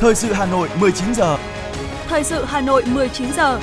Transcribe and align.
Thời 0.00 0.14
sự 0.14 0.32
Hà 0.32 0.46
Nội 0.46 0.68
19 0.80 1.14
giờ. 1.14 1.36
Thời 2.08 2.24
sự 2.24 2.44
Hà 2.46 2.60
Nội 2.60 2.82
19 2.86 3.26
giờ. 3.36 3.60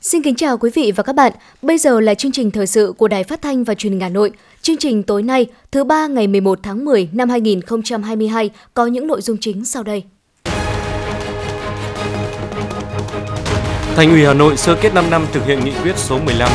Xin 0.00 0.22
kính 0.22 0.34
chào 0.34 0.58
quý 0.58 0.70
vị 0.74 0.92
và 0.96 1.02
các 1.02 1.12
bạn. 1.12 1.32
Bây 1.62 1.78
giờ 1.78 2.00
là 2.00 2.14
chương 2.14 2.32
trình 2.32 2.50
thời 2.50 2.66
sự 2.66 2.94
của 2.98 3.08
Đài 3.08 3.24
Phát 3.24 3.42
thanh 3.42 3.64
và 3.64 3.74
Truyền 3.74 3.92
hình 3.92 4.00
Hà 4.00 4.08
Nội. 4.08 4.30
Chương 4.62 4.76
trình 4.76 5.02
tối 5.02 5.22
nay, 5.22 5.46
thứ 5.70 5.84
ba 5.84 6.06
ngày 6.06 6.26
11 6.26 6.58
tháng 6.62 6.84
10 6.84 7.08
năm 7.12 7.30
2022 7.30 8.50
có 8.74 8.86
những 8.86 9.06
nội 9.06 9.22
dung 9.22 9.36
chính 9.40 9.64
sau 9.64 9.82
đây. 9.82 10.04
Thành 13.96 14.10
ủy 14.10 14.24
Hà 14.24 14.34
Nội 14.34 14.56
sơ 14.56 14.76
kết 14.80 14.94
5 14.94 15.10
năm 15.10 15.26
thực 15.32 15.46
hiện 15.46 15.64
nghị 15.64 15.72
quyết 15.82 15.96
số 15.96 16.18
15. 16.18 16.48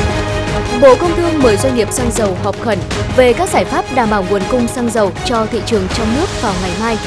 Bộ 0.82 0.96
Công 0.96 1.16
Thương 1.16 1.44
mời 1.44 1.58
doanh 1.58 1.76
nghiệp 1.76 1.92
xăng 1.92 2.12
dầu 2.12 2.38
họp 2.44 2.62
khẩn 2.62 2.80
về 3.16 3.34
các 3.34 3.50
giải 3.50 3.66
pháp 3.66 3.86
đảm 3.96 4.10
bảo 4.10 4.26
nguồn 4.30 4.42
cung 4.52 4.68
xăng 4.68 4.90
dầu 4.90 5.12
cho 5.26 5.46
thị 5.46 5.62
trường 5.66 5.88
trong 5.98 6.16
nước 6.16 6.26
vào 6.42 6.54
ngày 6.62 6.72
mai. 6.80 6.98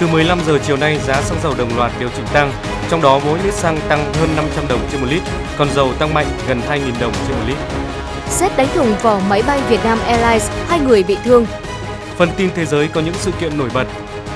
Từ 0.00 0.06
15 0.06 0.40
giờ 0.46 0.58
chiều 0.66 0.76
nay, 0.76 0.98
giá 1.06 1.22
xăng 1.22 1.38
dầu 1.42 1.54
đồng 1.58 1.76
loạt 1.76 1.92
điều 2.00 2.08
chỉnh 2.16 2.26
tăng, 2.32 2.52
trong 2.90 3.02
đó 3.02 3.20
mỗi 3.26 3.38
lít 3.44 3.54
xăng 3.54 3.80
tăng 3.88 4.12
hơn 4.14 4.28
500 4.36 4.68
đồng 4.68 4.80
trên 4.92 5.00
một 5.00 5.06
lít, 5.10 5.22
còn 5.58 5.68
dầu 5.74 5.92
tăng 5.98 6.14
mạnh 6.14 6.26
gần 6.48 6.60
2.000 6.70 6.78
đồng 7.00 7.12
trên 7.28 7.36
một 7.36 7.44
lít. 7.46 7.56
Xét 8.28 8.56
đánh 8.56 8.68
thủng 8.74 8.94
vỏ 9.02 9.20
máy 9.28 9.42
bay 9.46 9.60
Việt 9.68 9.84
Nam 9.84 9.98
Airlines, 10.06 10.50
hai 10.68 10.80
người 10.80 11.02
bị 11.02 11.16
thương. 11.24 11.46
Phần 12.16 12.28
tin 12.36 12.50
thế 12.54 12.66
giới 12.66 12.88
có 12.88 13.00
những 13.00 13.14
sự 13.14 13.30
kiện 13.40 13.58
nổi 13.58 13.68
bật. 13.74 13.86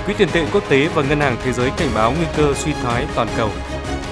Quỹ 0.06 0.14
tiền 0.18 0.28
tệ 0.32 0.44
quốc 0.52 0.62
tế 0.68 0.88
và 0.94 1.02
Ngân 1.02 1.20
hàng 1.20 1.36
Thế 1.44 1.52
giới 1.52 1.70
cảnh 1.76 1.88
báo 1.94 2.12
nguy 2.12 2.26
cơ 2.36 2.54
suy 2.64 2.72
thoái 2.82 3.06
toàn 3.14 3.28
cầu. 3.36 3.50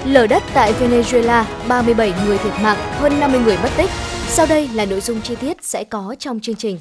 Lở 0.05 0.27
đất 0.27 0.43
tại 0.53 0.73
Venezuela, 0.79 1.43
37 1.67 2.13
người 2.25 2.37
thiệt 2.37 2.53
mạng, 2.63 2.77
hơn 2.99 3.19
50 3.19 3.41
người 3.45 3.57
mất 3.63 3.69
tích. 3.77 3.89
Sau 4.29 4.45
đây 4.49 4.69
là 4.73 4.85
nội 4.85 5.01
dung 5.01 5.21
chi 5.21 5.35
tiết 5.35 5.57
sẽ 5.61 5.83
có 5.83 6.15
trong 6.19 6.39
chương 6.39 6.55
trình. 6.55 6.79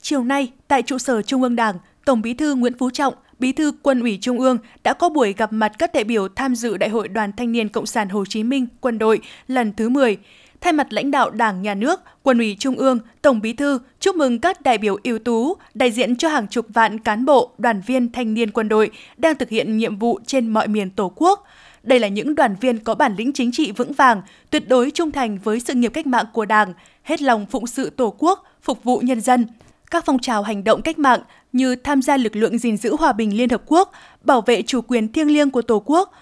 Chiều 0.00 0.24
nay, 0.24 0.52
tại 0.68 0.82
trụ 0.82 0.98
sở 0.98 1.22
Trung 1.22 1.42
ương 1.42 1.56
Đảng, 1.56 1.74
Tổng 2.04 2.22
Bí 2.22 2.34
thư 2.34 2.54
Nguyễn 2.54 2.78
Phú 2.78 2.90
Trọng, 2.90 3.14
Bí 3.38 3.52
thư 3.52 3.72
Quân 3.82 4.00
ủy 4.00 4.18
Trung 4.20 4.38
ương 4.38 4.58
đã 4.84 4.92
có 4.92 5.08
buổi 5.08 5.34
gặp 5.36 5.52
mặt 5.52 5.72
các 5.78 5.92
đại 5.94 6.04
biểu 6.04 6.28
tham 6.28 6.54
dự 6.54 6.76
Đại 6.76 6.90
hội 6.90 7.08
Đoàn 7.08 7.32
Thanh 7.36 7.52
niên 7.52 7.68
Cộng 7.68 7.86
sản 7.86 8.08
Hồ 8.08 8.24
Chí 8.28 8.42
Minh 8.42 8.66
quân 8.80 8.98
đội 8.98 9.20
lần 9.48 9.72
thứ 9.72 9.88
10. 9.88 10.16
Thay 10.60 10.72
mặt 10.72 10.92
lãnh 10.92 11.10
đạo 11.10 11.30
Đảng, 11.30 11.62
Nhà 11.62 11.74
nước, 11.74 12.00
Quân 12.22 12.38
ủy 12.38 12.56
Trung 12.58 12.76
ương, 12.76 12.98
Tổng 13.22 13.40
Bí 13.40 13.52
thư 13.52 13.78
chúc 14.00 14.16
mừng 14.16 14.38
các 14.38 14.60
đại 14.60 14.78
biểu 14.78 14.96
ưu 15.04 15.18
tú, 15.18 15.56
đại 15.74 15.90
diện 15.90 16.16
cho 16.16 16.28
hàng 16.28 16.48
chục 16.48 16.66
vạn 16.68 16.98
cán 16.98 17.24
bộ, 17.24 17.50
đoàn 17.58 17.82
viên 17.86 18.12
thanh 18.12 18.34
niên 18.34 18.50
quân 18.50 18.68
đội 18.68 18.90
đang 19.16 19.38
thực 19.38 19.48
hiện 19.48 19.78
nhiệm 19.78 19.96
vụ 19.96 20.20
trên 20.26 20.48
mọi 20.48 20.68
miền 20.68 20.90
Tổ 20.90 21.12
quốc. 21.16 21.44
Đây 21.82 22.00
là 22.00 22.08
những 22.08 22.34
đoàn 22.34 22.56
viên 22.60 22.78
có 22.78 22.94
bản 22.94 23.14
lĩnh 23.16 23.32
chính 23.32 23.52
trị 23.52 23.72
vững 23.72 23.92
vàng, 23.92 24.22
tuyệt 24.50 24.68
đối 24.68 24.90
trung 24.90 25.10
thành 25.10 25.38
với 25.44 25.60
sự 25.60 25.74
nghiệp 25.74 25.88
cách 25.94 26.06
mạng 26.06 26.26
của 26.32 26.44
Đảng, 26.44 26.72
hết 27.02 27.22
lòng 27.22 27.46
phụng 27.46 27.66
sự 27.66 27.90
Tổ 27.90 28.14
quốc, 28.18 28.44
phục 28.62 28.84
vụ 28.84 28.98
nhân 28.98 29.20
dân. 29.20 29.46
Các 29.90 30.04
phong 30.06 30.18
trào 30.18 30.42
hành 30.42 30.64
động 30.64 30.82
cách 30.82 30.98
mạng 30.98 31.20
như 31.52 31.76
tham 31.76 32.02
gia 32.02 32.16
lực 32.16 32.36
lượng 32.36 32.58
gìn 32.58 32.76
giữ 32.76 32.96
hòa 32.96 33.12
bình 33.12 33.36
Liên 33.36 33.48
Hợp 33.48 33.62
Quốc, 33.66 33.92
bảo 34.22 34.40
vệ 34.40 34.62
chủ 34.62 34.80
quyền 34.80 35.12
thiêng 35.12 35.30
liêng 35.30 35.50
của 35.50 35.62
Tổ 35.62 35.82
quốc, 35.86 36.12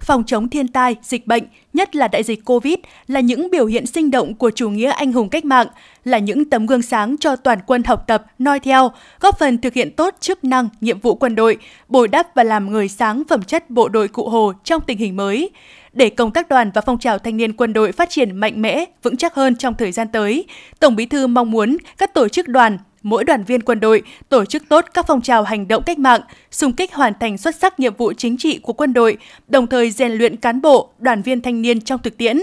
phòng 0.00 0.24
chống 0.26 0.48
thiên 0.48 0.68
tai, 0.68 0.96
dịch 1.02 1.26
bệnh, 1.26 1.42
nhất 1.72 1.96
là 1.96 2.08
đại 2.08 2.22
dịch 2.22 2.44
Covid, 2.44 2.74
là 3.08 3.20
những 3.20 3.50
biểu 3.50 3.66
hiện 3.66 3.86
sinh 3.86 4.10
động 4.10 4.34
của 4.34 4.50
chủ 4.50 4.70
nghĩa 4.70 4.90
anh 4.90 5.12
hùng 5.12 5.28
cách 5.28 5.44
mạng, 5.44 5.66
là 6.04 6.18
những 6.18 6.44
tấm 6.44 6.66
gương 6.66 6.82
sáng 6.82 7.16
cho 7.20 7.36
toàn 7.36 7.58
quân 7.66 7.82
học 7.84 8.04
tập, 8.06 8.24
noi 8.38 8.60
theo, 8.60 8.90
góp 9.20 9.38
phần 9.38 9.58
thực 9.58 9.74
hiện 9.74 9.90
tốt 9.90 10.14
chức 10.20 10.44
năng, 10.44 10.68
nhiệm 10.80 11.00
vụ 11.00 11.14
quân 11.14 11.34
đội, 11.34 11.56
bồi 11.88 12.08
đắp 12.08 12.34
và 12.34 12.44
làm 12.44 12.70
người 12.70 12.88
sáng 12.88 13.22
phẩm 13.28 13.42
chất 13.42 13.70
bộ 13.70 13.88
đội 13.88 14.08
cụ 14.08 14.28
Hồ 14.28 14.52
trong 14.64 14.82
tình 14.86 14.98
hình 14.98 15.16
mới. 15.16 15.50
Để 15.92 16.10
công 16.10 16.30
tác 16.30 16.48
đoàn 16.48 16.70
và 16.74 16.80
phong 16.80 16.98
trào 16.98 17.18
thanh 17.18 17.36
niên 17.36 17.52
quân 17.52 17.72
đội 17.72 17.92
phát 17.92 18.10
triển 18.10 18.36
mạnh 18.36 18.62
mẽ, 18.62 18.84
vững 19.02 19.16
chắc 19.16 19.34
hơn 19.34 19.56
trong 19.56 19.74
thời 19.74 19.92
gian 19.92 20.08
tới, 20.08 20.44
Tổng 20.80 20.96
Bí 20.96 21.06
thư 21.06 21.26
mong 21.26 21.50
muốn 21.50 21.76
các 21.98 22.14
tổ 22.14 22.28
chức 22.28 22.48
đoàn, 22.48 22.78
mỗi 23.06 23.24
đoàn 23.24 23.44
viên 23.44 23.62
quân 23.62 23.80
đội 23.80 24.02
tổ 24.28 24.44
chức 24.44 24.62
tốt 24.68 24.84
các 24.94 25.04
phong 25.08 25.20
trào 25.20 25.42
hành 25.42 25.68
động 25.68 25.82
cách 25.86 25.98
mạng, 25.98 26.20
xung 26.50 26.72
kích 26.72 26.94
hoàn 26.94 27.12
thành 27.20 27.38
xuất 27.38 27.54
sắc 27.56 27.80
nhiệm 27.80 27.94
vụ 27.94 28.12
chính 28.12 28.36
trị 28.36 28.58
của 28.62 28.72
quân 28.72 28.92
đội, 28.92 29.16
đồng 29.48 29.66
thời 29.66 29.90
rèn 29.90 30.12
luyện 30.12 30.36
cán 30.36 30.60
bộ, 30.60 30.88
đoàn 30.98 31.22
viên 31.22 31.40
thanh 31.40 31.62
niên 31.62 31.80
trong 31.80 32.02
thực 32.02 32.16
tiễn. 32.16 32.38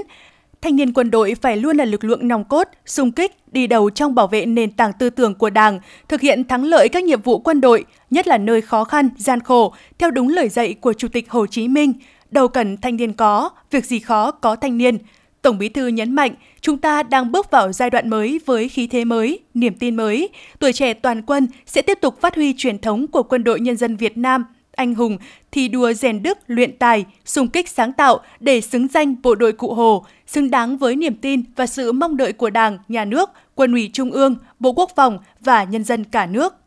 Thanh 0.61 0.75
niên 0.75 0.93
quân 0.93 1.11
đội 1.11 1.35
phải 1.41 1.57
luôn 1.57 1.77
là 1.77 1.85
lực 1.85 2.03
lượng 2.03 2.27
nòng 2.27 2.43
cốt, 2.43 2.67
xung 2.85 3.11
kích, 3.11 3.31
đi 3.51 3.67
đầu 3.67 3.89
trong 3.89 4.15
bảo 4.15 4.27
vệ 4.27 4.45
nền 4.45 4.71
tảng 4.71 4.93
tư 4.93 5.09
tưởng 5.09 5.35
của 5.35 5.49
Đảng, 5.49 5.79
thực 6.07 6.21
hiện 6.21 6.43
thắng 6.43 6.65
lợi 6.65 6.89
các 6.89 7.03
nhiệm 7.03 7.21
vụ 7.21 7.39
quân 7.39 7.61
đội, 7.61 7.85
nhất 8.09 8.27
là 8.27 8.37
nơi 8.37 8.61
khó 8.61 8.83
khăn, 8.83 9.09
gian 9.17 9.39
khổ, 9.39 9.73
theo 9.97 10.11
đúng 10.11 10.29
lời 10.29 10.49
dạy 10.49 10.73
của 10.73 10.93
Chủ 10.93 11.07
tịch 11.07 11.29
Hồ 11.29 11.45
Chí 11.47 11.67
Minh, 11.67 11.93
đầu 12.31 12.47
cần 12.47 12.77
thanh 12.77 12.95
niên 12.95 13.13
có, 13.13 13.49
việc 13.71 13.85
gì 13.85 13.99
khó 13.99 14.31
có 14.31 14.55
thanh 14.55 14.77
niên. 14.77 14.97
Tổng 15.43 15.57
Bí 15.57 15.69
thư 15.69 15.87
nhấn 15.87 16.11
mạnh, 16.11 16.35
chúng 16.61 16.77
ta 16.77 17.03
đang 17.03 17.31
bước 17.31 17.51
vào 17.51 17.71
giai 17.71 17.89
đoạn 17.89 18.09
mới 18.09 18.39
với 18.45 18.69
khí 18.69 18.87
thế 18.87 19.05
mới, 19.05 19.39
niềm 19.53 19.73
tin 19.73 19.95
mới. 19.95 20.29
Tuổi 20.59 20.73
trẻ 20.73 20.93
toàn 20.93 21.21
quân 21.21 21.47
sẽ 21.65 21.81
tiếp 21.81 21.97
tục 22.01 22.21
phát 22.21 22.35
huy 22.35 22.53
truyền 22.57 22.79
thống 22.79 23.07
của 23.07 23.23
quân 23.23 23.43
đội 23.43 23.59
nhân 23.59 23.77
dân 23.77 23.95
Việt 23.95 24.17
Nam, 24.17 24.45
anh 24.75 24.95
hùng, 24.95 25.17
thi 25.51 25.67
đua 25.67 25.93
rèn 25.93 26.23
đức, 26.23 26.37
luyện 26.47 26.77
tài, 26.77 27.05
xung 27.25 27.47
kích 27.47 27.69
sáng 27.69 27.93
tạo 27.93 28.19
để 28.39 28.61
xứng 28.61 28.87
danh 28.87 29.15
bộ 29.23 29.35
đội 29.35 29.51
cụ 29.51 29.73
Hồ, 29.73 30.05
xứng 30.27 30.51
đáng 30.51 30.77
với 30.77 30.95
niềm 30.95 31.15
tin 31.15 31.43
và 31.55 31.65
sự 31.65 31.91
mong 31.91 32.17
đợi 32.17 32.33
của 32.33 32.49
Đảng, 32.49 32.77
Nhà 32.87 33.05
nước, 33.05 33.29
Quân 33.55 33.71
ủy 33.71 33.89
Trung 33.93 34.11
ương, 34.11 34.35
Bộ 34.59 34.73
Quốc 34.73 34.91
phòng 34.95 35.17
và 35.39 35.63
nhân 35.63 35.83
dân 35.83 36.03
cả 36.03 36.25
nước. 36.25 36.62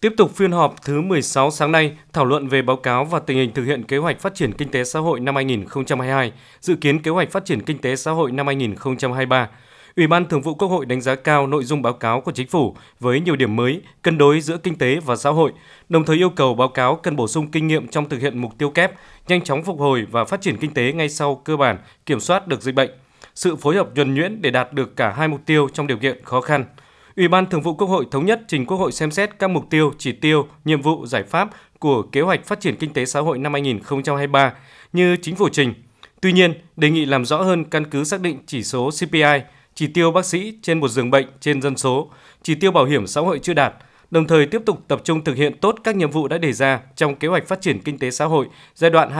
Tiếp 0.00 0.14
tục 0.16 0.30
phiên 0.34 0.52
họp 0.52 0.82
thứ 0.82 1.00
16 1.00 1.50
sáng 1.50 1.72
nay, 1.72 1.96
thảo 2.12 2.24
luận 2.24 2.48
về 2.48 2.62
báo 2.62 2.76
cáo 2.76 3.04
và 3.04 3.18
tình 3.18 3.36
hình 3.36 3.52
thực 3.54 3.64
hiện 3.64 3.84
kế 3.84 3.96
hoạch 3.96 4.20
phát 4.20 4.34
triển 4.34 4.52
kinh 4.52 4.70
tế 4.70 4.84
xã 4.84 5.00
hội 5.00 5.20
năm 5.20 5.34
2022, 5.34 6.32
dự 6.60 6.76
kiến 6.76 7.02
kế 7.02 7.10
hoạch 7.10 7.30
phát 7.30 7.44
triển 7.44 7.62
kinh 7.62 7.78
tế 7.78 7.96
xã 7.96 8.10
hội 8.10 8.32
năm 8.32 8.46
2023. 8.46 9.48
Ủy 9.96 10.06
ban 10.06 10.28
Thường 10.28 10.42
vụ 10.42 10.54
Quốc 10.54 10.68
hội 10.68 10.86
đánh 10.86 11.00
giá 11.00 11.14
cao 11.14 11.46
nội 11.46 11.64
dung 11.64 11.82
báo 11.82 11.92
cáo 11.92 12.20
của 12.20 12.32
chính 12.32 12.46
phủ 12.48 12.76
với 13.00 13.20
nhiều 13.20 13.36
điểm 13.36 13.56
mới, 13.56 13.82
cân 14.02 14.18
đối 14.18 14.40
giữa 14.40 14.56
kinh 14.56 14.78
tế 14.78 15.00
và 15.04 15.16
xã 15.16 15.30
hội, 15.30 15.52
đồng 15.88 16.04
thời 16.04 16.16
yêu 16.16 16.30
cầu 16.30 16.54
báo 16.54 16.68
cáo 16.68 16.96
cần 16.96 17.16
bổ 17.16 17.28
sung 17.28 17.50
kinh 17.50 17.66
nghiệm 17.66 17.88
trong 17.88 18.08
thực 18.08 18.20
hiện 18.20 18.38
mục 18.38 18.58
tiêu 18.58 18.70
kép, 18.70 18.92
nhanh 19.28 19.44
chóng 19.44 19.62
phục 19.62 19.78
hồi 19.78 20.06
và 20.10 20.24
phát 20.24 20.40
triển 20.40 20.56
kinh 20.56 20.74
tế 20.74 20.92
ngay 20.92 21.08
sau 21.08 21.34
cơ 21.34 21.56
bản 21.56 21.78
kiểm 22.06 22.20
soát 22.20 22.48
được 22.48 22.62
dịch 22.62 22.74
bệnh, 22.74 22.90
sự 23.34 23.56
phối 23.56 23.76
hợp 23.76 23.88
nhuần 23.94 24.14
nhuyễn 24.14 24.42
để 24.42 24.50
đạt 24.50 24.72
được 24.72 24.96
cả 24.96 25.10
hai 25.10 25.28
mục 25.28 25.40
tiêu 25.46 25.68
trong 25.72 25.86
điều 25.86 25.98
kiện 25.98 26.24
khó 26.24 26.40
khăn– 26.40 26.64
Ủy 27.16 27.28
ban 27.28 27.46
Thường 27.46 27.62
vụ 27.62 27.74
Quốc 27.74 27.86
hội 27.86 28.06
thống 28.10 28.26
nhất 28.26 28.40
trình 28.48 28.66
Quốc 28.66 28.76
hội 28.76 28.92
xem 28.92 29.10
xét 29.10 29.38
các 29.38 29.50
mục 29.50 29.70
tiêu, 29.70 29.92
chỉ 29.98 30.12
tiêu, 30.12 30.46
nhiệm 30.64 30.82
vụ, 30.82 31.06
giải 31.06 31.22
pháp 31.22 31.50
của 31.78 32.02
kế 32.02 32.20
hoạch 32.20 32.46
phát 32.46 32.60
triển 32.60 32.76
kinh 32.76 32.92
tế 32.92 33.06
xã 33.06 33.20
hội 33.20 33.38
năm 33.38 33.52
2023 33.52 34.52
như 34.92 35.16
chính 35.22 35.36
phủ 35.36 35.48
trình. 35.48 35.74
Tuy 36.20 36.32
nhiên, 36.32 36.54
đề 36.76 36.90
nghị 36.90 37.04
làm 37.04 37.24
rõ 37.24 37.42
hơn 37.42 37.64
căn 37.64 37.84
cứ 37.90 38.04
xác 38.04 38.20
định 38.20 38.38
chỉ 38.46 38.62
số 38.62 38.90
CPI, 38.90 39.40
chỉ 39.74 39.86
tiêu 39.86 40.10
bác 40.10 40.24
sĩ 40.24 40.54
trên 40.62 40.80
một 40.80 40.88
giường 40.88 41.10
bệnh 41.10 41.26
trên 41.40 41.62
dân 41.62 41.76
số, 41.76 42.10
chỉ 42.42 42.54
tiêu 42.54 42.70
bảo 42.70 42.84
hiểm 42.84 43.06
xã 43.06 43.20
hội 43.20 43.38
chưa 43.42 43.54
đạt, 43.54 43.74
đồng 44.10 44.26
thời 44.26 44.46
tiếp 44.46 44.62
tục 44.66 44.80
tập 44.88 45.00
trung 45.04 45.24
thực 45.24 45.36
hiện 45.36 45.58
tốt 45.60 45.76
các 45.84 45.96
nhiệm 45.96 46.10
vụ 46.10 46.28
đã 46.28 46.38
đề 46.38 46.52
ra 46.52 46.80
trong 46.96 47.16
kế 47.16 47.28
hoạch 47.28 47.48
phát 47.48 47.60
triển 47.60 47.78
kinh 47.78 47.98
tế 47.98 48.10
xã 48.10 48.24
hội 48.24 48.46
giai 48.74 48.90
đoạn 48.90 49.10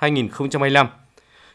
2021-2025. 0.00 0.86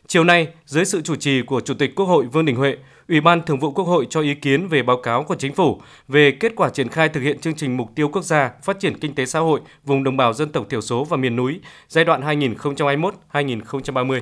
Chiều 0.08 0.24
nay, 0.24 0.48
dưới 0.66 0.86
sự 0.86 1.02
chủ 1.02 1.16
trì 1.16 1.42
của 1.42 1.62
Chủ 1.62 1.74
tịch 1.74 1.96
Quốc 1.96 2.06
hội 2.06 2.26
Vương 2.26 2.46
Đình 2.46 2.56
Huệ, 2.56 2.78
Ủy 3.10 3.22
ban 3.22 3.42
Thường 3.46 3.60
vụ 3.60 3.72
Quốc 3.72 3.86
hội 3.86 4.08
cho 4.10 4.22
ý 4.22 4.36
kiến 4.36 4.68
về 4.68 4.84
báo 4.84 4.98
cáo 4.98 5.24
của 5.24 5.36
Chính 5.36 5.54
phủ 5.54 5.82
về 6.08 6.32
kết 6.32 6.54
quả 6.56 6.70
triển 6.70 6.90
khai 6.90 7.10
thực 7.10 7.22
hiện 7.22 7.40
chương 7.40 7.56
trình 7.56 7.78
mục 7.78 7.96
tiêu 7.96 8.10
quốc 8.10 8.22
gia 8.22 8.52
phát 8.64 8.80
triển 8.80 9.00
kinh 9.00 9.16
tế 9.16 9.26
xã 9.26 9.40
hội 9.40 9.62
vùng 9.84 10.04
đồng 10.04 10.18
bào 10.18 10.34
dân 10.34 10.52
tộc 10.52 10.70
thiểu 10.70 10.82
số 10.82 11.04
và 11.04 11.18
miền 11.18 11.36
núi 11.36 11.60
giai 11.88 12.06
đoạn 12.06 12.22
2021-2030. 12.22 14.20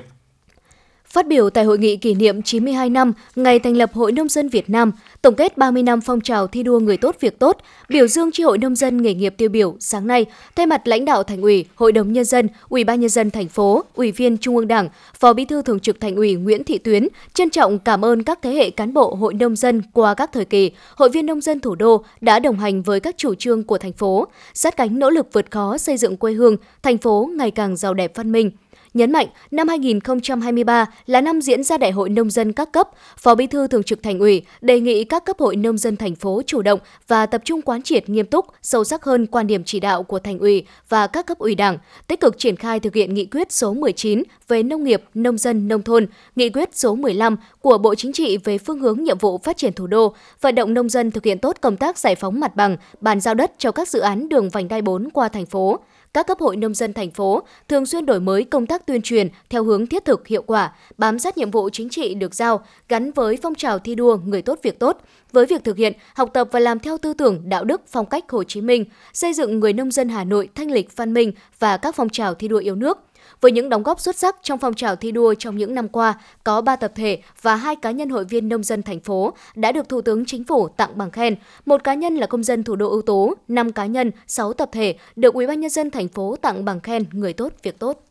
Phát 1.12 1.26
biểu 1.26 1.50
tại 1.50 1.64
hội 1.64 1.78
nghị 1.78 1.96
kỷ 1.96 2.14
niệm 2.14 2.42
92 2.42 2.90
năm 2.90 3.12
ngày 3.36 3.58
thành 3.58 3.76
lập 3.76 3.90
Hội 3.92 4.12
Nông 4.12 4.28
dân 4.28 4.48
Việt 4.48 4.70
Nam, 4.70 4.92
tổng 5.22 5.34
kết 5.34 5.58
30 5.58 5.82
năm 5.82 6.00
phong 6.00 6.20
trào 6.20 6.46
thi 6.46 6.62
đua 6.62 6.78
người 6.78 6.96
tốt 6.96 7.16
việc 7.20 7.38
tốt, 7.38 7.56
biểu 7.88 8.06
dương 8.06 8.32
chi 8.32 8.42
hội 8.42 8.58
nông 8.58 8.76
dân 8.76 9.02
nghề 9.02 9.14
nghiệp 9.14 9.34
tiêu 9.36 9.48
biểu 9.48 9.76
sáng 9.80 10.06
nay, 10.06 10.26
thay 10.56 10.66
mặt 10.66 10.88
lãnh 10.88 11.04
đạo 11.04 11.22
Thành 11.22 11.42
ủy, 11.42 11.64
Hội 11.74 11.92
đồng 11.92 12.12
nhân 12.12 12.24
dân, 12.24 12.48
Ủy 12.68 12.84
ban 12.84 13.00
nhân 13.00 13.10
dân 13.10 13.30
thành 13.30 13.48
phố, 13.48 13.84
Ủy 13.94 14.12
viên 14.12 14.38
Trung 14.38 14.56
ương 14.56 14.68
Đảng, 14.68 14.88
Phó 15.18 15.32
Bí 15.32 15.44
thư 15.44 15.62
Thường 15.62 15.80
trực 15.80 16.00
Thành 16.00 16.16
ủy 16.16 16.34
Nguyễn 16.34 16.64
Thị 16.64 16.78
Tuyến 16.78 17.08
trân 17.34 17.50
trọng 17.50 17.78
cảm 17.78 18.04
ơn 18.04 18.22
các 18.22 18.38
thế 18.42 18.50
hệ 18.54 18.70
cán 18.70 18.94
bộ 18.94 19.14
Hội 19.14 19.34
nông 19.34 19.56
dân 19.56 19.82
qua 19.92 20.14
các 20.14 20.30
thời 20.32 20.44
kỳ, 20.44 20.70
hội 20.96 21.08
viên 21.08 21.26
nông 21.26 21.40
dân 21.40 21.60
thủ 21.60 21.74
đô 21.74 22.04
đã 22.20 22.38
đồng 22.38 22.58
hành 22.58 22.82
với 22.82 23.00
các 23.00 23.14
chủ 23.18 23.34
trương 23.34 23.64
của 23.64 23.78
thành 23.78 23.92
phố, 23.92 24.26
sát 24.54 24.76
cánh 24.76 24.98
nỗ 24.98 25.10
lực 25.10 25.32
vượt 25.32 25.50
khó 25.50 25.78
xây 25.78 25.96
dựng 25.96 26.16
quê 26.16 26.32
hương, 26.32 26.56
thành 26.82 26.98
phố 26.98 27.30
ngày 27.36 27.50
càng 27.50 27.76
giàu 27.76 27.94
đẹp 27.94 28.12
văn 28.14 28.32
minh. 28.32 28.50
Nhấn 28.98 29.12
mạnh, 29.12 29.26
năm 29.50 29.68
2023 29.68 30.86
là 31.06 31.20
năm 31.20 31.40
diễn 31.40 31.64
ra 31.64 31.78
Đại 31.78 31.90
hội 31.90 32.08
Nông 32.08 32.30
dân 32.30 32.52
các 32.52 32.72
cấp, 32.72 32.88
Phó 33.18 33.34
Bí 33.34 33.46
thư 33.46 33.66
Thường 33.66 33.82
trực 33.82 34.02
Thành 34.02 34.18
ủy 34.18 34.42
đề 34.60 34.80
nghị 34.80 35.04
các 35.04 35.24
cấp 35.24 35.38
hội 35.38 35.56
nông 35.56 35.78
dân 35.78 35.96
thành 35.96 36.14
phố 36.14 36.42
chủ 36.46 36.62
động 36.62 36.80
và 37.08 37.26
tập 37.26 37.42
trung 37.44 37.62
quán 37.62 37.82
triệt 37.82 38.08
nghiêm 38.08 38.26
túc, 38.26 38.46
sâu 38.62 38.84
sắc 38.84 39.04
hơn 39.04 39.26
quan 39.26 39.46
điểm 39.46 39.64
chỉ 39.64 39.80
đạo 39.80 40.02
của 40.02 40.18
Thành 40.18 40.38
ủy 40.38 40.66
và 40.88 41.06
các 41.06 41.26
cấp 41.26 41.38
ủy 41.38 41.54
Đảng, 41.54 41.78
tích 42.06 42.20
cực 42.20 42.38
triển 42.38 42.56
khai 42.56 42.80
thực 42.80 42.94
hiện 42.94 43.14
nghị 43.14 43.26
quyết 43.26 43.52
số 43.52 43.74
19 43.74 44.22
về 44.48 44.62
nông 44.62 44.84
nghiệp, 44.84 45.02
nông 45.14 45.38
dân, 45.38 45.68
nông 45.68 45.82
thôn, 45.82 46.06
nghị 46.36 46.50
quyết 46.50 46.68
số 46.72 46.94
15 46.94 47.36
của 47.60 47.78
Bộ 47.78 47.94
Chính 47.94 48.12
trị 48.12 48.36
về 48.36 48.58
phương 48.58 48.78
hướng 48.78 49.02
nhiệm 49.02 49.18
vụ 49.18 49.38
phát 49.38 49.56
triển 49.56 49.72
thủ 49.72 49.86
đô, 49.86 50.14
vận 50.40 50.54
động 50.54 50.74
nông 50.74 50.88
dân 50.88 51.10
thực 51.10 51.24
hiện 51.24 51.38
tốt 51.38 51.56
công 51.60 51.76
tác 51.76 51.98
giải 51.98 52.14
phóng 52.14 52.40
mặt 52.40 52.56
bằng, 52.56 52.76
bàn 53.00 53.20
giao 53.20 53.34
đất 53.34 53.52
cho 53.58 53.72
các 53.72 53.88
dự 53.88 54.00
án 54.00 54.28
đường 54.28 54.48
vành 54.48 54.68
đai 54.68 54.82
4 54.82 55.10
qua 55.10 55.28
thành 55.28 55.46
phố 55.46 55.80
các 56.14 56.26
cấp 56.26 56.38
hội 56.40 56.56
nông 56.56 56.74
dân 56.74 56.92
thành 56.92 57.10
phố 57.10 57.42
thường 57.68 57.86
xuyên 57.86 58.06
đổi 58.06 58.20
mới 58.20 58.44
công 58.44 58.66
tác 58.66 58.86
tuyên 58.86 59.02
truyền 59.02 59.28
theo 59.50 59.64
hướng 59.64 59.86
thiết 59.86 60.04
thực 60.04 60.26
hiệu 60.26 60.42
quả, 60.42 60.72
bám 60.98 61.18
sát 61.18 61.38
nhiệm 61.38 61.50
vụ 61.50 61.70
chính 61.72 61.88
trị 61.88 62.14
được 62.14 62.34
giao, 62.34 62.64
gắn 62.88 63.12
với 63.12 63.38
phong 63.42 63.54
trào 63.54 63.78
thi 63.78 63.94
đua 63.94 64.18
người 64.24 64.42
tốt 64.42 64.58
việc 64.62 64.78
tốt, 64.78 65.00
với 65.32 65.46
việc 65.46 65.64
thực 65.64 65.76
hiện, 65.76 65.92
học 66.14 66.30
tập 66.34 66.48
và 66.52 66.60
làm 66.60 66.78
theo 66.78 66.98
tư 66.98 67.14
tưởng 67.14 67.48
đạo 67.48 67.64
đức 67.64 67.80
phong 67.88 68.06
cách 68.06 68.24
Hồ 68.28 68.44
Chí 68.44 68.60
Minh, 68.60 68.84
xây 69.12 69.32
dựng 69.32 69.60
người 69.60 69.72
nông 69.72 69.90
dân 69.90 70.08
Hà 70.08 70.24
Nội 70.24 70.48
thanh 70.54 70.70
lịch 70.70 70.96
văn 70.96 71.14
minh 71.14 71.32
và 71.58 71.76
các 71.76 71.94
phong 71.94 72.08
trào 72.08 72.34
thi 72.34 72.48
đua 72.48 72.58
yêu 72.58 72.74
nước, 72.74 72.98
với 73.40 73.52
những 73.52 73.68
đóng 73.68 73.82
góp 73.82 74.00
xuất 74.00 74.16
sắc 74.16 74.36
trong 74.42 74.58
phong 74.58 74.74
trào 74.74 74.96
thi 74.96 75.12
đua 75.12 75.34
trong 75.34 75.56
những 75.56 75.74
năm 75.74 75.88
qua, 75.88 76.14
có 76.44 76.60
3 76.60 76.76
tập 76.76 76.92
thể 76.94 77.18
và 77.42 77.56
hai 77.56 77.76
cá 77.76 77.90
nhân 77.90 78.08
hội 78.08 78.24
viên 78.24 78.48
nông 78.48 78.62
dân 78.62 78.82
thành 78.82 79.00
phố 79.00 79.32
đã 79.54 79.72
được 79.72 79.88
Thủ 79.88 80.00
tướng 80.00 80.24
Chính 80.24 80.44
phủ 80.44 80.68
tặng 80.68 80.98
bằng 80.98 81.10
khen. 81.10 81.36
Một 81.66 81.84
cá 81.84 81.94
nhân 81.94 82.16
là 82.16 82.26
công 82.26 82.44
dân 82.44 82.64
thủ 82.64 82.76
đô 82.76 82.90
ưu 82.90 83.02
tố, 83.02 83.34
5 83.48 83.72
cá 83.72 83.86
nhân, 83.86 84.10
6 84.26 84.52
tập 84.52 84.68
thể 84.72 84.96
được 85.16 85.34
Ủy 85.34 85.46
ban 85.46 85.60
nhân 85.60 85.70
dân 85.70 85.90
thành 85.90 86.08
phố 86.08 86.36
tặng 86.36 86.64
bằng 86.64 86.80
khen 86.80 87.04
người 87.12 87.32
tốt 87.32 87.52
việc 87.62 87.78
tốt. 87.78 88.07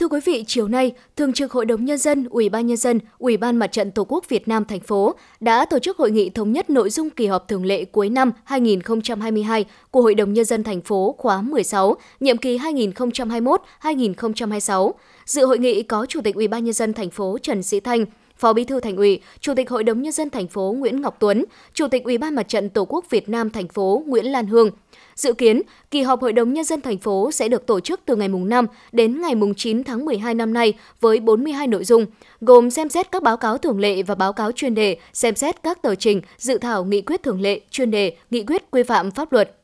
Thưa 0.00 0.08
quý 0.08 0.20
vị, 0.24 0.44
chiều 0.46 0.68
nay, 0.68 0.92
Thường 1.16 1.32
trực 1.32 1.52
Hội 1.52 1.66
đồng 1.66 1.84
Nhân 1.84 1.98
dân, 1.98 2.26
Ủy 2.30 2.48
ban 2.48 2.66
Nhân 2.66 2.76
dân, 2.76 3.00
Ủy 3.18 3.36
ban 3.36 3.56
Mặt 3.56 3.66
trận 3.66 3.90
Tổ 3.90 4.04
quốc 4.08 4.28
Việt 4.28 4.48
Nam 4.48 4.64
thành 4.64 4.80
phố 4.80 5.14
đã 5.40 5.64
tổ 5.64 5.78
chức 5.78 5.98
hội 5.98 6.10
nghị 6.10 6.30
thống 6.30 6.52
nhất 6.52 6.70
nội 6.70 6.90
dung 6.90 7.10
kỳ 7.10 7.26
họp 7.26 7.48
thường 7.48 7.64
lệ 7.64 7.84
cuối 7.84 8.08
năm 8.08 8.32
2022 8.44 9.64
của 9.90 10.02
Hội 10.02 10.14
đồng 10.14 10.32
Nhân 10.32 10.44
dân 10.44 10.64
thành 10.64 10.80
phố 10.80 11.14
khóa 11.18 11.42
16, 11.42 11.96
nhiệm 12.20 12.36
kỳ 12.36 12.58
2021-2026. 12.58 14.92
Dự 15.24 15.46
hội 15.46 15.58
nghị 15.58 15.82
có 15.82 16.06
Chủ 16.06 16.20
tịch 16.24 16.34
Ủy 16.34 16.48
ban 16.48 16.64
Nhân 16.64 16.74
dân 16.74 16.92
thành 16.92 17.10
phố 17.10 17.38
Trần 17.42 17.62
Sĩ 17.62 17.80
Thanh, 17.80 18.04
Phó 18.40 18.52
Bí 18.52 18.64
thư 18.64 18.80
Thành 18.80 18.96
ủy, 18.96 19.20
Chủ 19.40 19.54
tịch 19.54 19.70
Hội 19.70 19.84
đồng 19.84 20.02
nhân 20.02 20.12
dân 20.12 20.30
thành 20.30 20.48
phố 20.48 20.74
Nguyễn 20.78 21.00
Ngọc 21.00 21.16
Tuấn, 21.18 21.44
Chủ 21.74 21.88
tịch 21.88 22.04
Ủy 22.04 22.18
ban 22.18 22.34
Mặt 22.34 22.48
trận 22.48 22.68
Tổ 22.68 22.84
quốc 22.84 23.10
Việt 23.10 23.28
Nam 23.28 23.50
thành 23.50 23.68
phố 23.68 24.02
Nguyễn 24.06 24.24
Lan 24.24 24.46
Hương, 24.46 24.70
Dự 25.14 25.32
kiến, 25.32 25.62
kỳ 25.90 26.02
họp 26.02 26.20
Hội 26.20 26.32
đồng 26.32 26.52
Nhân 26.52 26.64
dân 26.64 26.80
thành 26.80 26.98
phố 26.98 27.32
sẽ 27.32 27.48
được 27.48 27.66
tổ 27.66 27.80
chức 27.80 28.00
từ 28.06 28.16
ngày 28.16 28.28
mùng 28.28 28.48
5 28.48 28.66
đến 28.92 29.20
ngày 29.20 29.34
mùng 29.34 29.54
9 29.54 29.84
tháng 29.84 30.04
12 30.04 30.34
năm 30.34 30.52
nay 30.52 30.72
với 31.00 31.20
42 31.20 31.66
nội 31.66 31.84
dung, 31.84 32.06
gồm 32.40 32.70
xem 32.70 32.88
xét 32.88 33.12
các 33.12 33.22
báo 33.22 33.36
cáo 33.36 33.58
thường 33.58 33.80
lệ 33.80 34.02
và 34.02 34.14
báo 34.14 34.32
cáo 34.32 34.52
chuyên 34.52 34.74
đề, 34.74 34.96
xem 35.12 35.34
xét 35.34 35.62
các 35.62 35.82
tờ 35.82 35.94
trình, 35.94 36.20
dự 36.36 36.58
thảo 36.58 36.84
nghị 36.84 37.00
quyết 37.00 37.22
thường 37.22 37.40
lệ, 37.40 37.60
chuyên 37.70 37.90
đề, 37.90 38.16
nghị 38.30 38.44
quyết 38.44 38.70
quy 38.70 38.82
phạm 38.82 39.10
pháp 39.10 39.32
luật. 39.32 39.56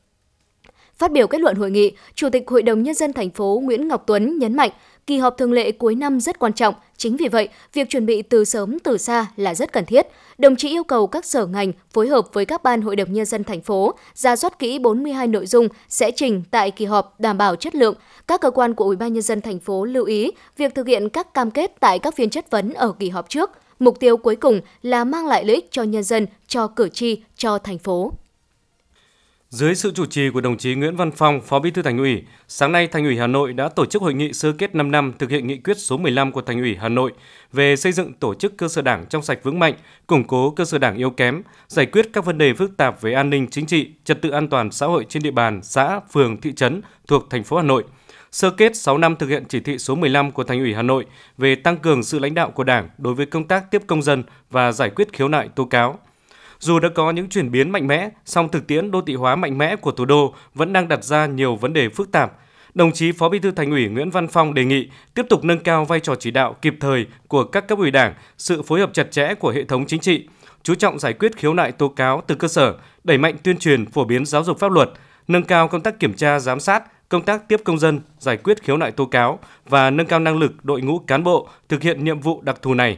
Phát 0.95 1.11
biểu 1.11 1.27
kết 1.27 1.41
luận 1.41 1.55
hội 1.55 1.71
nghị, 1.71 1.91
Chủ 2.15 2.29
tịch 2.29 2.43
Hội 2.47 2.61
đồng 2.61 2.83
Nhân 2.83 2.95
dân 2.95 3.13
thành 3.13 3.29
phố 3.29 3.61
Nguyễn 3.63 3.87
Ngọc 3.87 4.03
Tuấn 4.07 4.37
nhấn 4.37 4.53
mạnh, 4.53 4.71
kỳ 5.07 5.17
họp 5.17 5.37
thường 5.37 5.51
lệ 5.51 5.71
cuối 5.71 5.95
năm 5.95 6.19
rất 6.19 6.39
quan 6.39 6.53
trọng. 6.53 6.75
Chính 6.97 7.17
vì 7.17 7.27
vậy, 7.27 7.49
việc 7.73 7.89
chuẩn 7.89 8.05
bị 8.05 8.21
từ 8.21 8.45
sớm 8.45 8.79
từ 8.79 8.97
xa 8.97 9.27
là 9.35 9.55
rất 9.55 9.71
cần 9.71 9.85
thiết. 9.85 10.07
Đồng 10.37 10.55
chí 10.55 10.69
yêu 10.69 10.83
cầu 10.83 11.07
các 11.07 11.25
sở 11.25 11.45
ngành 11.45 11.71
phối 11.93 12.07
hợp 12.07 12.33
với 12.33 12.45
các 12.45 12.63
ban 12.63 12.81
hội 12.81 12.95
đồng 12.95 13.13
nhân 13.13 13.25
dân 13.25 13.43
thành 13.43 13.61
phố 13.61 13.93
ra 14.13 14.35
soát 14.35 14.59
kỹ 14.59 14.79
42 14.79 15.27
nội 15.27 15.45
dung 15.45 15.67
sẽ 15.89 16.11
trình 16.11 16.43
tại 16.51 16.71
kỳ 16.71 16.85
họp 16.85 17.19
đảm 17.19 17.37
bảo 17.37 17.55
chất 17.55 17.75
lượng. 17.75 17.95
Các 18.27 18.41
cơ 18.41 18.51
quan 18.51 18.73
của 18.73 18.85
Ủy 18.85 18.95
ban 18.95 19.13
nhân 19.13 19.23
dân 19.23 19.41
thành 19.41 19.59
phố 19.59 19.85
lưu 19.85 20.05
ý 20.05 20.31
việc 20.57 20.75
thực 20.75 20.87
hiện 20.87 21.09
các 21.09 21.33
cam 21.33 21.51
kết 21.51 21.75
tại 21.79 21.99
các 21.99 22.15
phiên 22.15 22.29
chất 22.29 22.51
vấn 22.51 22.73
ở 22.73 22.93
kỳ 22.99 23.09
họp 23.09 23.29
trước. 23.29 23.51
Mục 23.79 23.99
tiêu 23.99 24.17
cuối 24.17 24.35
cùng 24.35 24.61
là 24.81 25.03
mang 25.03 25.27
lại 25.27 25.45
lợi 25.45 25.55
ích 25.55 25.71
cho 25.71 25.83
nhân 25.83 26.03
dân, 26.03 26.27
cho 26.47 26.67
cử 26.67 26.89
tri, 26.89 27.21
cho 27.35 27.57
thành 27.57 27.77
phố. 27.77 28.13
Dưới 29.49 29.75
sự 29.75 29.91
chủ 29.95 30.05
trì 30.05 30.29
của 30.29 30.41
đồng 30.41 30.57
chí 30.57 30.75
Nguyễn 30.75 30.95
Văn 30.95 31.11
Phong, 31.11 31.41
Phó 31.41 31.59
Bí 31.59 31.71
thư 31.71 31.81
Thành 31.81 31.97
ủy, 31.97 32.23
sáng 32.47 32.71
nay 32.71 32.87
Thành 32.87 33.05
ủy 33.05 33.17
Hà 33.17 33.27
Nội 33.27 33.53
đã 33.53 33.69
tổ 33.69 33.85
chức 33.85 34.01
hội 34.01 34.13
nghị 34.13 34.33
sơ 34.33 34.51
kết 34.51 34.75
5 34.75 34.91
năm 34.91 35.13
thực 35.19 35.29
hiện 35.29 35.47
nghị 35.47 35.57
quyết 35.57 35.77
số 35.77 35.97
15 35.97 36.31
của 36.31 36.41
Thành 36.41 36.59
ủy 36.59 36.75
Hà 36.75 36.89
Nội 36.89 37.11
về 37.53 37.75
xây 37.75 37.91
dựng 37.91 38.13
tổ 38.13 38.33
chức 38.33 38.57
cơ 38.57 38.67
sở 38.67 38.81
Đảng 38.81 39.05
trong 39.09 39.21
sạch 39.21 39.39
vững 39.43 39.59
mạnh, 39.59 39.73
củng 40.07 40.23
cố 40.23 40.49
cơ 40.49 40.65
sở 40.65 40.77
Đảng 40.77 40.97
yếu 40.97 41.09
kém, 41.09 41.41
giải 41.67 41.85
quyết 41.85 42.09
các 42.13 42.25
vấn 42.25 42.37
đề 42.37 42.53
phức 42.53 42.77
tạp 42.77 43.01
về 43.01 43.13
an 43.13 43.29
ninh 43.29 43.47
chính 43.47 43.65
trị, 43.65 43.89
trật 44.03 44.21
tự 44.21 44.29
an 44.29 44.47
toàn 44.47 44.71
xã 44.71 44.85
hội 44.85 45.05
trên 45.09 45.23
địa 45.23 45.31
bàn 45.31 45.59
xã, 45.63 45.99
phường, 46.11 46.41
thị 46.41 46.53
trấn 46.55 46.81
thuộc 47.07 47.29
thành 47.29 47.43
phố 47.43 47.57
Hà 47.57 47.63
Nội. 47.63 47.83
Sơ 48.31 48.49
kết 48.49 48.75
6 48.75 48.97
năm 48.97 49.15
thực 49.15 49.29
hiện 49.29 49.43
chỉ 49.49 49.59
thị 49.59 49.77
số 49.77 49.95
15 49.95 50.31
của 50.31 50.43
Thành 50.43 50.59
ủy 50.59 50.73
Hà 50.73 50.81
Nội 50.81 51.05
về 51.37 51.55
tăng 51.55 51.77
cường 51.77 52.03
sự 52.03 52.19
lãnh 52.19 52.33
đạo 52.33 52.51
của 52.51 52.63
Đảng 52.63 52.89
đối 52.97 53.13
với 53.13 53.25
công 53.25 53.47
tác 53.47 53.71
tiếp 53.71 53.81
công 53.87 54.01
dân 54.01 54.23
và 54.51 54.71
giải 54.71 54.89
quyết 54.89 55.13
khiếu 55.13 55.27
nại 55.27 55.49
tố 55.55 55.65
cáo 55.65 55.99
dù 56.59 56.79
đã 56.79 56.89
có 56.95 57.11
những 57.11 57.29
chuyển 57.29 57.51
biến 57.51 57.69
mạnh 57.69 57.87
mẽ, 57.87 58.09
song 58.25 58.49
thực 58.49 58.67
tiễn 58.67 58.91
đô 58.91 59.01
thị 59.01 59.15
hóa 59.15 59.35
mạnh 59.35 59.57
mẽ 59.57 59.75
của 59.75 59.91
thủ 59.91 60.05
đô 60.05 60.33
vẫn 60.53 60.73
đang 60.73 60.87
đặt 60.87 61.03
ra 61.03 61.25
nhiều 61.25 61.55
vấn 61.55 61.73
đề 61.73 61.89
phức 61.89 62.11
tạp. 62.11 62.33
Đồng 62.73 62.91
chí 62.91 63.11
Phó 63.11 63.29
Bí 63.29 63.39
thư 63.39 63.51
Thành 63.51 63.71
ủy 63.71 63.87
Nguyễn 63.87 64.09
Văn 64.09 64.27
Phong 64.27 64.53
đề 64.53 64.65
nghị 64.65 64.89
tiếp 65.13 65.25
tục 65.29 65.43
nâng 65.43 65.59
cao 65.59 65.85
vai 65.85 65.99
trò 65.99 66.15
chỉ 66.15 66.31
đạo 66.31 66.55
kịp 66.61 66.75
thời 66.79 67.05
của 67.27 67.43
các 67.43 67.67
cấp 67.67 67.77
ủy 67.77 67.91
Đảng, 67.91 68.13
sự 68.37 68.61
phối 68.61 68.79
hợp 68.79 68.89
chặt 68.93 69.11
chẽ 69.11 69.33
của 69.33 69.49
hệ 69.49 69.63
thống 69.63 69.85
chính 69.85 69.99
trị, 69.99 70.27
chú 70.63 70.75
trọng 70.75 70.99
giải 70.99 71.13
quyết 71.13 71.37
khiếu 71.37 71.53
nại 71.53 71.71
tố 71.71 71.87
cáo 71.87 72.23
từ 72.27 72.35
cơ 72.35 72.47
sở, 72.47 72.75
đẩy 73.03 73.17
mạnh 73.17 73.35
tuyên 73.43 73.57
truyền 73.57 73.85
phổ 73.85 74.05
biến 74.05 74.25
giáo 74.25 74.43
dục 74.43 74.59
pháp 74.59 74.71
luật, 74.71 74.89
nâng 75.27 75.43
cao 75.43 75.67
công 75.67 75.81
tác 75.81 75.99
kiểm 75.99 76.13
tra 76.13 76.39
giám 76.39 76.59
sát, 76.59 77.09
công 77.09 77.21
tác 77.21 77.47
tiếp 77.47 77.61
công 77.63 77.79
dân, 77.79 77.99
giải 78.19 78.37
quyết 78.37 78.63
khiếu 78.63 78.77
nại 78.77 78.91
tố 78.91 79.05
cáo 79.05 79.39
và 79.65 79.89
nâng 79.89 80.07
cao 80.07 80.19
năng 80.19 80.37
lực 80.37 80.65
đội 80.65 80.81
ngũ 80.81 80.99
cán 80.99 81.23
bộ 81.23 81.49
thực 81.69 81.81
hiện 81.81 82.03
nhiệm 82.03 82.19
vụ 82.19 82.41
đặc 82.41 82.61
thù 82.61 82.73
này. 82.73 82.97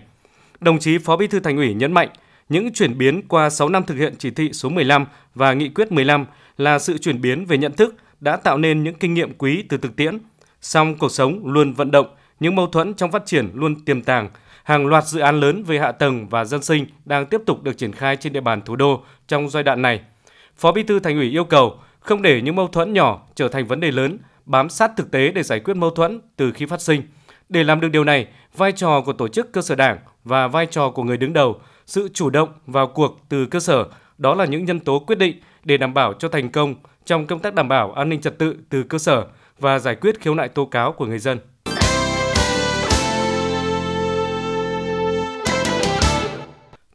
Đồng 0.60 0.80
chí 0.80 0.98
Phó 0.98 1.18
Bí 1.18 1.28
thư 1.28 1.40
Thành 1.40 1.58
ủy 1.58 1.74
nhấn 1.74 1.92
mạnh, 1.92 2.10
những 2.50 2.74
chuyển 2.74 2.98
biến 2.98 3.22
qua 3.28 3.50
6 3.50 3.70
năm 3.70 3.84
thực 3.84 3.96
hiện 3.96 4.16
chỉ 4.20 4.32
thị 4.32 4.50
số 4.54 4.70
15 4.70 5.06
và 5.36 5.54
nghị 5.54 5.70
quyết 5.70 5.92
15 5.92 6.26
là 6.58 6.80
sự 6.80 6.98
chuyển 6.98 7.22
biến 7.22 7.46
về 7.46 7.58
nhận 7.58 7.74
thức 7.74 7.96
đã 8.20 8.38
tạo 8.38 8.58
nên 8.58 8.84
những 8.84 8.96
kinh 8.96 9.14
nghiệm 9.14 9.34
quý 9.34 9.64
từ 9.70 9.78
thực 9.78 9.96
tiễn. 9.96 10.18
Song 10.62 10.96
cuộc 10.98 11.12
sống 11.12 11.42
luôn 11.46 11.74
vận 11.74 11.92
động, 11.92 12.08
những 12.40 12.56
mâu 12.56 12.68
thuẫn 12.68 12.94
trong 12.94 13.12
phát 13.12 13.26
triển 13.26 13.50
luôn 13.54 13.86
tiềm 13.86 14.02
tàng. 14.02 14.30
Hàng 14.64 14.88
loạt 14.88 15.06
dự 15.06 15.20
án 15.20 15.40
lớn 15.40 15.64
về 15.64 15.80
hạ 15.80 15.92
tầng 15.92 16.28
và 16.30 16.46
dân 16.46 16.64
sinh 16.64 16.86
đang 17.06 17.26
tiếp 17.26 17.42
tục 17.46 17.64
được 17.64 17.78
triển 17.78 17.92
khai 17.92 18.16
trên 18.16 18.34
địa 18.34 18.42
bàn 18.42 18.62
thủ 18.62 18.76
đô 18.76 19.04
trong 19.28 19.50
giai 19.50 19.64
đoạn 19.64 19.82
này. 19.82 20.02
Phó 20.58 20.72
Bí 20.72 20.84
thư 20.84 21.00
Thành 21.00 21.18
ủy 21.18 21.30
yêu 21.30 21.44
cầu 21.44 21.78
không 22.00 22.22
để 22.22 22.42
những 22.42 22.56
mâu 22.56 22.68
thuẫn 22.68 22.94
nhỏ 22.94 23.28
trở 23.36 23.48
thành 23.48 23.68
vấn 23.68 23.80
đề 23.80 23.92
lớn, 23.92 24.18
bám 24.46 24.70
sát 24.70 24.92
thực 24.98 25.12
tế 25.12 25.32
để 25.32 25.44
giải 25.44 25.60
quyết 25.60 25.74
mâu 25.78 25.90
thuẫn 25.90 26.22
từ 26.36 26.52
khi 26.52 26.66
phát 26.66 26.82
sinh. 26.82 27.02
Để 27.50 27.64
làm 27.64 27.82
được 27.82 27.90
điều 27.90 28.04
này, 28.04 28.28
vai 28.58 28.72
trò 28.72 29.02
của 29.02 29.14
tổ 29.14 29.28
chức 29.28 29.52
cơ 29.52 29.62
sở 29.62 29.76
đảng 29.76 29.98
và 30.24 30.48
vai 30.48 30.66
trò 30.66 30.90
của 30.90 31.04
người 31.04 31.18
đứng 31.18 31.34
đầu 31.34 31.62
sự 31.90 32.10
chủ 32.14 32.30
động 32.30 32.50
vào 32.66 32.88
cuộc 32.88 33.20
từ 33.30 33.46
cơ 33.46 33.60
sở, 33.60 33.86
đó 34.18 34.36
là 34.36 34.46
những 34.46 34.66
nhân 34.66 34.80
tố 34.80 35.00
quyết 35.00 35.18
định 35.18 35.40
để 35.64 35.78
đảm 35.78 35.94
bảo 35.94 36.14
cho 36.14 36.30
thành 36.30 36.50
công 36.50 36.76
trong 37.06 37.28
công 37.28 37.40
tác 37.40 37.54
đảm 37.54 37.68
bảo 37.68 37.92
an 37.92 38.10
ninh 38.10 38.22
trật 38.22 38.38
tự 38.38 38.56
từ 38.70 38.84
cơ 38.84 38.98
sở 38.98 39.26
và 39.60 39.80
giải 39.80 39.96
quyết 39.96 40.22
khiếu 40.22 40.36
nại 40.36 40.50
tố 40.50 40.66
cáo 40.66 40.92
của 40.92 41.06
người 41.06 41.20
dân. 41.20 41.40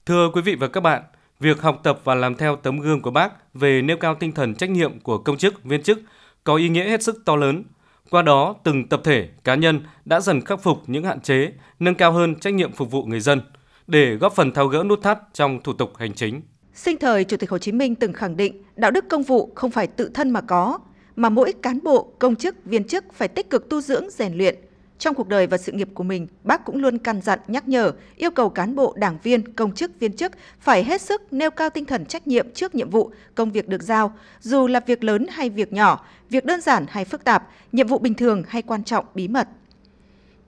Thưa 0.06 0.30
quý 0.32 0.42
vị 0.42 0.54
và 0.54 0.68
các 0.68 0.80
bạn, 0.80 1.02
việc 1.40 1.62
học 1.62 1.80
tập 1.82 2.00
và 2.04 2.14
làm 2.14 2.34
theo 2.34 2.56
tấm 2.56 2.80
gương 2.80 3.00
của 3.00 3.10
Bác 3.10 3.54
về 3.54 3.82
nêu 3.82 3.96
cao 3.96 4.14
tinh 4.14 4.32
thần 4.32 4.54
trách 4.54 4.70
nhiệm 4.70 5.00
của 5.00 5.18
công 5.18 5.36
chức, 5.36 5.64
viên 5.64 5.82
chức 5.82 5.98
có 6.44 6.56
ý 6.56 6.68
nghĩa 6.68 6.88
hết 6.88 7.02
sức 7.02 7.22
to 7.24 7.36
lớn. 7.36 7.64
Qua 8.10 8.22
đó, 8.22 8.54
từng 8.64 8.88
tập 8.88 9.00
thể, 9.04 9.28
cá 9.44 9.54
nhân 9.54 9.80
đã 10.04 10.20
dần 10.20 10.40
khắc 10.40 10.62
phục 10.62 10.82
những 10.86 11.04
hạn 11.04 11.20
chế, 11.20 11.52
nâng 11.78 11.94
cao 11.94 12.12
hơn 12.12 12.34
trách 12.34 12.54
nhiệm 12.54 12.72
phục 12.72 12.90
vụ 12.90 13.04
người 13.04 13.20
dân– 13.20 13.40
để 13.86 14.14
góp 14.14 14.34
phần 14.34 14.52
tháo 14.52 14.66
gỡ 14.66 14.84
nút 14.84 15.02
thắt 15.02 15.18
trong 15.32 15.62
thủ 15.62 15.72
tục 15.72 15.96
hành 15.96 16.14
chính. 16.14 16.42
Sinh 16.74 16.98
thời, 16.98 17.24
Chủ 17.24 17.36
tịch 17.36 17.50
Hồ 17.50 17.58
Chí 17.58 17.72
Minh 17.72 17.94
từng 17.94 18.12
khẳng 18.12 18.36
định 18.36 18.62
đạo 18.76 18.90
đức 18.90 19.04
công 19.08 19.22
vụ 19.22 19.52
không 19.54 19.70
phải 19.70 19.86
tự 19.86 20.10
thân 20.14 20.30
mà 20.30 20.40
có, 20.40 20.78
mà 21.16 21.28
mỗi 21.28 21.52
cán 21.52 21.78
bộ, 21.82 22.12
công 22.18 22.36
chức, 22.36 22.64
viên 22.64 22.84
chức 22.84 23.04
phải 23.14 23.28
tích 23.28 23.50
cực 23.50 23.70
tu 23.70 23.80
dưỡng, 23.80 24.10
rèn 24.10 24.34
luyện. 24.34 24.56
Trong 24.98 25.14
cuộc 25.14 25.28
đời 25.28 25.46
và 25.46 25.58
sự 25.58 25.72
nghiệp 25.72 25.88
của 25.94 26.04
mình, 26.04 26.26
bác 26.44 26.64
cũng 26.64 26.76
luôn 26.76 26.98
căn 26.98 27.20
dặn, 27.20 27.38
nhắc 27.48 27.68
nhở, 27.68 27.92
yêu 28.16 28.30
cầu 28.30 28.48
cán 28.48 28.74
bộ, 28.74 28.94
đảng 28.96 29.18
viên, 29.22 29.54
công 29.54 29.74
chức, 29.74 30.00
viên 30.00 30.12
chức 30.12 30.32
phải 30.60 30.84
hết 30.84 31.00
sức 31.00 31.32
nêu 31.32 31.50
cao 31.50 31.70
tinh 31.70 31.84
thần 31.84 32.06
trách 32.06 32.26
nhiệm 32.26 32.52
trước 32.54 32.74
nhiệm 32.74 32.90
vụ, 32.90 33.10
công 33.34 33.52
việc 33.52 33.68
được 33.68 33.82
giao, 33.82 34.12
dù 34.40 34.66
là 34.66 34.80
việc 34.86 35.04
lớn 35.04 35.26
hay 35.30 35.50
việc 35.50 35.72
nhỏ, 35.72 36.04
việc 36.30 36.44
đơn 36.44 36.60
giản 36.60 36.86
hay 36.88 37.04
phức 37.04 37.24
tạp, 37.24 37.48
nhiệm 37.72 37.86
vụ 37.86 37.98
bình 37.98 38.14
thường 38.14 38.42
hay 38.48 38.62
quan 38.62 38.84
trọng, 38.84 39.04
bí 39.14 39.28
mật. 39.28 39.48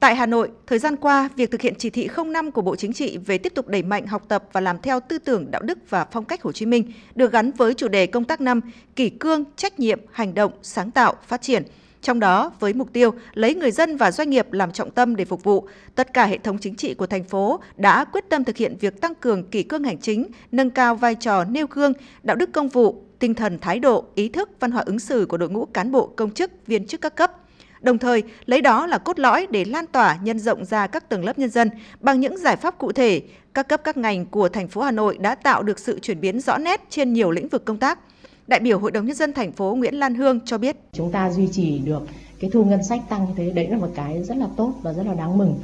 Tại 0.01 0.17
Hà 0.17 0.27
Nội, 0.27 0.51
thời 0.67 0.79
gian 0.79 0.97
qua, 0.97 1.29
việc 1.37 1.51
thực 1.51 1.61
hiện 1.61 1.75
chỉ 1.79 1.91
thị 1.91 2.09
05 2.27 2.51
của 2.51 2.63
Bộ 2.63 2.77
Chính 2.77 2.93
trị 2.93 3.19
về 3.27 3.39
tiếp 3.39 3.53
tục 3.55 3.69
đẩy 3.69 3.83
mạnh 3.83 4.07
học 4.07 4.23
tập 4.29 4.45
và 4.53 4.61
làm 4.61 4.79
theo 4.83 5.01
tư 5.01 5.19
tưởng 5.19 5.51
đạo 5.51 5.63
đức 5.63 5.79
và 5.91 6.07
phong 6.13 6.25
cách 6.25 6.43
Hồ 6.43 6.53
Chí 6.53 6.67
Minh 6.67 6.93
được 7.15 7.33
gắn 7.33 7.51
với 7.51 7.75
chủ 7.75 7.89
đề 7.89 8.07
công 8.07 8.25
tác 8.25 8.41
năm 8.41 8.61
kỷ 8.97 9.11
cương, 9.11 9.45
trách 9.57 9.81
nhiệm, 9.81 10.01
hành 10.13 10.35
động, 10.35 10.53
sáng 10.63 10.91
tạo, 10.91 11.15
phát 11.27 11.43
triển. 11.43 11.63
Trong 12.03 12.21
đó, 12.21 12.53
với 12.61 12.73
mục 12.73 12.93
tiêu 12.93 13.11
lấy 13.35 13.55
người 13.55 13.71
dân 13.71 13.97
và 13.97 14.11
doanh 14.11 14.31
nghiệp 14.31 14.53
làm 14.53 14.73
trọng 14.73 14.91
tâm 14.91 15.17
để 15.17 15.25
phục 15.25 15.45
vụ, 15.45 15.69
tất 15.95 16.13
cả 16.15 16.27
hệ 16.27 16.39
thống 16.39 16.59
chính 16.59 16.75
trị 16.75 16.95
của 16.95 17.07
thành 17.07 17.25
phố 17.25 17.61
đã 17.77 18.05
quyết 18.05 18.25
tâm 18.29 18.45
thực 18.45 18.57
hiện 18.57 18.77
việc 18.81 19.01
tăng 19.01 19.15
cường 19.15 19.51
kỷ 19.51 19.63
cương 19.63 19.85
hành 19.85 19.99
chính, 19.99 20.27
nâng 20.53 20.71
cao 20.71 20.95
vai 20.95 21.15
trò 21.15 21.45
nêu 21.45 21.67
gương, 21.71 21.93
đạo 22.23 22.37
đức 22.37 22.53
công 22.53 22.69
vụ, 22.69 23.05
tinh 23.19 23.35
thần 23.35 23.59
thái 23.59 23.79
độ, 23.79 24.05
ý 24.15 24.29
thức, 24.29 24.51
văn 24.61 24.71
hóa 24.71 24.83
ứng 24.87 24.99
xử 24.99 25.27
của 25.27 25.37
đội 25.37 25.51
ngũ 25.51 25.65
cán 25.65 25.93
bộ 25.93 26.07
công 26.07 26.31
chức, 26.31 26.67
viên 26.67 26.87
chức 26.87 27.01
các 27.01 27.17
cấp– 27.17 27.33
đồng 27.87 27.99
thời, 27.99 28.23
lấy 28.47 28.61
đó 28.61 28.87
là 28.87 28.99
cốt 28.99 29.19
lõi 29.19 29.47
để 29.51 29.65
lan 29.65 29.85
tỏa, 29.93 30.19
nhân 30.23 30.39
rộng 30.39 30.65
ra 30.65 30.87
các 30.87 31.09
tầng 31.09 31.25
lớp 31.25 31.39
nhân 31.39 31.51
dân 31.51 31.71
bằng 32.01 32.21
những 32.21 32.39
giải 32.39 32.57
pháp 32.57 32.79
cụ 32.79 32.93
thể. 32.93 33.23
Các 33.55 33.69
cấp, 33.69 33.81
các 33.85 33.97
ngành 33.97 34.27
của 34.27 34.49
thành 34.49 34.69
phố 34.69 34.81
Hà 34.81 34.91
Nội 34.91 35.19
đã 35.19 35.35
tạo 35.35 35.63
được 35.63 35.79
sự 35.79 35.99
chuyển 35.99 36.21
biến 36.21 36.41
rõ 36.41 36.59
nét 36.59 36.81
trên 36.91 37.13
nhiều 37.13 37.31
lĩnh 37.31 37.49
vực 37.49 37.65
công 37.65 37.79
tác. 37.79 37.99
Đại 38.47 38.61
biểu 38.61 38.79
Hội 38.79 38.91
đồng 38.91 39.07
nhân 39.07 39.17
dân 39.17 39.33
thành 39.33 39.53
phố 39.53 39.75
Nguyễn 39.75 39.95
Lan 39.95 40.15
Hương 40.15 40.41
cho 40.45 40.59
biết: 40.59 40.77
Chúng 40.93 41.13
ta 41.13 41.31
duy 41.31 41.49
trì 41.53 41.79
được 41.79 42.03
cái 42.41 42.51
thu 42.51 42.65
ngân 42.65 42.85
sách 42.85 43.01
tăng 43.09 43.25
như 43.25 43.33
thế, 43.37 43.51
đấy 43.51 43.69
là 43.69 43.77
một 43.77 43.91
cái 43.95 44.23
rất 44.23 44.37
là 44.37 44.47
tốt 44.57 44.73
và 44.83 44.93
rất 44.93 45.07
là 45.07 45.15
đáng 45.15 45.39
mừng. 45.39 45.59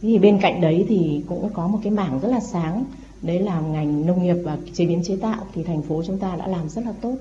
Thì 0.00 0.18
bên 0.18 0.38
cạnh 0.42 0.60
đấy 0.60 0.86
thì 0.88 1.22
cũng 1.28 1.50
có 1.54 1.66
một 1.66 1.78
cái 1.82 1.92
mảng 1.92 2.20
rất 2.22 2.28
là 2.28 2.40
sáng, 2.40 2.84
đấy 3.22 3.38
là 3.38 3.60
ngành 3.60 4.06
nông 4.06 4.22
nghiệp 4.22 4.36
và 4.44 4.56
chế 4.74 4.86
biến 4.86 5.02
chế 5.04 5.16
tạo 5.16 5.46
thì 5.54 5.62
thành 5.62 5.82
phố 5.82 6.02
chúng 6.06 6.18
ta 6.18 6.36
đã 6.38 6.46
làm 6.46 6.68
rất 6.68 6.84
là 6.84 6.92
tốt 7.00 7.14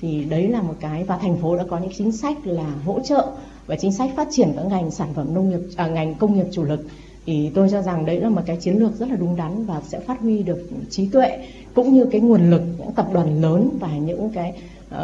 thì 0.00 0.24
đấy 0.24 0.48
là 0.48 0.62
một 0.62 0.74
cái, 0.80 1.04
và 1.04 1.16
thành 1.18 1.36
phố 1.42 1.56
đã 1.56 1.64
có 1.70 1.78
những 1.78 1.92
chính 1.98 2.12
sách 2.12 2.36
là 2.44 2.66
hỗ 2.84 3.00
trợ 3.00 3.26
và 3.66 3.76
chính 3.76 3.92
sách 3.92 4.10
phát 4.16 4.28
triển 4.30 4.52
các 4.56 4.66
ngành 4.66 4.90
sản 4.90 5.08
phẩm 5.14 5.34
nông 5.34 5.50
nghiệp 5.50 5.60
à, 5.76 5.86
ngành 5.86 6.14
công 6.14 6.36
nghiệp 6.36 6.46
chủ 6.52 6.64
lực 6.64 6.86
thì 7.26 7.50
tôi 7.54 7.68
cho 7.70 7.82
rằng 7.82 8.06
đấy 8.06 8.20
là 8.20 8.28
một 8.28 8.42
cái 8.46 8.56
chiến 8.56 8.76
lược 8.76 8.96
rất 8.96 9.08
là 9.08 9.16
đúng 9.16 9.36
đắn 9.36 9.66
và 9.66 9.80
sẽ 9.88 10.00
phát 10.00 10.20
huy 10.20 10.42
được 10.42 10.68
trí 10.90 11.08
tuệ 11.08 11.46
cũng 11.74 11.94
như 11.94 12.04
cái 12.04 12.20
nguồn 12.20 12.50
lực 12.50 12.62
những 12.78 12.92
tập 12.92 13.06
đoàn 13.12 13.42
lớn 13.42 13.68
và 13.80 13.88
những 13.88 14.30
cái 14.30 14.52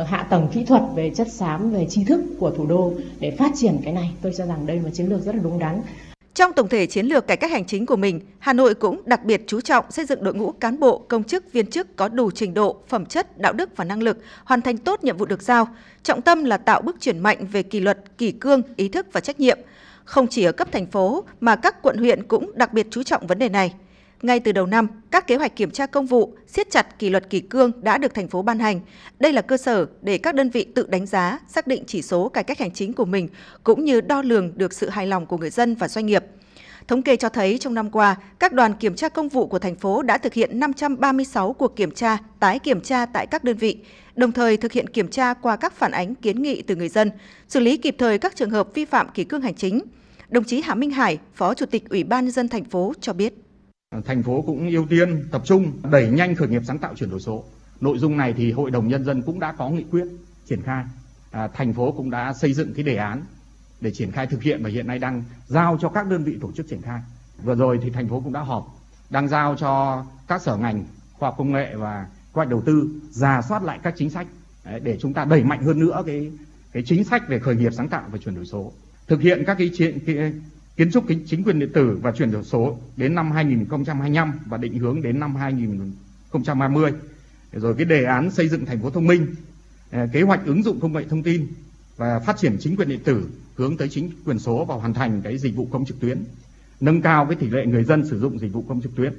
uh, 0.01 0.07
hạ 0.07 0.27
tầng 0.31 0.49
kỹ 0.53 0.65
thuật 0.65 0.83
về 0.95 1.11
chất 1.11 1.33
xám 1.33 1.71
về 1.71 1.87
tri 1.91 2.05
thức 2.05 2.25
của 2.39 2.51
thủ 2.51 2.67
đô 2.67 2.93
để 3.21 3.31
phát 3.31 3.53
triển 3.57 3.77
cái 3.85 3.93
này. 3.93 4.11
Tôi 4.23 4.33
cho 4.37 4.47
rằng 4.47 4.67
đây 4.67 4.77
là 4.77 4.83
một 4.83 4.89
chiến 4.93 5.07
lược 5.07 5.23
rất 5.23 5.35
là 5.35 5.43
đúng 5.43 5.59
đắn 5.59 5.83
trong 6.35 6.53
tổng 6.53 6.69
thể 6.69 6.87
chiến 6.87 7.07
lược 7.07 7.27
cải 7.27 7.37
cách 7.37 7.51
hành 7.51 7.65
chính 7.65 7.87
của 7.87 7.97
mình, 7.97 8.21
Hà 8.39 8.53
Nội 8.53 8.75
cũng 8.75 9.03
đặc 9.05 9.25
biệt 9.25 9.43
chú 9.47 9.61
trọng 9.61 9.91
xây 9.91 10.05
dựng 10.05 10.25
đội 10.25 10.35
ngũ 10.35 10.53
cán 10.53 10.81
bộ, 10.81 10.99
công 10.99 11.25
chức, 11.25 11.53
viên 11.53 11.67
chức 11.67 11.97
có 11.97 12.09
đủ 12.09 12.31
trình 12.31 12.55
độ, 12.55 12.77
phẩm 12.89 13.07
chất, 13.07 13.39
đạo 13.39 13.53
đức 13.53 13.77
và 13.77 13.85
năng 13.85 14.03
lực, 14.03 14.19
hoàn 14.45 14.61
thành 14.61 14.79
tốt 14.79 15.05
nhiệm 15.05 15.17
vụ 15.17 15.25
được 15.25 15.43
giao. 15.43 15.69
Trọng 16.03 16.23
tâm 16.23 16.45
là 16.45 16.57
tạo 16.57 16.83
bước 16.83 16.97
chuyển 17.01 17.19
mạnh 17.19 17.47
về 17.53 17.63
kỷ 17.63 17.81
luật, 17.81 17.99
kỷ 18.19 18.33
cương, 18.33 18.63
ý 18.77 18.89
thức 18.89 19.07
và 19.13 19.21
trách 19.21 19.41
nhiệm. 19.41 19.59
Không 20.05 20.27
chỉ 20.27 20.45
ở 20.45 20.53
cấp 20.53 20.69
thành 20.73 20.87
phố 20.87 21.25
mà 21.41 21.57
các 21.57 21.83
quận 21.83 21.97
huyện 21.97 22.23
cũng 22.23 22.51
đặc 22.55 22.73
biệt 22.73 22.87
chú 22.91 23.03
trọng 23.03 23.27
vấn 23.27 23.39
đề 23.39 23.49
này. 23.49 23.75
Ngay 24.23 24.41
từ 24.41 24.53
đầu 24.53 24.67
năm, 24.67 24.87
các 25.11 25.27
kế 25.27 25.37
hoạch 25.37 25.57
kiểm 25.57 25.71
tra 25.71 25.87
công 25.87 26.07
vụ, 26.07 26.35
siết 26.47 26.71
chặt 26.71 26.99
kỷ 26.99 27.09
luật 27.09 27.31
kỷ 27.31 27.41
cương 27.41 27.73
đã 27.83 27.99
được 27.99 28.15
thành 28.15 28.29
phố 28.29 28.43
ban 28.43 28.59
hành. 28.59 28.81
Đây 29.19 29.33
là 29.33 29.43
cơ 29.43 29.57
sở 29.57 29.87
để 30.03 30.19
các 30.19 30.35
đơn 30.35 30.51
vị 30.51 30.65
tự 30.75 30.87
đánh 30.89 31.07
giá, 31.07 31.39
xác 31.49 31.67
định 31.67 31.85
chỉ 31.87 32.03
số 32.03 32.29
cải 32.29 32.45
cách 32.45 32.59
hành 32.59 32.71
chính 32.71 32.93
của 32.93 33.05
mình 33.05 33.29
cũng 33.65 33.85
như 33.85 34.01
đo 34.01 34.23
lường 34.23 34.59
được 34.59 34.73
sự 34.73 34.89
hài 34.89 35.07
lòng 35.07 35.27
của 35.27 35.39
người 35.39 35.51
dân 35.51 35.75
và 35.75 35.89
doanh 35.89 36.07
nghiệp. 36.07 36.25
Thống 36.89 37.03
kê 37.03 37.17
cho 37.17 37.29
thấy 37.29 37.59
trong 37.59 37.75
năm 37.75 37.91
qua, 37.91 38.17
các 38.39 38.53
đoàn 38.53 38.75
kiểm 38.75 38.95
tra 38.95 39.09
công 39.09 39.29
vụ 39.29 39.47
của 39.47 39.59
thành 39.59 39.77
phố 39.77 40.03
đã 40.03 40.19
thực 40.19 40.35
hiện 40.35 40.61
536 40.61 41.53
cuộc 41.53 41.77
kiểm 41.77 41.91
tra, 41.91 42.19
tái 42.41 42.59
kiểm 42.59 42.81
tra 42.81 43.07
tại 43.07 43.27
các 43.27 43.45
đơn 43.45 43.57
vị, 43.57 43.79
đồng 44.17 44.33
thời 44.33 44.57
thực 44.57 44.73
hiện 44.73 44.89
kiểm 44.89 45.09
tra 45.09 45.35
qua 45.35 45.57
các 45.57 45.73
phản 45.73 45.93
ánh 45.93 46.15
kiến 46.15 46.43
nghị 46.43 46.63
từ 46.63 46.77
người 46.77 46.89
dân, 46.89 47.11
xử 47.49 47.61
lý 47.61 47.77
kịp 47.77 47.95
thời 47.99 48.19
các 48.19 48.37
trường 48.37 48.51
hợp 48.51 48.75
vi 48.75 48.85
phạm 48.85 49.09
kỷ 49.15 49.25
cương 49.25 49.43
hành 49.43 49.55
chính. 49.55 49.81
Đồng 50.29 50.45
chí 50.45 50.63
Hà 50.65 50.75
Minh 50.75 50.91
Hải, 50.91 51.19
Phó 51.35 51.55
Chủ 51.55 51.67
tịch 51.67 51.89
Ủy 51.89 52.05
ban 52.05 52.25
nhân 52.25 52.33
dân 52.33 52.49
thành 52.49 52.65
phố 52.65 52.93
cho 53.01 53.13
biết. 53.13 53.35
Thành 54.05 54.23
phố 54.23 54.43
cũng 54.43 54.69
ưu 54.69 54.87
tiên 54.87 55.29
tập 55.31 55.43
trung 55.45 55.73
đẩy 55.91 56.11
nhanh 56.11 56.35
khởi 56.35 56.49
nghiệp 56.49 56.63
sáng 56.67 56.79
tạo 56.79 56.95
chuyển 56.95 57.11
đổi 57.11 57.21
số. 57.21 57.45
Nội 57.81 57.99
dung 57.99 58.17
này 58.17 58.35
thì 58.37 58.53
Hội 58.53 58.71
đồng 58.71 58.89
Nhân 58.89 59.05
dân 59.05 59.23
cũng 59.23 59.41
đã 59.41 59.53
có 59.53 59.71
nghị 59.71 59.85
quyết 59.91 60.05
triển 60.49 60.63
khai. 60.63 60.85
À, 61.31 61.49
thành 61.49 61.73
phố 61.73 61.93
cũng 61.93 62.11
đã 62.11 62.33
xây 62.33 62.53
dựng 62.53 62.75
cái 62.75 62.83
đề 62.83 62.97
án 62.97 63.23
để 63.81 63.91
triển 63.91 64.13
khai 64.13 64.27
thực 64.27 64.43
hiện 64.43 64.63
và 64.63 64.71
hiện 64.71 64.87
nay 64.87 64.99
đang 64.99 65.23
giao 65.47 65.79
cho 65.81 65.89
các 65.89 66.07
đơn 66.07 66.25
vị 66.25 66.39
tổ 66.41 66.53
chức 66.53 66.69
triển 66.69 66.83
khai. 66.83 67.01
Vừa 67.43 67.55
rồi 67.55 67.81
thì 67.83 67.91
thành 67.91 68.09
phố 68.09 68.21
cũng 68.21 68.33
đã 68.33 68.41
họp, 68.41 68.67
đang 69.11 69.29
giao 69.29 69.57
cho 69.57 70.05
các 70.29 70.43
sở 70.43 70.57
ngành 70.57 70.85
khoa 71.19 71.29
học 71.29 71.35
công 71.39 71.53
nghệ 71.53 71.75
và 71.77 72.07
quan 72.33 72.49
hoạch 72.49 72.49
đầu 72.49 72.63
tư 72.67 73.01
giả 73.11 73.43
soát 73.49 73.63
lại 73.63 73.79
các 73.83 73.95
chính 73.97 74.11
sách 74.11 74.27
để 74.83 74.99
chúng 75.01 75.15
ta 75.15 75.25
đẩy 75.25 75.45
mạnh 75.45 75.63
hơn 75.63 75.79
nữa 75.79 76.03
cái 76.07 76.33
cái 76.73 76.83
chính 76.87 77.05
sách 77.05 77.23
về 77.29 77.39
khởi 77.39 77.57
nghiệp 77.57 77.73
sáng 77.73 77.89
tạo 77.89 78.03
và 78.13 78.19
chuyển 78.19 78.35
đổi 78.35 78.47
số. 78.47 78.73
Thực 79.07 79.21
hiện 79.21 79.43
các 79.47 79.55
cái, 79.59 79.71
chuyện, 79.75 79.99
cái 80.07 80.33
kiến 80.81 80.91
trúc 80.91 81.05
chính 81.27 81.45
quyền 81.45 81.59
điện 81.59 81.73
tử 81.73 81.99
và 82.03 82.13
chuyển 82.13 82.33
đổi 82.33 82.45
số 82.45 82.79
đến 82.97 83.15
năm 83.15 83.31
2025 83.31 84.33
và 84.47 84.57
định 84.57 84.79
hướng 84.79 85.03
đến 85.03 85.21
năm 85.21 85.35
2030. 85.37 86.93
Rồi 87.53 87.75
cái 87.75 87.85
đề 87.85 88.05
án 88.05 88.31
xây 88.31 88.49
dựng 88.49 88.67
thành 88.67 88.83
phố 88.83 88.91
thông 88.91 89.07
minh, 89.07 89.27
à, 89.91 90.07
kế 90.13 90.23
hoạch 90.23 90.47
ứng 90.47 90.63
dụng 90.63 90.81
công 90.81 90.93
nghệ 90.93 91.05
thông 91.11 91.23
tin 91.23 91.47
và 91.97 92.19
phát 92.19 92.37
triển 92.39 92.57
chính 92.61 92.77
quyền 92.77 92.89
điện 92.89 93.01
tử 93.05 93.31
hướng 93.55 93.77
tới 93.77 93.89
chính 93.89 94.11
quyền 94.25 94.39
số 94.39 94.65
và 94.65 94.75
hoàn 94.75 94.95
thành 94.95 95.23
cái 95.23 95.39
dịch 95.39 95.57
vụ 95.57 95.69
công 95.71 95.85
trực 95.85 96.01
tuyến, 96.01 96.25
nâng 96.81 97.03
cao 97.03 97.27
cái 97.27 97.37
tỷ 97.37 97.49
lệ 97.49 97.67
người 97.67 97.85
dân 97.85 98.09
sử 98.09 98.21
dụng 98.21 98.39
dịch 98.39 98.53
vụ 98.53 98.65
công 98.69 98.81
trực 98.81 98.97
tuyến. 98.97 99.13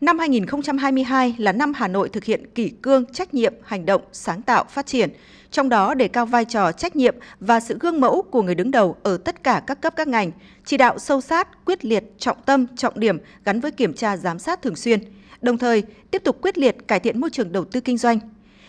Năm 0.00 0.18
2022 0.18 1.34
là 1.38 1.52
năm 1.52 1.72
Hà 1.74 1.88
Nội 1.88 2.08
thực 2.08 2.24
hiện 2.24 2.46
kỷ 2.54 2.68
cương, 2.68 3.04
trách 3.12 3.34
nhiệm, 3.34 3.54
hành 3.64 3.86
động, 3.86 4.02
sáng 4.12 4.42
tạo, 4.42 4.64
phát 4.70 4.86
triển, 4.86 5.10
trong 5.50 5.68
đó 5.68 5.94
đề 5.94 6.08
cao 6.08 6.26
vai 6.26 6.44
trò 6.44 6.72
trách 6.72 6.96
nhiệm 6.96 7.14
và 7.40 7.60
sự 7.60 7.76
gương 7.80 8.00
mẫu 8.00 8.22
của 8.22 8.42
người 8.42 8.54
đứng 8.54 8.70
đầu 8.70 8.96
ở 9.02 9.16
tất 9.16 9.42
cả 9.42 9.62
các 9.66 9.80
cấp 9.80 9.92
các 9.96 10.08
ngành, 10.08 10.30
chỉ 10.64 10.76
đạo 10.76 10.98
sâu 10.98 11.20
sát, 11.20 11.64
quyết 11.64 11.84
liệt, 11.84 12.04
trọng 12.18 12.36
tâm, 12.46 12.66
trọng 12.76 13.00
điểm 13.00 13.18
gắn 13.44 13.60
với 13.60 13.70
kiểm 13.70 13.94
tra 13.94 14.16
giám 14.16 14.38
sát 14.38 14.62
thường 14.62 14.76
xuyên, 14.76 15.00
đồng 15.42 15.58
thời 15.58 15.82
tiếp 16.10 16.22
tục 16.24 16.42
quyết 16.42 16.58
liệt 16.58 16.88
cải 16.88 17.00
thiện 17.00 17.20
môi 17.20 17.30
trường 17.30 17.52
đầu 17.52 17.64
tư 17.64 17.80
kinh 17.80 17.98
doanh. 17.98 18.18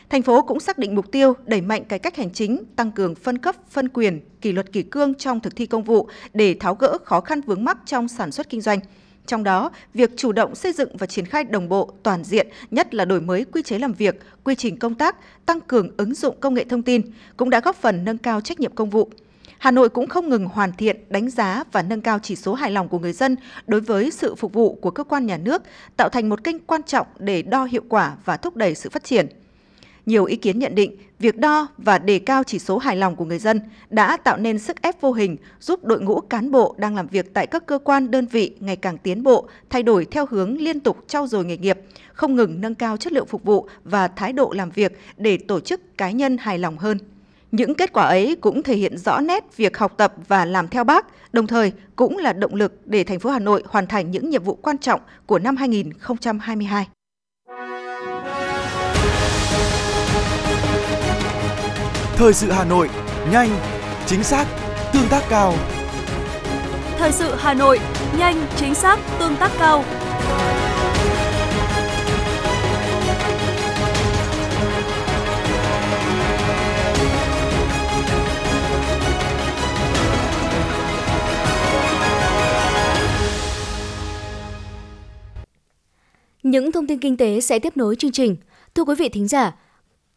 Thành 0.10 0.22
phố 0.22 0.41
cũng 0.41 0.60
xác 0.60 0.77
định 0.77 0.96
mục 0.96 1.12
tiêu 1.12 1.34
đẩy 1.46 1.62
mạnh 1.62 1.86
cải 1.86 2.00
cách 2.00 2.15
hành 2.15 2.34
chính, 2.34 2.63
tăng 2.75 2.91
cường 2.91 3.15
phân 3.15 3.38
cấp, 3.38 3.55
phân 3.69 3.89
quyền, 3.89 4.19
kỷ 4.41 4.51
luật 4.51 4.72
kỷ 4.72 4.84
cương 4.84 5.15
trong 5.15 5.39
thực 5.39 5.55
thi 5.55 5.65
công 5.65 5.84
vụ 5.84 6.10
để 6.34 6.55
tháo 6.60 6.75
gỡ 6.75 6.98
khó 7.03 7.22
khăn 7.22 7.41
vướng 7.41 7.63
mắc 7.63 7.77
trong 7.86 8.07
sản 8.07 8.31
xuất 8.31 8.50
kinh 8.50 8.62
doanh. 8.62 8.79
Trong 9.27 9.43
đó, 9.43 9.72
việc 9.93 10.17
chủ 10.17 10.31
động 10.31 10.55
xây 10.55 10.74
dựng 10.74 10.98
và 10.98 11.07
triển 11.07 11.25
khai 11.25 11.43
đồng 11.43 11.69
bộ, 11.69 11.91
toàn 12.03 12.24
diện, 12.24 12.48
nhất 12.72 12.93
là 12.93 13.05
đổi 13.05 13.22
mới 13.22 13.46
quy 13.46 13.62
chế 13.62 13.79
làm 13.79 13.93
việc, 13.93 14.19
quy 14.43 14.55
trình 14.55 14.77
công 14.79 14.96
tác, 14.96 15.15
tăng 15.46 15.62
cường 15.62 15.89
ứng 15.98 16.13
dụng 16.13 16.36
công 16.39 16.53
nghệ 16.53 16.63
thông 16.63 16.84
tin 16.84 17.01
cũng 17.38 17.50
đã 17.50 17.60
góp 17.60 17.75
phần 17.75 18.05
nâng 18.05 18.17
cao 18.17 18.41
trách 18.41 18.60
nhiệm 18.60 18.75
công 18.75 18.89
vụ. 18.89 19.10
Hà 19.57 19.72
Nội 19.72 19.89
cũng 19.89 20.07
không 20.07 20.29
ngừng 20.29 20.46
hoàn 20.46 20.74
thiện, 20.74 20.98
đánh 21.10 21.29
giá 21.29 21.63
và 21.72 21.81
nâng 21.81 22.01
cao 22.01 22.19
chỉ 22.24 22.36
số 22.36 22.53
hài 22.53 22.72
lòng 22.72 22.88
của 22.88 23.00
người 23.00 23.13
dân 23.13 23.36
đối 23.67 23.81
với 23.81 24.12
sự 24.12 24.36
phục 24.36 24.53
vụ 24.53 24.75
của 24.81 24.91
cơ 24.91 25.03
quan 25.03 25.25
nhà 25.25 25.38
nước, 25.38 25.62
tạo 25.98 26.10
thành 26.10 26.29
một 26.29 26.43
kênh 26.43 26.60
quan 26.60 26.84
trọng 26.84 27.07
để 27.19 27.41
đo 27.41 27.65
hiệu 27.65 27.84
quả 27.89 28.15
và 28.25 28.38
thúc 28.38 28.55
đẩy 28.55 28.75
sự 28.75 28.89
phát 28.89 29.03
triển. 29.03 29.27
Nhiều 30.08 30.26
ý 30.26 30.36
kiến 30.36 30.60
nhận 30.60 30.76
định 30.76 30.96
việc 31.20 31.38
đo 31.38 31.68
và 31.78 31.98
đề 31.98 32.20
cao 32.20 32.44
chỉ 32.44 32.60
số 32.60 32.78
hài 32.78 32.96
lòng 32.96 33.16
của 33.16 33.26
người 33.26 33.40
dân 33.40 33.62
đã 33.90 34.18
tạo 34.18 34.38
nên 34.38 34.60
sức 34.60 34.82
ép 34.82 35.02
vô 35.02 35.14
hình 35.14 35.38
giúp 35.60 35.86
đội 35.86 36.02
ngũ 36.02 36.20
cán 36.20 36.52
bộ 36.52 36.76
đang 36.78 36.96
làm 36.96 37.08
việc 37.08 37.34
tại 37.34 37.48
các 37.48 37.66
cơ 37.66 37.80
quan 37.80 38.12
đơn 38.12 38.26
vị 38.26 38.56
ngày 38.60 38.76
càng 38.76 38.98
tiến 38.98 39.24
bộ, 39.24 39.48
thay 39.70 39.84
đổi 39.84 40.06
theo 40.06 40.26
hướng 40.30 40.58
liên 40.58 40.80
tục 40.80 40.98
trau 41.08 41.28
dồi 41.28 41.46
nghề 41.46 41.58
nghiệp, 41.58 41.80
không 42.14 42.36
ngừng 42.36 42.62
nâng 42.62 42.76
cao 42.76 42.98
chất 42.98 43.14
lượng 43.14 43.28
phục 43.28 43.44
vụ 43.44 43.68
và 43.84 44.08
thái 44.08 44.34
độ 44.34 44.52
làm 44.56 44.70
việc 44.70 45.00
để 45.18 45.38
tổ 45.38 45.60
chức 45.60 45.98
cá 45.98 46.12
nhân 46.12 46.38
hài 46.38 46.60
lòng 46.60 46.78
hơn. 46.78 46.98
Những 47.52 47.76
kết 47.76 47.94
quả 47.94 48.04
ấy 48.04 48.36
cũng 48.42 48.64
thể 48.64 48.76
hiện 48.76 48.98
rõ 48.98 49.20
nét 49.20 49.58
việc 49.58 49.78
học 49.78 49.94
tập 49.98 50.14
và 50.28 50.46
làm 50.46 50.68
theo 50.68 50.84
bác, 50.84 51.34
đồng 51.34 51.48
thời 51.48 51.72
cũng 51.96 52.18
là 52.18 52.34
động 52.34 52.56
lực 52.56 52.74
để 52.86 53.04
thành 53.04 53.20
phố 53.20 53.30
Hà 53.30 53.40
Nội 53.40 53.64
hoàn 53.66 53.88
thành 53.88 54.12
những 54.12 54.30
nhiệm 54.30 54.44
vụ 54.44 54.56
quan 54.56 54.78
trọng 54.78 55.02
của 55.26 55.40
năm 55.40 55.56
2022. 55.56 56.88
Thời 62.18 62.34
sự 62.34 62.52
Hà 62.52 62.66
Nội, 62.66 62.90
nhanh, 63.32 63.50
chính 64.06 64.24
xác, 64.24 64.46
tương 64.94 65.08
tác 65.10 65.24
cao. 65.30 65.54
Thời 66.98 67.12
sự 67.12 67.36
Hà 67.38 67.54
Nội, 67.54 67.80
nhanh, 68.18 68.48
chính 68.56 68.76
xác, 68.76 69.00
tương 69.20 69.36
tác 69.36 69.52
cao. 69.60 69.84
Những 86.44 86.72
thông 86.72 86.88
tin 86.88 87.00
kinh 87.00 87.18
tế 87.18 87.42
sẽ 87.42 87.60
tiếp 87.60 87.78
nối 87.78 87.96
chương 87.96 88.12
trình. 88.12 88.36
Thưa 88.76 88.84
quý 88.84 88.96
vị 88.96 89.10
thính 89.10 89.28
giả, 89.28 89.52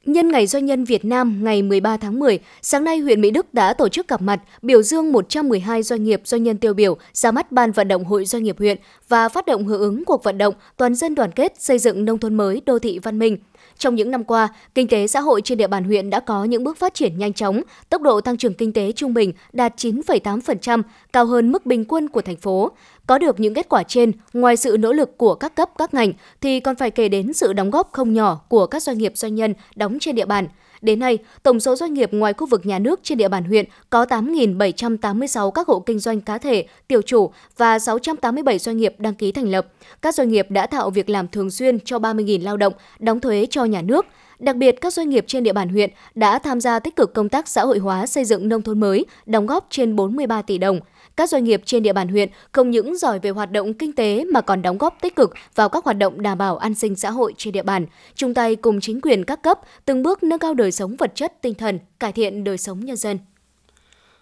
Nhân 0.04 0.28
ngày 0.28 0.46
Doanh 0.46 0.66
nhân 0.66 0.84
Việt 0.84 1.04
Nam 1.04 1.44
ngày 1.44 1.62
13 1.62 1.96
tháng 1.96 2.18
10, 2.18 2.38
sáng 2.62 2.84
nay 2.84 2.98
huyện 2.98 3.20
Mỹ 3.20 3.30
Đức 3.30 3.54
đã 3.54 3.72
tổ 3.72 3.88
chức 3.88 4.08
gặp 4.08 4.22
mặt 4.22 4.40
biểu 4.62 4.82
dương 4.82 5.12
112 5.12 5.82
doanh 5.82 6.04
nghiệp 6.04 6.20
doanh 6.24 6.42
nhân 6.42 6.58
tiêu 6.58 6.74
biểu 6.74 6.96
ra 7.12 7.30
mắt 7.30 7.52
Ban 7.52 7.72
vận 7.72 7.88
động 7.88 8.04
Hội 8.04 8.24
Doanh 8.24 8.42
nghiệp 8.42 8.58
huyện 8.58 8.78
và 9.08 9.28
phát 9.28 9.46
động 9.46 9.64
hưởng 9.64 9.80
ứng 9.80 10.04
cuộc 10.04 10.24
vận 10.24 10.38
động 10.38 10.54
toàn 10.76 10.94
dân 10.94 11.14
đoàn 11.14 11.30
kết 11.32 11.62
xây 11.62 11.78
dựng 11.78 12.04
nông 12.04 12.18
thôn 12.18 12.34
mới 12.34 12.62
đô 12.66 12.78
thị 12.78 12.98
văn 12.98 13.18
minh. 13.18 13.36
Trong 13.80 13.94
những 13.94 14.10
năm 14.10 14.24
qua, 14.24 14.48
kinh 14.74 14.88
tế 14.88 15.06
xã 15.06 15.20
hội 15.20 15.40
trên 15.42 15.58
địa 15.58 15.66
bàn 15.66 15.84
huyện 15.84 16.10
đã 16.10 16.20
có 16.20 16.44
những 16.44 16.64
bước 16.64 16.76
phát 16.78 16.94
triển 16.94 17.18
nhanh 17.18 17.32
chóng, 17.32 17.62
tốc 17.88 18.02
độ 18.02 18.20
tăng 18.20 18.36
trưởng 18.36 18.54
kinh 18.54 18.72
tế 18.72 18.92
trung 18.92 19.14
bình 19.14 19.32
đạt 19.52 19.76
9,8%, 19.76 20.82
cao 21.12 21.26
hơn 21.26 21.52
mức 21.52 21.66
bình 21.66 21.84
quân 21.84 22.08
của 22.08 22.22
thành 22.22 22.36
phố. 22.36 22.70
Có 23.06 23.18
được 23.18 23.40
những 23.40 23.54
kết 23.54 23.68
quả 23.68 23.82
trên, 23.82 24.12
ngoài 24.32 24.56
sự 24.56 24.76
nỗ 24.80 24.92
lực 24.92 25.18
của 25.18 25.34
các 25.34 25.54
cấp 25.54 25.70
các 25.78 25.94
ngành 25.94 26.12
thì 26.40 26.60
còn 26.60 26.76
phải 26.76 26.90
kể 26.90 27.08
đến 27.08 27.32
sự 27.32 27.52
đóng 27.52 27.70
góp 27.70 27.92
không 27.92 28.12
nhỏ 28.14 28.40
của 28.48 28.66
các 28.66 28.82
doanh 28.82 28.98
nghiệp 28.98 29.12
doanh 29.14 29.34
nhân 29.34 29.54
đóng 29.76 29.98
trên 30.00 30.14
địa 30.14 30.26
bàn. 30.26 30.46
Đến 30.82 30.98
nay, 30.98 31.18
tổng 31.42 31.60
số 31.60 31.76
doanh 31.76 31.94
nghiệp 31.94 32.12
ngoài 32.12 32.32
khu 32.32 32.46
vực 32.46 32.66
nhà 32.66 32.78
nước 32.78 33.00
trên 33.02 33.18
địa 33.18 33.28
bàn 33.28 33.44
huyện 33.44 33.64
có 33.90 34.04
8.786 34.04 35.50
các 35.50 35.68
hộ 35.68 35.80
kinh 35.80 35.98
doanh 35.98 36.20
cá 36.20 36.38
thể, 36.38 36.66
tiểu 36.88 37.02
chủ 37.02 37.30
và 37.56 37.78
687 37.78 38.58
doanh 38.58 38.76
nghiệp 38.76 38.94
đăng 38.98 39.14
ký 39.14 39.32
thành 39.32 39.48
lập. 39.48 39.66
Các 40.02 40.14
doanh 40.14 40.28
nghiệp 40.28 40.46
đã 40.50 40.66
tạo 40.66 40.90
việc 40.90 41.10
làm 41.10 41.28
thường 41.28 41.50
xuyên 41.50 41.80
cho 41.80 41.98
30.000 41.98 42.44
lao 42.44 42.56
động, 42.56 42.72
đóng 42.98 43.20
thuế 43.20 43.46
cho 43.50 43.64
nhà 43.64 43.82
nước. 43.82 44.06
Đặc 44.38 44.56
biệt, 44.56 44.80
các 44.80 44.92
doanh 44.92 45.08
nghiệp 45.08 45.24
trên 45.28 45.42
địa 45.42 45.52
bàn 45.52 45.68
huyện 45.68 45.90
đã 46.14 46.38
tham 46.38 46.60
gia 46.60 46.78
tích 46.78 46.96
cực 46.96 47.14
công 47.14 47.28
tác 47.28 47.48
xã 47.48 47.62
hội 47.62 47.78
hóa 47.78 48.06
xây 48.06 48.24
dựng 48.24 48.48
nông 48.48 48.62
thôn 48.62 48.80
mới, 48.80 49.06
đóng 49.26 49.46
góp 49.46 49.66
trên 49.70 49.96
43 49.96 50.42
tỷ 50.42 50.58
đồng– 50.58 50.80
các 51.20 51.28
doanh 51.28 51.44
nghiệp 51.44 51.62
trên 51.64 51.82
địa 51.82 51.92
bàn 51.92 52.08
huyện 52.08 52.28
không 52.52 52.70
những 52.70 52.96
giỏi 52.96 53.18
về 53.18 53.30
hoạt 53.30 53.50
động 53.50 53.74
kinh 53.74 53.92
tế 53.92 54.24
mà 54.32 54.40
còn 54.40 54.62
đóng 54.62 54.78
góp 54.78 54.98
tích 55.00 55.16
cực 55.16 55.34
vào 55.54 55.68
các 55.68 55.84
hoạt 55.84 55.98
động 55.98 56.22
đảm 56.22 56.38
bảo 56.38 56.56
an 56.56 56.74
sinh 56.74 56.96
xã 56.96 57.10
hội 57.10 57.34
trên 57.36 57.52
địa 57.52 57.62
bàn, 57.62 57.86
chung 58.14 58.34
tay 58.34 58.56
cùng 58.56 58.80
chính 58.80 59.00
quyền 59.00 59.24
các 59.24 59.42
cấp 59.42 59.58
từng 59.84 60.02
bước 60.02 60.22
nâng 60.22 60.38
cao 60.38 60.54
đời 60.54 60.72
sống 60.72 60.96
vật 60.96 61.12
chất, 61.14 61.42
tinh 61.42 61.54
thần, 61.54 61.78
cải 61.98 62.12
thiện 62.12 62.44
đời 62.44 62.58
sống 62.58 62.80
nhân 62.80 62.96
dân. 62.96 63.18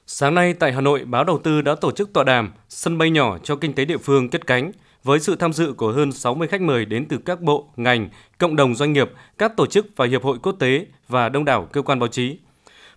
Sáng 0.07 0.35
nay 0.35 0.55
tại 0.55 0.73
Hà 0.73 0.81
Nội, 0.81 1.05
báo 1.05 1.25
đầu 1.25 1.38
tư 1.38 1.61
đã 1.61 1.75
tổ 1.75 1.93
chức 1.93 2.12
tọa 2.12 2.25
đàm 2.25 2.52
Sân 2.69 2.99
bay 2.99 3.11
nhỏ 3.11 3.38
cho 3.38 3.57
kinh 3.57 3.73
tế 3.73 3.85
địa 3.85 3.99
phương 3.99 4.28
kết 4.28 4.47
cánh 4.47 4.73
với 5.05 5.21
sự 5.21 5.37
tham 5.37 5.52
dự 5.52 5.73
của 5.73 5.93
hơn 5.93 6.12
60 6.12 6.49
khách 6.49 6.61
mời 6.61 6.85
đến 6.85 7.07
từ 7.09 7.19
các 7.19 7.40
bộ, 7.40 7.69
ngành, 7.76 8.09
cộng 8.38 8.57
đồng 8.57 8.75
doanh 8.75 8.93
nghiệp, 8.93 9.11
các 9.38 9.57
tổ 9.57 9.67
chức 9.67 9.87
và 9.97 10.07
hiệp 10.07 10.23
hội 10.23 10.38
quốc 10.43 10.57
tế 10.59 10.87
và 11.09 11.28
đông 11.28 11.45
đảo 11.45 11.69
cơ 11.73 11.83
quan 11.83 11.99
báo 11.99 12.09
chí. 12.09 12.38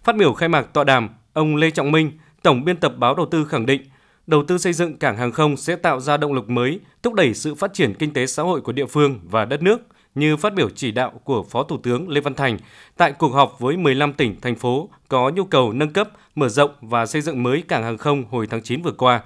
Phát 0.03 0.15
biểu 0.15 0.33
khai 0.33 0.49
mạc 0.49 0.73
tọa 0.73 0.83
đàm, 0.83 1.09
ông 1.33 1.55
Lê 1.55 1.71
Trọng 1.71 1.91
Minh, 1.91 2.11
Tổng 2.43 2.65
biên 2.65 2.77
tập 2.77 2.93
báo 2.97 3.15
đầu 3.15 3.25
tư 3.25 3.45
khẳng 3.45 3.65
định, 3.65 3.81
đầu 4.27 4.43
tư 4.47 4.57
xây 4.57 4.73
dựng 4.73 4.97
cảng 4.97 5.17
hàng 5.17 5.31
không 5.31 5.57
sẽ 5.57 5.75
tạo 5.75 5.99
ra 5.99 6.17
động 6.17 6.33
lực 6.33 6.49
mới, 6.49 6.79
thúc 7.03 7.13
đẩy 7.13 7.33
sự 7.33 7.55
phát 7.55 7.73
triển 7.73 7.93
kinh 7.93 8.13
tế 8.13 8.27
xã 8.27 8.43
hội 8.43 8.61
của 8.61 8.71
địa 8.71 8.85
phương 8.85 9.19
và 9.23 9.45
đất 9.45 9.61
nước, 9.61 9.81
như 10.15 10.37
phát 10.37 10.53
biểu 10.53 10.69
chỉ 10.69 10.91
đạo 10.91 11.21
của 11.23 11.43
Phó 11.43 11.63
Thủ 11.63 11.77
tướng 11.77 12.09
Lê 12.09 12.21
Văn 12.21 12.33
Thành 12.33 12.57
tại 12.97 13.11
cuộc 13.11 13.33
họp 13.33 13.59
với 13.59 13.77
15 13.77 14.13
tỉnh, 14.13 14.41
thành 14.41 14.55
phố 14.55 14.89
có 15.07 15.29
nhu 15.29 15.43
cầu 15.43 15.73
nâng 15.73 15.93
cấp, 15.93 16.09
mở 16.35 16.49
rộng 16.49 16.71
và 16.81 17.05
xây 17.05 17.21
dựng 17.21 17.43
mới 17.43 17.63
cảng 17.67 17.83
hàng 17.83 17.97
không 17.97 18.23
hồi 18.29 18.47
tháng 18.47 18.61
9 18.61 18.81
vừa 18.81 18.91
qua. 18.91 19.21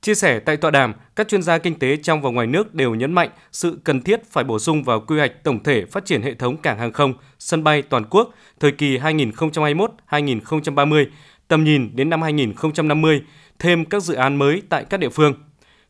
Chia 0.00 0.14
sẻ 0.14 0.38
tại 0.38 0.56
tọa 0.56 0.70
đàm, 0.70 0.94
các 1.16 1.28
chuyên 1.28 1.42
gia 1.42 1.58
kinh 1.58 1.78
tế 1.78 1.96
trong 1.96 2.22
và 2.22 2.30
ngoài 2.30 2.46
nước 2.46 2.74
đều 2.74 2.94
nhấn 2.94 3.12
mạnh 3.12 3.28
sự 3.52 3.78
cần 3.84 4.02
thiết 4.02 4.20
phải 4.30 4.44
bổ 4.44 4.58
sung 4.58 4.84
vào 4.84 5.00
quy 5.00 5.18
hoạch 5.18 5.44
tổng 5.44 5.62
thể 5.62 5.84
phát 5.84 6.04
triển 6.04 6.22
hệ 6.22 6.34
thống 6.34 6.56
cảng 6.56 6.78
hàng 6.78 6.92
không, 6.92 7.14
sân 7.38 7.64
bay 7.64 7.82
toàn 7.82 8.04
quốc 8.10 8.30
thời 8.60 8.72
kỳ 8.72 8.98
2021-2030, 8.98 11.06
tầm 11.50 11.64
nhìn 11.64 11.90
đến 11.94 12.10
năm 12.10 12.22
2050, 12.22 13.22
thêm 13.58 13.84
các 13.84 14.02
dự 14.02 14.14
án 14.14 14.36
mới 14.36 14.62
tại 14.68 14.84
các 14.84 15.00
địa 15.00 15.08
phương. 15.08 15.34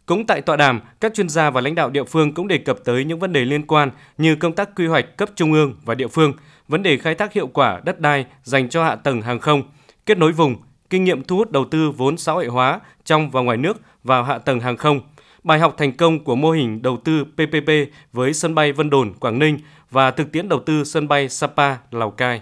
Cũng 0.06 0.26
tại 0.26 0.40
tọa 0.40 0.56
đàm, 0.56 0.80
các 1.00 1.14
chuyên 1.14 1.28
gia 1.28 1.50
và 1.50 1.60
lãnh 1.60 1.74
đạo 1.74 1.90
địa 1.90 2.04
phương 2.04 2.34
cũng 2.34 2.48
đề 2.48 2.58
cập 2.58 2.78
tới 2.84 3.04
những 3.04 3.18
vấn 3.18 3.32
đề 3.32 3.44
liên 3.44 3.66
quan 3.66 3.90
như 4.18 4.36
công 4.36 4.52
tác 4.52 4.70
quy 4.76 4.86
hoạch 4.86 5.16
cấp 5.16 5.30
trung 5.36 5.52
ương 5.52 5.74
và 5.84 5.94
địa 5.94 6.08
phương, 6.08 6.32
vấn 6.68 6.82
đề 6.82 6.96
khai 6.96 7.14
thác 7.14 7.32
hiệu 7.32 7.46
quả 7.46 7.80
đất 7.84 8.00
đai 8.00 8.26
dành 8.42 8.68
cho 8.68 8.84
hạ 8.84 8.96
tầng 8.96 9.22
hàng 9.22 9.38
không, 9.38 9.62
kết 10.06 10.18
nối 10.18 10.32
vùng, 10.32 10.56
kinh 10.90 11.04
nghiệm 11.04 11.24
thu 11.24 11.36
hút 11.36 11.50
đầu 11.50 11.64
tư 11.64 11.90
vốn 11.90 12.16
xã 12.16 12.32
hội 12.32 12.46
hóa 12.46 12.80
trong 13.04 13.30
và 13.30 13.40
ngoài 13.40 13.56
nước 13.56 13.80
vào 14.04 14.24
hạ 14.24 14.38
tầng 14.38 14.60
hàng 14.60 14.76
không, 14.76 15.00
bài 15.44 15.58
học 15.58 15.74
thành 15.78 15.92
công 15.96 16.24
của 16.24 16.36
mô 16.36 16.50
hình 16.50 16.82
đầu 16.82 16.96
tư 17.04 17.24
PPP 17.24 17.70
với 18.12 18.32
sân 18.34 18.54
bay 18.54 18.72
Vân 18.72 18.90
Đồn, 18.90 19.12
Quảng 19.14 19.38
Ninh 19.38 19.58
và 19.90 20.10
thực 20.10 20.32
tiễn 20.32 20.48
đầu 20.48 20.60
tư 20.66 20.84
sân 20.84 21.08
bay 21.08 21.28
Sapa, 21.28 21.76
Lào 21.90 22.10
Cai. 22.10 22.40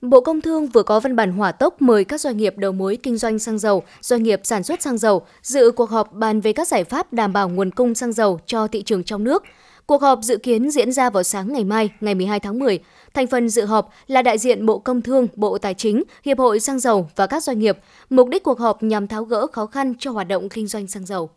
Bộ 0.00 0.20
Công 0.20 0.40
Thương 0.40 0.66
vừa 0.66 0.82
có 0.82 1.00
văn 1.00 1.16
bản 1.16 1.32
hỏa 1.32 1.52
tốc 1.52 1.82
mời 1.82 2.04
các 2.04 2.20
doanh 2.20 2.36
nghiệp 2.36 2.54
đầu 2.56 2.72
mối 2.72 2.98
kinh 3.02 3.16
doanh 3.16 3.38
xăng 3.38 3.58
dầu, 3.58 3.82
doanh 4.00 4.22
nghiệp 4.22 4.40
sản 4.44 4.62
xuất 4.62 4.82
xăng 4.82 4.98
dầu 4.98 5.22
dự 5.42 5.70
cuộc 5.70 5.90
họp 5.90 6.12
bàn 6.12 6.40
về 6.40 6.52
các 6.52 6.68
giải 6.68 6.84
pháp 6.84 7.12
đảm 7.12 7.32
bảo 7.32 7.48
nguồn 7.48 7.70
cung 7.70 7.94
xăng 7.94 8.12
dầu 8.12 8.40
cho 8.46 8.68
thị 8.68 8.82
trường 8.82 9.04
trong 9.04 9.24
nước. 9.24 9.42
Cuộc 9.86 10.02
họp 10.02 10.18
dự 10.22 10.36
kiến 10.36 10.70
diễn 10.70 10.92
ra 10.92 11.10
vào 11.10 11.22
sáng 11.22 11.52
ngày 11.52 11.64
mai, 11.64 11.90
ngày 12.00 12.14
12 12.14 12.40
tháng 12.40 12.58
10. 12.58 12.78
Thành 13.14 13.26
phần 13.26 13.48
dự 13.48 13.64
họp 13.64 13.90
là 14.06 14.22
đại 14.22 14.38
diện 14.38 14.66
Bộ 14.66 14.78
Công 14.78 15.02
Thương, 15.02 15.26
Bộ 15.34 15.58
Tài 15.58 15.74
chính, 15.74 16.02
Hiệp 16.24 16.38
hội 16.38 16.60
Xăng 16.60 16.78
dầu 16.78 17.10
và 17.16 17.26
các 17.26 17.42
doanh 17.42 17.58
nghiệp. 17.58 17.78
Mục 18.10 18.28
đích 18.28 18.42
cuộc 18.42 18.58
họp 18.58 18.82
nhằm 18.82 19.06
tháo 19.06 19.24
gỡ 19.24 19.46
khó 19.46 19.66
khăn 19.66 19.94
cho 19.98 20.10
hoạt 20.10 20.28
động 20.28 20.48
kinh 20.48 20.66
doanh 20.66 20.86
xăng 20.86 21.06
dầu. 21.06 21.30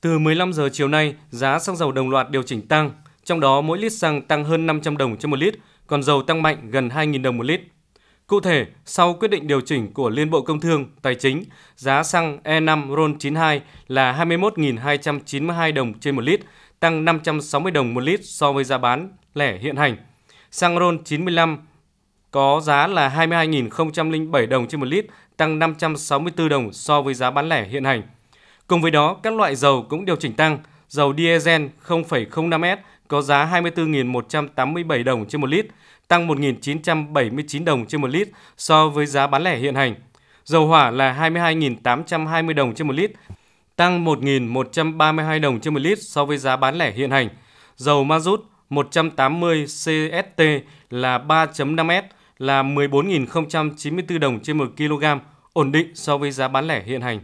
Từ 0.00 0.18
15 0.18 0.52
giờ 0.52 0.68
chiều 0.72 0.88
nay, 0.88 1.14
giá 1.30 1.58
xăng 1.58 1.76
dầu 1.76 1.92
đồng 1.92 2.10
loạt 2.10 2.30
điều 2.30 2.42
chỉnh 2.42 2.68
tăng, 2.68 2.90
trong 3.24 3.40
đó 3.40 3.60
mỗi 3.60 3.78
lít 3.78 3.92
xăng 3.92 4.22
tăng 4.22 4.44
hơn 4.44 4.66
500 4.66 4.96
đồng 4.96 5.16
trên 5.16 5.30
một 5.30 5.38
lít, 5.38 5.54
còn 5.86 6.02
dầu 6.02 6.22
tăng 6.22 6.42
mạnh 6.42 6.70
gần 6.70 6.88
2.000 6.88 7.22
đồng 7.22 7.38
một 7.38 7.44
lít. 7.44 7.60
Cụ 8.28 8.40
thể, 8.40 8.66
sau 8.84 9.14
quyết 9.14 9.28
định 9.28 9.46
điều 9.46 9.60
chỉnh 9.60 9.92
của 9.92 10.10
Liên 10.10 10.30
Bộ 10.30 10.42
Công 10.42 10.60
Thương, 10.60 10.86
Tài 11.02 11.14
chính, 11.14 11.44
giá 11.76 12.02
xăng 12.02 12.38
E5 12.44 12.94
RON92 12.94 13.60
là 13.88 14.24
21.292 14.24 15.74
đồng 15.74 15.98
trên 16.00 16.16
một 16.16 16.22
lít, 16.22 16.40
tăng 16.80 17.04
560 17.04 17.72
đồng 17.72 17.94
một 17.94 18.00
lít 18.00 18.20
so 18.22 18.52
với 18.52 18.64
giá 18.64 18.78
bán 18.78 19.08
lẻ 19.34 19.58
hiện 19.58 19.76
hành. 19.76 19.96
Xăng 20.50 20.76
RON95 20.76 21.56
có 22.30 22.60
giá 22.64 22.86
là 22.86 23.08
22.007 23.08 24.48
đồng 24.48 24.68
trên 24.68 24.80
một 24.80 24.86
lít, 24.86 25.06
tăng 25.36 25.58
564 25.58 26.48
đồng 26.48 26.72
so 26.72 27.02
với 27.02 27.14
giá 27.14 27.30
bán 27.30 27.48
lẻ 27.48 27.64
hiện 27.68 27.84
hành. 27.84 28.02
Cùng 28.66 28.82
với 28.82 28.90
đó, 28.90 29.16
các 29.22 29.34
loại 29.34 29.56
dầu 29.56 29.86
cũng 29.88 30.04
điều 30.04 30.16
chỉnh 30.16 30.32
tăng. 30.32 30.58
Dầu 30.88 31.14
diesel 31.16 31.66
0,05S 31.86 32.76
có 33.08 33.22
giá 33.22 33.50
24.187 33.52 35.04
đồng 35.04 35.26
trên 35.28 35.40
một 35.40 35.50
lít, 35.50 35.66
tăng 36.08 36.28
1.979 36.28 37.64
đồng 37.64 37.86
trên 37.86 38.00
một 38.00 38.10
lít 38.10 38.28
so 38.56 38.88
với 38.88 39.06
giá 39.06 39.26
bán 39.26 39.42
lẻ 39.42 39.56
hiện 39.56 39.74
hành. 39.74 39.94
Dầu 40.44 40.66
hỏa 40.66 40.90
là 40.90 41.30
22.820 41.30 42.54
đồng 42.54 42.74
trên 42.74 42.86
một 42.86 42.92
lít, 42.92 43.12
tăng 43.76 44.04
1.132 44.04 45.40
đồng 45.40 45.60
trên 45.60 45.74
một 45.74 45.80
lít 45.80 45.98
so 46.02 46.24
với 46.24 46.38
giá 46.38 46.56
bán 46.56 46.78
lẻ 46.78 46.92
hiện 46.92 47.10
hành. 47.10 47.28
Dầu 47.76 48.04
ma 48.04 48.18
rút 48.18 48.44
180 48.70 49.64
CST 49.66 50.42
là 50.90 51.18
3.5S 51.18 52.02
là 52.38 52.62
14.094 52.62 54.18
đồng 54.18 54.40
trên 54.40 54.58
1 54.58 54.66
kg, 54.76 55.04
ổn 55.52 55.72
định 55.72 55.94
so 55.94 56.18
với 56.18 56.30
giá 56.30 56.48
bán 56.48 56.66
lẻ 56.66 56.82
hiện 56.86 57.00
hành. 57.00 57.20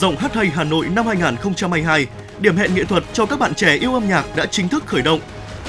Giọng 0.00 0.16
hát 0.16 0.34
hay 0.34 0.46
Hà 0.54 0.64
Nội 0.64 0.86
năm 0.86 1.06
2022, 1.06 2.06
điểm 2.38 2.56
hẹn 2.56 2.74
nghệ 2.74 2.84
thuật 2.84 3.04
cho 3.12 3.26
các 3.26 3.38
bạn 3.38 3.54
trẻ 3.54 3.74
yêu 3.74 3.94
âm 3.94 4.08
nhạc 4.08 4.36
đã 4.36 4.46
chính 4.46 4.68
thức 4.68 4.86
khởi 4.86 5.02
động. 5.02 5.20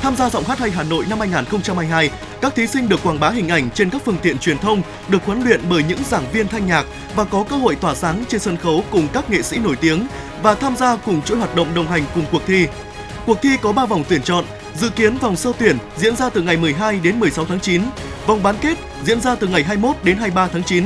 Tham 0.01 0.15
gia 0.15 0.29
Giọng 0.29 0.43
hát 0.43 0.59
hay 0.59 0.71
Hà 0.71 0.83
Nội 0.83 1.05
năm 1.09 1.19
2022, 1.19 2.09
các 2.41 2.55
thí 2.55 2.67
sinh 2.67 2.89
được 2.89 2.99
quảng 3.03 3.19
bá 3.19 3.29
hình 3.29 3.49
ảnh 3.49 3.69
trên 3.69 3.89
các 3.89 4.01
phương 4.05 4.17
tiện 4.21 4.37
truyền 4.37 4.57
thông, 4.57 4.81
được 5.07 5.25
huấn 5.25 5.43
luyện 5.43 5.61
bởi 5.69 5.83
những 5.83 5.99
giảng 6.09 6.31
viên 6.31 6.47
thanh 6.47 6.67
nhạc 6.67 6.85
và 7.15 7.23
có 7.23 7.43
cơ 7.49 7.55
hội 7.55 7.75
tỏa 7.75 7.95
sáng 7.95 8.23
trên 8.27 8.41
sân 8.41 8.57
khấu 8.57 8.83
cùng 8.91 9.07
các 9.13 9.29
nghệ 9.29 9.41
sĩ 9.41 9.57
nổi 9.59 9.75
tiếng 9.75 10.07
và 10.43 10.55
tham 10.55 10.75
gia 10.75 10.95
cùng 10.95 11.21
chuỗi 11.21 11.37
hoạt 11.37 11.55
động 11.55 11.67
đồng 11.75 11.87
hành 11.87 12.03
cùng 12.15 12.25
cuộc 12.31 12.41
thi. 12.47 12.67
Cuộc 13.25 13.41
thi 13.41 13.57
có 13.61 13.71
3 13.71 13.85
vòng 13.85 14.03
tuyển 14.09 14.21
chọn, 14.21 14.45
dự 14.75 14.89
kiến 14.89 15.17
vòng 15.17 15.35
sơ 15.35 15.51
tuyển 15.59 15.77
diễn 15.97 16.15
ra 16.15 16.29
từ 16.29 16.41
ngày 16.41 16.57
12 16.57 16.99
đến 16.99 17.19
16 17.19 17.45
tháng 17.45 17.59
9, 17.59 17.81
vòng 18.27 18.43
bán 18.43 18.55
kết 18.61 18.77
diễn 19.03 19.21
ra 19.21 19.35
từ 19.35 19.47
ngày 19.47 19.63
21 19.63 19.95
đến 20.03 20.17
23 20.17 20.47
tháng 20.47 20.63
9 20.63 20.85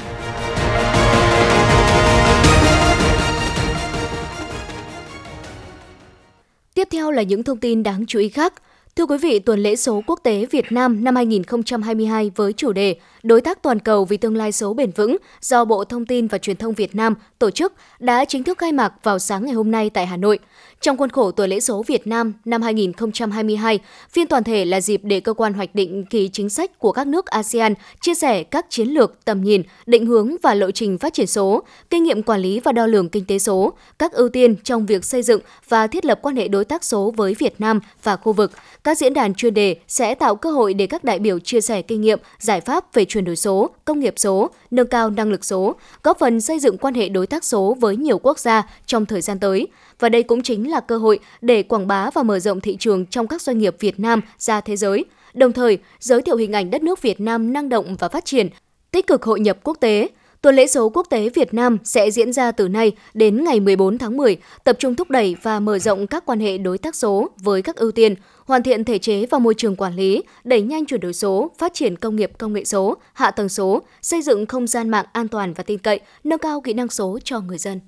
Tiếp 6.75 6.89
theo 6.91 7.11
là 7.11 7.23
những 7.23 7.43
thông 7.43 7.59
tin 7.59 7.83
đáng 7.83 8.07
chú 8.07 8.19
ý 8.19 8.29
khác. 8.29 8.53
Thưa 8.97 9.07
quý 9.07 9.19
vị, 9.19 9.39
tuần 9.39 9.61
lễ 9.61 9.77
số 9.77 10.03
quốc 10.07 10.21
tế 10.23 10.47
Việt 10.51 10.73
Nam 10.73 11.05
năm 11.05 11.17
2022 11.17 12.31
với 12.37 12.53
chủ 12.53 12.73
đề 12.73 12.97
Đối 13.23 13.41
tác 13.41 13.63
toàn 13.63 13.79
cầu 13.79 14.05
vì 14.05 14.17
tương 14.17 14.37
lai 14.37 14.53
số 14.53 14.75
bền 14.75 14.91
vững 14.91 15.17
do 15.41 15.65
Bộ 15.65 15.85
Thông 15.85 16.07
tin 16.07 16.27
và 16.27 16.39
Truyền 16.39 16.57
thông 16.57 16.75
Việt 16.75 16.95
Nam 16.95 17.15
tổ 17.39 17.51
chức 17.51 17.73
đã 17.99 18.25
chính 18.25 18.45
thức 18.45 18.59
khai 18.59 18.73
mạc 18.73 18.93
vào 19.03 19.19
sáng 19.19 19.45
ngày 19.45 19.55
hôm 19.55 19.71
nay 19.71 19.91
tại 19.91 20.07
Hà 20.07 20.17
Nội. 20.17 20.39
Trong 20.83 20.97
khuôn 20.97 21.11
khổ 21.11 21.31
tuần 21.31 21.51
lễ 21.51 21.61
số 21.61 21.83
Việt 21.87 22.07
Nam 22.07 22.33
năm 22.45 22.63
2022, 22.63 23.79
phiên 24.11 24.27
toàn 24.27 24.45
thể 24.45 24.65
là 24.65 24.81
dịp 24.81 25.01
để 25.05 25.21
cơ 25.21 25.33
quan 25.33 25.53
hoạch 25.53 25.75
định 25.75 26.05
kỳ 26.05 26.29
chính 26.29 26.49
sách 26.49 26.79
của 26.79 26.93
các 26.93 27.07
nước 27.07 27.27
ASEAN 27.27 27.75
chia 28.01 28.15
sẻ 28.15 28.43
các 28.43 28.67
chiến 28.69 28.89
lược, 28.89 29.25
tầm 29.25 29.43
nhìn, 29.43 29.63
định 29.87 30.07
hướng 30.07 30.37
và 30.43 30.55
lộ 30.55 30.71
trình 30.71 30.99
phát 30.99 31.15
triển 31.15 31.27
số, 31.27 31.63
kinh 31.91 32.05
nghiệm 32.05 32.23
quản 32.23 32.41
lý 32.41 32.61
và 32.61 32.73
đo 32.73 32.87
lường 32.87 33.09
kinh 33.09 33.25
tế 33.25 33.39
số, 33.39 33.73
các 33.99 34.13
ưu 34.13 34.29
tiên 34.29 34.57
trong 34.65 34.87
việc 34.87 35.05
xây 35.05 35.23
dựng 35.23 35.41
và 35.69 35.87
thiết 35.87 36.05
lập 36.05 36.19
quan 36.23 36.37
hệ 36.37 36.49
đối 36.49 36.65
tác 36.65 36.85
số 36.85 37.13
với 37.17 37.35
Việt 37.39 37.55
Nam 37.61 37.81
và 38.03 38.17
khu 38.17 38.33
vực. 38.33 38.53
Các 38.85 38.99
diễn 38.99 39.15
đàn 39.15 39.35
chuyên 39.35 39.55
đề 39.55 39.77
sẽ 39.89 40.15
tạo 40.15 40.37
cơ 40.37 40.51
hội 40.51 40.75
để 40.75 40.87
các 40.87 41.05
đại 41.05 41.19
biểu 41.19 41.39
chia 41.39 41.61
sẻ 41.61 41.83
kinh 41.83 42.01
nghiệm, 42.01 42.19
giải 42.39 42.61
pháp 42.61 42.95
về 42.95 43.05
chuyển 43.05 43.25
đổi 43.25 43.37
số, 43.37 43.71
công 43.85 44.01
nghiệp 44.01 44.15
số, 44.17 44.51
nâng 44.71 44.87
cao 44.87 45.11
năng 45.11 45.31
lực 45.31 45.45
số, 45.45 45.75
góp 46.03 46.19
phần 46.19 46.41
xây 46.41 46.59
dựng 46.59 46.79
quan 46.79 46.95
hệ 46.95 47.09
đối 47.09 47.27
tác 47.27 47.45
số 47.45 47.77
với 47.81 47.97
nhiều 47.97 48.19
quốc 48.19 48.39
gia 48.39 48.63
trong 48.87 49.07
thời 49.07 49.21
gian 49.21 49.39
tới. 49.39 49.69
Và 49.99 50.09
đây 50.09 50.23
cũng 50.23 50.43
chính 50.43 50.71
là 50.71 50.72
là 50.73 50.81
cơ 50.81 50.99
hội 50.99 51.19
để 51.41 51.63
quảng 51.63 51.87
bá 51.87 52.11
và 52.11 52.23
mở 52.23 52.39
rộng 52.39 52.61
thị 52.61 52.77
trường 52.81 53.07
trong 53.07 53.27
các 53.27 53.43
doanh 53.43 53.59
nghiệp 53.59 53.77
Việt 53.81 54.01
Nam 54.01 54.21
ra 54.39 54.61
thế 54.61 54.77
giới, 54.77 55.05
đồng 55.35 55.53
thời 55.53 55.79
giới 56.01 56.23
thiệu 56.23 56.37
hình 56.37 56.53
ảnh 56.53 56.71
đất 56.71 56.83
nước 56.83 57.03
Việt 57.03 57.21
Nam 57.21 57.53
năng 57.53 57.69
động 57.69 57.97
và 57.99 58.09
phát 58.09 58.25
triển, 58.25 58.49
tích 58.91 59.07
cực 59.07 59.23
hội 59.23 59.41
nhập 59.41 59.59
quốc 59.63 59.77
tế, 59.81 60.09
Tuần 60.43 60.57
lễ 60.57 60.67
số 60.67 60.89
quốc 60.89 61.07
tế 61.11 61.29
Việt 61.29 61.55
Nam 61.55 61.79
sẽ 61.85 62.11
diễn 62.11 62.33
ra 62.33 62.53
từ 62.53 62.69
nay 62.69 62.93
đến 63.15 63.45
ngày 63.45 63.61
14 63.61 63.99
tháng 63.99 64.17
10, 64.17 64.37
tập 64.65 64.77
trung 64.79 64.95
thúc 64.95 65.11
đẩy 65.11 65.37
và 65.43 65.61
mở 65.61 65.79
rộng 65.79 66.07
các 66.07 66.27
quan 66.27 66.41
hệ 66.41 66.59
đối 66.59 66.79
tác 66.79 66.97
số 66.97 67.31
với 67.43 67.63
các 67.63 67.77
ưu 67.77 67.93
tiên, 67.93 68.15
hoàn 68.45 68.63
thiện 68.63 68.85
thể 68.85 68.99
chế 68.99 69.27
và 69.27 69.39
môi 69.39 69.55
trường 69.55 69.77
quản 69.77 69.95
lý, 69.97 70.23
đẩy 70.45 70.63
nhanh 70.63 70.87
chuyển 70.87 71.01
đổi 71.01 71.13
số, 71.13 71.51
phát 71.59 71.75
triển 71.75 71.97
công 71.97 72.17
nghiệp 72.17 72.31
công 72.39 72.53
nghệ 72.53 72.65
số, 72.65 72.97
hạ 73.13 73.31
tầng 73.31 73.49
số, 73.49 73.83
xây 74.03 74.23
dựng 74.23 74.47
không 74.47 74.67
gian 74.67 74.89
mạng 74.89 75.07
an 75.13 75.29
toàn 75.29 75.53
và 75.53 75.63
tin 75.63 75.79
cậy, 75.79 76.01
nâng 76.25 76.39
cao 76.39 76.61
kỹ 76.61 76.73
năng 76.73 76.89
số 76.89 77.19
cho 77.25 77.41
người 77.41 77.59
dân. 77.59 77.81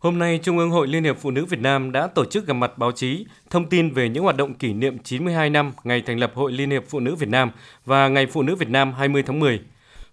Hôm 0.00 0.18
nay, 0.18 0.40
Trung 0.42 0.58
ương 0.58 0.70
Hội 0.70 0.86
Liên 0.86 1.04
hiệp 1.04 1.18
Phụ 1.18 1.30
nữ 1.30 1.44
Việt 1.44 1.60
Nam 1.60 1.92
đã 1.92 2.06
tổ 2.06 2.24
chức 2.24 2.46
gặp 2.46 2.54
mặt 2.54 2.78
báo 2.78 2.92
chí, 2.92 3.26
thông 3.50 3.68
tin 3.68 3.90
về 3.90 4.08
những 4.08 4.22
hoạt 4.22 4.36
động 4.36 4.54
kỷ 4.54 4.72
niệm 4.72 4.98
92 4.98 5.50
năm 5.50 5.72
ngày 5.84 6.02
thành 6.06 6.18
lập 6.18 6.32
Hội 6.34 6.52
Liên 6.52 6.70
hiệp 6.70 6.84
Phụ 6.88 7.00
nữ 7.00 7.14
Việt 7.14 7.28
Nam 7.28 7.50
và 7.84 8.08
Ngày 8.08 8.26
Phụ 8.26 8.42
nữ 8.42 8.54
Việt 8.54 8.68
Nam 8.68 8.92
20 8.92 9.22
tháng 9.22 9.40
10. 9.40 9.60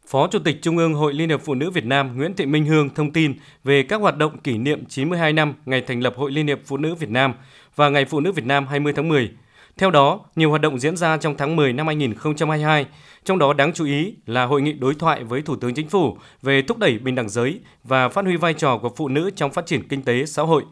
Phó 0.08 0.28
Chủ 0.28 0.39
tịch 0.39 0.62
Trung 0.62 0.78
ương 0.78 0.93
Hội 0.93 1.13
Liên 1.13 1.30
hiệp 1.30 1.41
Phụ 1.41 1.54
nữ 1.54 1.69
Việt 1.69 1.86
Nam 1.86 2.17
Nguyễn 2.17 2.34
Thị 2.34 2.45
Minh 2.45 2.65
Hương 2.65 2.89
thông 2.89 3.13
tin 3.13 3.34
về 3.63 3.84
các 3.84 4.02
hoạt 4.02 4.17
động 4.17 4.38
kỷ 4.38 4.58
niệm 4.58 4.86
92 4.86 5.34
năm 5.34 5.54
ngày 5.65 5.82
thành 5.82 6.02
lập 6.02 6.13
Hội 6.17 6.32
Liên 6.32 6.47
hiệp 6.47 6.60
Phụ 6.65 6.78
nữ 6.78 6.95
Việt 6.95 7.10
Nam 7.10 7.34
và 7.76 7.89
Ngày 7.89 8.06
Phụ 8.06 8.19
nữ 8.19 8.32
Việt 8.32 8.45
Nam 8.45 8.67
20 8.67 8.93
tháng 8.95 9.10
10. 9.10 9.32
Theo 9.78 9.92
đó, 9.92 10.20
nhiều 10.36 10.50
hoạt 10.50 10.62
động 10.62 10.80
diễn 10.80 10.98
ra 10.98 11.18
trong 11.18 11.38
tháng 11.38 11.56
10 11.56 11.74
năm 11.74 11.88
2022, 11.88 12.86
trong 13.24 13.40
đó 13.40 13.54
đáng 13.54 13.74
chú 13.74 13.86
ý 13.86 14.16
là 14.26 14.46
hội 14.46 14.62
nghị 14.62 14.74
đối 14.74 14.96
thoại 14.96 15.24
với 15.24 15.42
Thủ 15.42 15.56
tướng 15.56 15.74
Chính 15.74 15.90
phủ 15.90 16.18
về 16.42 16.62
thúc 16.62 16.78
đẩy 16.78 16.98
bình 17.00 17.16
đẳng 17.16 17.30
giới 17.30 17.60
và 17.84 18.10
phát 18.10 18.26
huy 18.26 18.36
vai 18.36 18.54
trò 18.54 18.78
của 18.78 18.90
phụ 18.96 19.08
nữ 19.08 19.30
trong 19.36 19.52
phát 19.52 19.66
triển 19.66 19.88
kinh 19.88 20.02
tế 20.02 20.26
xã 20.26 20.44
hội. 20.44 20.63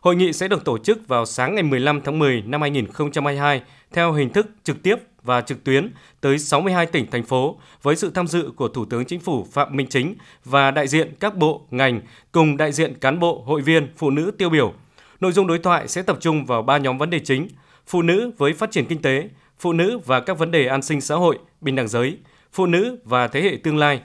Hội 0.00 0.16
nghị 0.16 0.32
sẽ 0.32 0.48
được 0.48 0.64
tổ 0.64 0.78
chức 0.78 1.08
vào 1.08 1.26
sáng 1.26 1.54
ngày 1.54 1.62
15 1.62 2.00
tháng 2.00 2.18
10 2.18 2.42
năm 2.46 2.60
2022 2.60 3.62
theo 3.92 4.12
hình 4.12 4.30
thức 4.30 4.46
trực 4.64 4.82
tiếp 4.82 4.96
và 5.22 5.40
trực 5.40 5.64
tuyến 5.64 5.92
tới 6.20 6.38
62 6.38 6.86
tỉnh, 6.86 7.10
thành 7.10 7.24
phố 7.24 7.56
với 7.82 7.96
sự 7.96 8.10
tham 8.10 8.26
dự 8.26 8.50
của 8.56 8.68
Thủ 8.68 8.84
tướng 8.84 9.04
Chính 9.04 9.20
phủ 9.20 9.46
Phạm 9.52 9.76
Minh 9.76 9.86
Chính 9.90 10.14
và 10.44 10.70
đại 10.70 10.88
diện 10.88 11.14
các 11.20 11.36
bộ, 11.36 11.66
ngành 11.70 12.00
cùng 12.32 12.56
đại 12.56 12.72
diện 12.72 12.94
cán 13.00 13.20
bộ, 13.20 13.42
hội 13.46 13.60
viên, 13.60 13.88
phụ 13.96 14.10
nữ 14.10 14.30
tiêu 14.38 14.50
biểu. 14.50 14.72
Nội 15.20 15.32
dung 15.32 15.46
đối 15.46 15.58
thoại 15.58 15.88
sẽ 15.88 16.02
tập 16.02 16.16
trung 16.20 16.46
vào 16.46 16.62
ba 16.62 16.78
nhóm 16.78 16.98
vấn 16.98 17.10
đề 17.10 17.18
chính: 17.18 17.48
phụ 17.86 18.02
nữ 18.02 18.30
với 18.38 18.52
phát 18.52 18.70
triển 18.70 18.86
kinh 18.86 19.02
tế, 19.02 19.28
phụ 19.58 19.72
nữ 19.72 19.98
và 19.98 20.20
các 20.20 20.38
vấn 20.38 20.50
đề 20.50 20.66
an 20.66 20.82
sinh 20.82 21.00
xã 21.00 21.14
hội, 21.14 21.38
bình 21.60 21.76
đẳng 21.76 21.88
giới, 21.88 22.18
phụ 22.52 22.66
nữ 22.66 22.98
và 23.04 23.28
thế 23.28 23.42
hệ 23.42 23.56
tương 23.62 23.78
lai. 23.78 24.00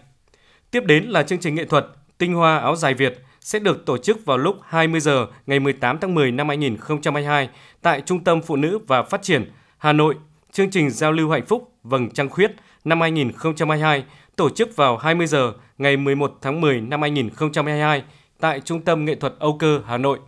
Tiếp 0.72 0.84
đến 0.86 1.04
là 1.04 1.24
chương 1.24 1.40
trình 1.40 1.56
nghệ 1.56 1.66
thuật 1.66 1.86
Tinh 2.18 2.34
hoa 2.34 2.58
áo 2.58 2.76
dài 2.76 2.94
Việt 2.94 3.20
sẽ 3.40 3.60
được 3.60 3.86
tổ 3.86 3.98
chức 3.98 4.26
vào 4.26 4.38
lúc 4.38 4.58
20 4.64 5.00
giờ 5.00 5.28
ngày 5.46 5.60
18 5.60 5.98
tháng 6.00 6.14
10 6.14 6.32
năm 6.32 6.48
2022 6.48 7.50
tại 7.82 8.02
Trung 8.02 8.24
tâm 8.24 8.42
Phụ 8.42 8.56
nữ 8.56 8.80
và 8.88 9.04
Phát 9.04 9.22
triển 9.22 9.52
Hà 9.78 9.94
Nội. 9.94 10.16
Chương 10.52 10.70
trình 10.70 10.90
giao 10.90 11.12
lưu 11.12 11.30
hạnh 11.30 11.46
phúc 11.46 11.72
Vầng 11.84 12.10
Trăng 12.10 12.30
Khuyết 12.30 12.52
năm 12.84 13.02
2022 13.02 14.04
tổ 14.36 14.50
chức 14.50 14.76
vào 14.76 14.98
20 14.98 15.28
giờ 15.28 15.54
ngày 15.78 15.98
11 15.98 16.38
tháng 16.42 16.62
10 16.62 16.82
năm 16.82 17.02
2022 17.02 18.04
tại 18.40 18.60
Trung 18.60 18.82
tâm 18.82 19.06
Nghệ 19.06 19.16
thuật 19.16 19.34
Âu 19.40 19.58
Cơ, 19.58 19.82
Hà 19.86 19.98
Nội. 19.98 20.20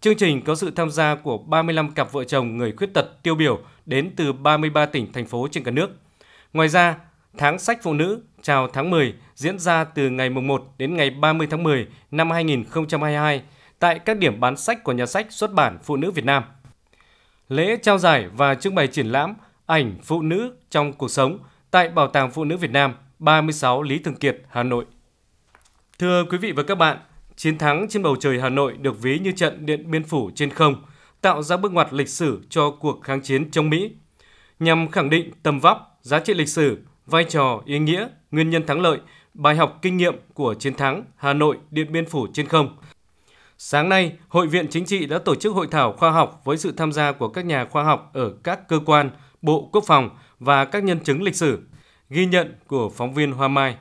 Chương 0.00 0.16
trình 0.16 0.42
có 0.42 0.54
sự 0.54 0.70
tham 0.70 0.90
gia 0.90 1.14
của 1.14 1.38
35 1.38 1.90
cặp 1.90 2.12
vợ 2.12 2.24
chồng 2.24 2.56
người 2.56 2.72
khuyết 2.72 2.94
tật 2.94 3.22
tiêu 3.22 3.34
biểu 3.34 3.60
đến 3.86 4.12
từ 4.16 4.32
33 4.32 4.86
tỉnh, 4.86 5.12
thành 5.12 5.26
phố 5.26 5.48
trên 5.50 5.64
cả 5.64 5.70
nước. 5.70 5.90
Ngoài 6.52 6.68
ra, 6.68 6.96
Tháng 7.38 7.58
sách 7.58 7.82
phụ 7.82 7.94
nữ 7.94 8.22
chào 8.42 8.68
tháng 8.68 8.90
10 8.90 9.14
diễn 9.34 9.58
ra 9.58 9.84
từ 9.84 10.10
ngày 10.10 10.30
1 10.30 10.64
đến 10.78 10.96
ngày 10.96 11.10
30 11.10 11.46
tháng 11.50 11.62
10 11.62 11.86
năm 12.10 12.30
2022 12.30 13.42
tại 13.78 13.98
các 13.98 14.18
điểm 14.18 14.40
bán 14.40 14.56
sách 14.56 14.84
của 14.84 14.92
nhà 14.92 15.06
sách 15.06 15.26
xuất 15.30 15.52
bản 15.52 15.78
Phụ 15.82 15.96
nữ 15.96 16.10
Việt 16.10 16.24
Nam. 16.24 16.42
Lễ 17.48 17.76
trao 17.82 17.98
giải 17.98 18.28
và 18.28 18.54
trưng 18.54 18.74
bày 18.74 18.86
triển 18.86 19.06
lãm 19.06 19.34
ảnh 19.66 19.98
phụ 20.04 20.22
nữ 20.22 20.54
trong 20.70 20.92
cuộc 20.92 21.10
sống 21.10 21.38
tại 21.70 21.88
Bảo 21.88 22.08
tàng 22.08 22.30
Phụ 22.30 22.44
nữ 22.44 22.56
Việt 22.56 22.70
Nam 22.70 22.94
36 23.18 23.82
Lý 23.82 23.98
Thường 23.98 24.16
Kiệt, 24.16 24.42
Hà 24.48 24.62
Nội. 24.62 24.84
Thưa 25.98 26.24
quý 26.24 26.38
vị 26.38 26.52
và 26.52 26.62
các 26.62 26.74
bạn, 26.74 26.98
chiến 27.40 27.58
thắng 27.58 27.86
trên 27.88 28.02
bầu 28.02 28.16
trời 28.16 28.40
Hà 28.40 28.48
Nội 28.48 28.76
được 28.80 29.02
ví 29.02 29.18
như 29.18 29.32
trận 29.32 29.66
Điện 29.66 29.90
Biên 29.90 30.04
Phủ 30.04 30.30
trên 30.34 30.50
không, 30.50 30.84
tạo 31.20 31.42
ra 31.42 31.56
bước 31.56 31.72
ngoặt 31.72 31.92
lịch 31.92 32.08
sử 32.08 32.40
cho 32.50 32.70
cuộc 32.70 33.02
kháng 33.02 33.22
chiến 33.22 33.50
chống 33.50 33.70
Mỹ. 33.70 33.90
Nhằm 34.58 34.88
khẳng 34.88 35.10
định 35.10 35.30
tầm 35.42 35.60
vóc, 35.60 35.98
giá 36.02 36.20
trị 36.20 36.34
lịch 36.34 36.48
sử, 36.48 36.78
vai 37.06 37.24
trò, 37.24 37.62
ý 37.66 37.78
nghĩa, 37.78 38.08
nguyên 38.30 38.50
nhân 38.50 38.66
thắng 38.66 38.80
lợi, 38.80 38.98
bài 39.34 39.56
học 39.56 39.78
kinh 39.82 39.96
nghiệm 39.96 40.14
của 40.34 40.54
chiến 40.54 40.74
thắng 40.74 41.04
Hà 41.16 41.32
Nội 41.32 41.58
Điện 41.70 41.92
Biên 41.92 42.06
Phủ 42.06 42.26
trên 42.32 42.46
không. 42.46 42.76
Sáng 43.58 43.88
nay, 43.88 44.12
Hội 44.28 44.46
viện 44.46 44.66
Chính 44.70 44.84
trị 44.84 45.06
đã 45.06 45.18
tổ 45.18 45.34
chức 45.34 45.54
hội 45.54 45.66
thảo 45.70 45.92
khoa 45.92 46.10
học 46.10 46.40
với 46.44 46.56
sự 46.56 46.72
tham 46.76 46.92
gia 46.92 47.12
của 47.12 47.28
các 47.28 47.44
nhà 47.44 47.64
khoa 47.64 47.84
học 47.84 48.10
ở 48.14 48.32
các 48.42 48.68
cơ 48.68 48.78
quan, 48.86 49.10
Bộ 49.42 49.68
Quốc 49.72 49.84
phòng 49.86 50.10
và 50.38 50.64
các 50.64 50.84
nhân 50.84 51.00
chứng 51.00 51.22
lịch 51.22 51.36
sử. 51.36 51.58
Ghi 52.10 52.26
nhận 52.26 52.54
của 52.66 52.88
phóng 52.88 53.14
viên 53.14 53.32
Hoa 53.32 53.48
Mai. 53.48 53.76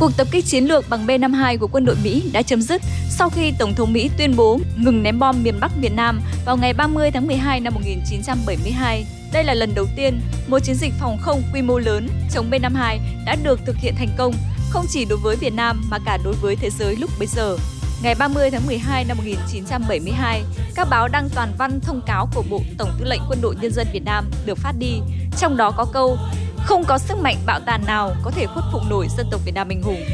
Cuộc 0.00 0.16
tập 0.16 0.26
kích 0.30 0.44
chiến 0.46 0.64
lược 0.64 0.88
bằng 0.88 1.06
B-52 1.06 1.58
của 1.58 1.66
quân 1.66 1.84
đội 1.84 1.96
Mỹ 2.04 2.22
đã 2.32 2.42
chấm 2.42 2.62
dứt 2.62 2.82
sau 3.10 3.30
khi 3.30 3.52
Tổng 3.58 3.74
thống 3.74 3.92
Mỹ 3.92 4.10
tuyên 4.18 4.36
bố 4.36 4.60
ngừng 4.76 5.02
ném 5.02 5.18
bom 5.18 5.42
miền 5.42 5.60
Bắc 5.60 5.72
Việt 5.80 5.92
Nam 5.92 6.20
vào 6.46 6.56
ngày 6.56 6.72
30 6.72 7.10
tháng 7.10 7.26
12 7.26 7.60
năm 7.60 7.74
1972. 7.74 9.06
Đây 9.32 9.44
là 9.44 9.54
lần 9.54 9.74
đầu 9.74 9.86
tiên 9.96 10.20
một 10.48 10.58
chiến 10.58 10.74
dịch 10.74 10.92
phòng 11.00 11.18
không 11.20 11.42
quy 11.54 11.62
mô 11.62 11.78
lớn 11.78 12.08
chống 12.32 12.50
B-52 12.50 12.98
đã 13.26 13.36
được 13.42 13.60
thực 13.66 13.76
hiện 13.76 13.94
thành 13.98 14.08
công, 14.18 14.34
không 14.70 14.86
chỉ 14.88 15.04
đối 15.04 15.18
với 15.18 15.36
Việt 15.36 15.54
Nam 15.54 15.82
mà 15.90 15.98
cả 16.04 16.18
đối 16.24 16.34
với 16.34 16.56
thế 16.56 16.70
giới 16.70 16.96
lúc 16.96 17.10
bấy 17.18 17.26
giờ. 17.26 17.56
Ngày 18.02 18.14
30 18.18 18.50
tháng 18.50 18.66
12 18.66 19.04
năm 19.04 19.16
1972, 19.16 20.42
các 20.74 20.88
báo 20.90 21.08
đăng 21.08 21.28
toàn 21.34 21.52
văn 21.58 21.80
thông 21.80 22.00
cáo 22.06 22.28
của 22.34 22.42
Bộ 22.50 22.60
Tổng 22.78 22.90
tư 22.98 23.04
lệnh 23.04 23.20
Quân 23.28 23.38
đội 23.42 23.54
Nhân 23.60 23.72
dân 23.72 23.86
Việt 23.92 24.04
Nam 24.04 24.30
được 24.46 24.58
phát 24.58 24.72
đi, 24.78 25.00
trong 25.38 25.56
đó 25.56 25.70
có 25.70 25.86
câu 25.92 26.18
không 26.64 26.84
có 26.84 26.98
sức 26.98 27.18
mạnh 27.18 27.36
bạo 27.46 27.60
tàn 27.66 27.82
nào 27.86 28.14
có 28.22 28.30
thể 28.30 28.46
khuất 28.46 28.64
phục 28.72 28.82
nổi 28.90 29.06
dân 29.16 29.26
tộc 29.30 29.40
Việt 29.44 29.52
Nam 29.54 29.68
anh 29.68 29.82
hùng. 29.82 30.04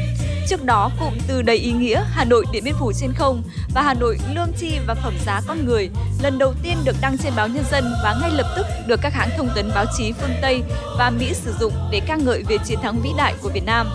Trước 0.49 0.63
đó, 0.63 0.91
cụm 0.99 1.13
từ 1.27 1.41
đầy 1.41 1.57
ý 1.57 1.71
nghĩa 1.71 2.03
Hà 2.11 2.25
Nội 2.25 2.45
Điện 2.51 2.63
Biên 2.63 2.75
Phủ 2.79 2.91
trên 2.99 3.13
không 3.13 3.43
và 3.73 3.81
Hà 3.81 3.93
Nội 3.93 4.17
lương 4.35 4.53
chi 4.59 4.77
và 4.87 4.93
phẩm 4.93 5.13
giá 5.25 5.41
con 5.47 5.65
người 5.65 5.89
lần 6.21 6.37
đầu 6.37 6.53
tiên 6.63 6.77
được 6.83 6.95
đăng 7.01 7.17
trên 7.17 7.33
báo 7.35 7.47
Nhân 7.47 7.63
dân 7.71 7.93
và 8.03 8.17
ngay 8.21 8.31
lập 8.31 8.53
tức 8.55 8.65
được 8.87 8.99
các 9.01 9.13
hãng 9.13 9.29
thông 9.37 9.49
tấn 9.55 9.71
báo 9.75 9.85
chí 9.97 10.11
phương 10.11 10.35
Tây 10.41 10.63
và 10.97 11.09
Mỹ 11.09 11.33
sử 11.33 11.53
dụng 11.59 11.73
để 11.91 12.01
ca 12.07 12.15
ngợi 12.15 12.43
về 12.43 12.57
chiến 12.65 12.79
thắng 12.81 13.01
vĩ 13.01 13.09
đại 13.17 13.33
của 13.41 13.49
Việt 13.49 13.65
Nam. 13.65 13.89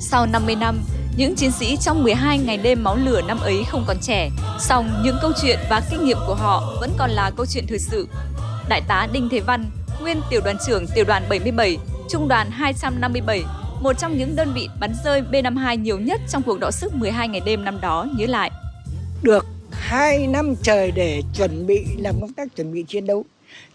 Sau 0.00 0.26
50 0.26 0.54
năm, 0.54 0.82
những 1.16 1.36
chiến 1.36 1.52
sĩ 1.52 1.76
trong 1.76 2.02
12 2.02 2.38
ngày 2.38 2.56
đêm 2.56 2.84
máu 2.84 2.96
lửa 2.96 3.20
năm 3.22 3.40
ấy 3.40 3.64
không 3.70 3.84
còn 3.86 3.96
trẻ, 4.02 4.30
song 4.60 5.02
những 5.04 5.16
câu 5.22 5.32
chuyện 5.42 5.58
và 5.70 5.82
kinh 5.90 6.04
nghiệm 6.04 6.18
của 6.26 6.34
họ 6.34 6.76
vẫn 6.80 6.90
còn 6.98 7.10
là 7.10 7.30
câu 7.36 7.46
chuyện 7.46 7.66
thời 7.68 7.78
sự. 7.78 8.08
Đại 8.68 8.82
tá 8.88 9.08
Đinh 9.12 9.28
Thế 9.28 9.40
Văn, 9.40 9.70
nguyên 10.00 10.20
tiểu 10.30 10.40
đoàn 10.44 10.56
trưởng 10.66 10.86
tiểu 10.94 11.04
đoàn 11.04 11.22
77, 11.28 11.78
trung 12.10 12.28
đoàn 12.28 12.50
257, 12.50 13.44
một 13.80 13.92
trong 13.98 14.18
những 14.18 14.36
đơn 14.36 14.52
vị 14.54 14.68
bắn 14.80 14.92
rơi 15.04 15.22
B-52 15.32 15.80
nhiều 15.80 15.98
nhất 15.98 16.20
trong 16.28 16.42
cuộc 16.42 16.60
đọ 16.60 16.70
sức 16.70 16.94
12 16.94 17.28
ngày 17.28 17.40
đêm 17.46 17.64
năm 17.64 17.80
đó 17.80 18.06
nhớ 18.16 18.26
lại. 18.26 18.50
Được 19.22 19.46
2 19.70 20.26
năm 20.26 20.54
trời 20.62 20.90
để 20.90 21.22
chuẩn 21.38 21.66
bị 21.66 21.84
làm 21.98 22.14
công 22.20 22.32
tác 22.32 22.56
chuẩn 22.56 22.72
bị 22.72 22.84
chiến 22.88 23.06
đấu. 23.06 23.24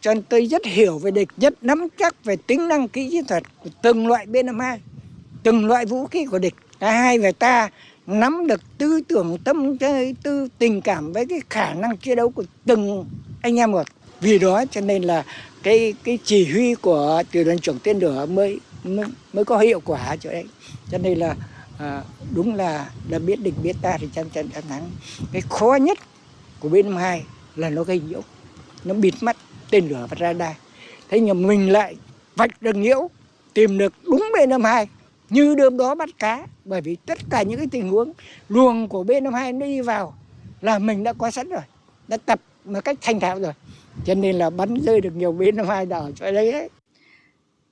Cho 0.02 0.14
nên 0.14 0.24
tôi 0.24 0.46
rất 0.46 0.66
hiểu 0.66 0.98
về 0.98 1.12
địch, 1.12 1.30
rất 1.38 1.64
nắm 1.64 1.88
chắc 2.00 2.24
về 2.24 2.36
tính 2.36 2.68
năng 2.68 2.88
kỹ 2.88 3.10
chiến 3.12 3.26
thuật 3.26 3.44
của 3.64 3.70
từng 3.82 4.08
loại 4.08 4.26
B-52, 4.26 4.78
từng 5.44 5.66
loại 5.66 5.86
vũ 5.86 6.08
khí 6.08 6.26
của 6.26 6.40
địch. 6.40 6.56
Cả 6.80 6.92
hai 6.92 7.20
về 7.20 7.32
ta 7.32 7.70
nắm 8.08 8.48
được 8.48 8.62
tư 8.78 9.02
tưởng 9.08 9.38
tâm 9.44 9.78
tư 10.24 10.48
tình 10.58 10.82
cảm 10.82 11.14
với 11.14 11.26
cái 11.26 11.40
khả 11.50 11.74
năng 11.74 11.98
chiến 11.98 12.18
đấu 12.18 12.30
của 12.30 12.44
từng 12.66 13.06
anh 13.42 13.60
em 13.60 13.72
một. 13.72 13.88
Vì 14.22 14.40
đó 14.40 14.64
cho 14.72 14.82
nên 14.82 15.04
là 15.04 15.26
cái 15.64 15.94
cái 16.04 16.20
chỉ 16.24 16.52
huy 16.52 16.76
của 16.76 17.24
tiểu 17.32 17.44
đoàn 17.44 17.60
trưởng 17.60 17.80
tên 17.84 18.00
lửa 18.00 18.26
mới 18.26 18.60
mới, 18.84 19.06
mới 19.34 19.46
có 19.46 19.58
hiệu 19.58 19.80
quả 19.80 20.16
chỗ 20.16 20.32
đấy. 20.32 20.46
Cho 20.92 20.98
nên 20.98 21.20
là 21.20 21.36
à, 21.80 22.04
đúng 22.36 22.56
là 22.56 22.90
là 23.10 23.20
biết 23.20 23.42
địch 23.42 23.54
biết 23.64 23.76
ta 23.82 23.98
thì 24.00 24.08
chân 24.14 24.30
chân 24.30 24.50
trăm 24.54 24.64
thắng. 24.70 24.90
Cái 25.32 25.42
khó 25.50 25.78
nhất 25.82 25.98
của 26.60 26.70
bên 26.70 26.92
hai 26.92 27.24
là 27.56 27.70
nó 27.70 27.84
gây 27.84 28.02
nhiễu 28.10 28.22
nó 28.84 28.94
bịt 28.94 29.14
mắt 29.22 29.38
tên 29.70 29.88
lửa 29.88 30.08
và 30.10 30.18
radar. 30.20 30.56
Thế 31.10 31.20
nhưng 31.20 31.48
mình 31.48 31.72
lại 31.72 31.96
vạch 32.36 32.62
được 32.62 32.76
nhiễu 32.76 33.10
tìm 33.54 33.78
được 33.78 33.94
đúng 34.04 34.30
bên 34.34 34.50
năm 34.50 34.64
hai 34.64 34.88
như 35.30 35.56
đêm 35.56 35.78
đó 35.78 35.96
bắt 35.96 36.10
cá. 36.20 36.48
Bởi 36.66 36.82
vì 36.82 36.96
tất 36.96 37.20
cả 37.30 37.42
những 37.42 37.58
cái 37.58 37.68
tình 37.72 37.90
huống 37.90 38.14
luồng 38.50 38.88
của 38.88 39.04
bên 39.04 39.24
năm 39.24 39.34
hai 39.34 39.54
nó 39.54 39.66
đi 39.66 39.82
vào 39.82 40.18
là 40.62 40.80
mình 40.80 41.04
đã 41.04 41.14
có 41.14 41.32
sẵn 41.32 41.50
rồi 41.50 41.62
đã 42.08 42.18
tập 42.26 42.40
một 42.70 42.80
cách 42.86 42.98
thanh 43.02 43.20
thạo 43.20 43.40
rồi 43.40 43.54
cho 44.06 44.16
nên 44.16 44.36
là 44.36 44.50
bắn 44.50 44.74
rơi 44.82 45.02
được 45.02 45.16
nhiều 45.16 45.34
B-52 45.34 45.88
đỏ 45.88 46.10
chỗ 46.16 46.32
đấy 46.32 46.52
ấy. 46.52 46.70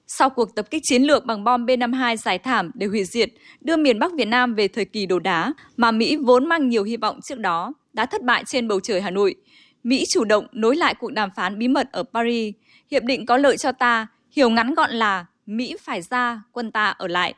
Sau 0.08 0.30
cuộc 0.30 0.56
tập 0.56 0.68
kích 0.70 0.82
chiến 0.86 1.04
lược 1.04 1.26
bằng 1.26 1.44
bom 1.44 1.66
B-52 1.66 2.16
giải 2.16 2.40
thảm 2.40 2.72
để 2.74 2.88
hủy 2.88 3.04
diệt, 3.04 3.30
đưa 3.62 3.78
miền 3.78 4.00
Bắc 4.00 4.14
Việt 4.14 4.28
Nam 4.28 4.56
về 4.56 4.68
thời 4.68 4.86
kỳ 4.86 5.06
đồ 5.06 5.20
đá 5.20 5.54
mà 5.78 5.92
Mỹ 5.92 6.16
vốn 6.16 6.50
mang 6.50 6.70
nhiều 6.70 6.84
hy 6.84 6.98
vọng 6.98 7.20
trước 7.24 7.40
đó 7.40 7.74
đã 7.94 8.06
thất 8.06 8.24
bại 8.24 8.44
trên 8.48 8.68
bầu 8.68 8.80
trời 8.80 9.02
Hà 9.02 9.10
Nội. 9.10 9.36
Mỹ 9.84 10.04
chủ 10.10 10.24
động 10.24 10.48
nối 10.52 10.76
lại 10.76 10.96
cuộc 11.00 11.14
đàm 11.14 11.30
phán 11.36 11.60
bí 11.60 11.68
mật 11.68 11.92
ở 11.92 12.04
Paris. 12.14 12.56
Hiệp 12.92 13.04
định 13.04 13.26
có 13.26 13.38
lợi 13.38 13.58
cho 13.58 13.72
ta, 13.72 14.08
hiểu 14.32 14.50
ngắn 14.50 14.74
gọn 14.74 14.92
là 14.92 15.26
Mỹ 15.46 15.76
phải 15.82 16.02
ra, 16.02 16.42
quân 16.52 16.72
ta 16.72 16.90
ở 16.90 17.08
lại. 17.08 17.34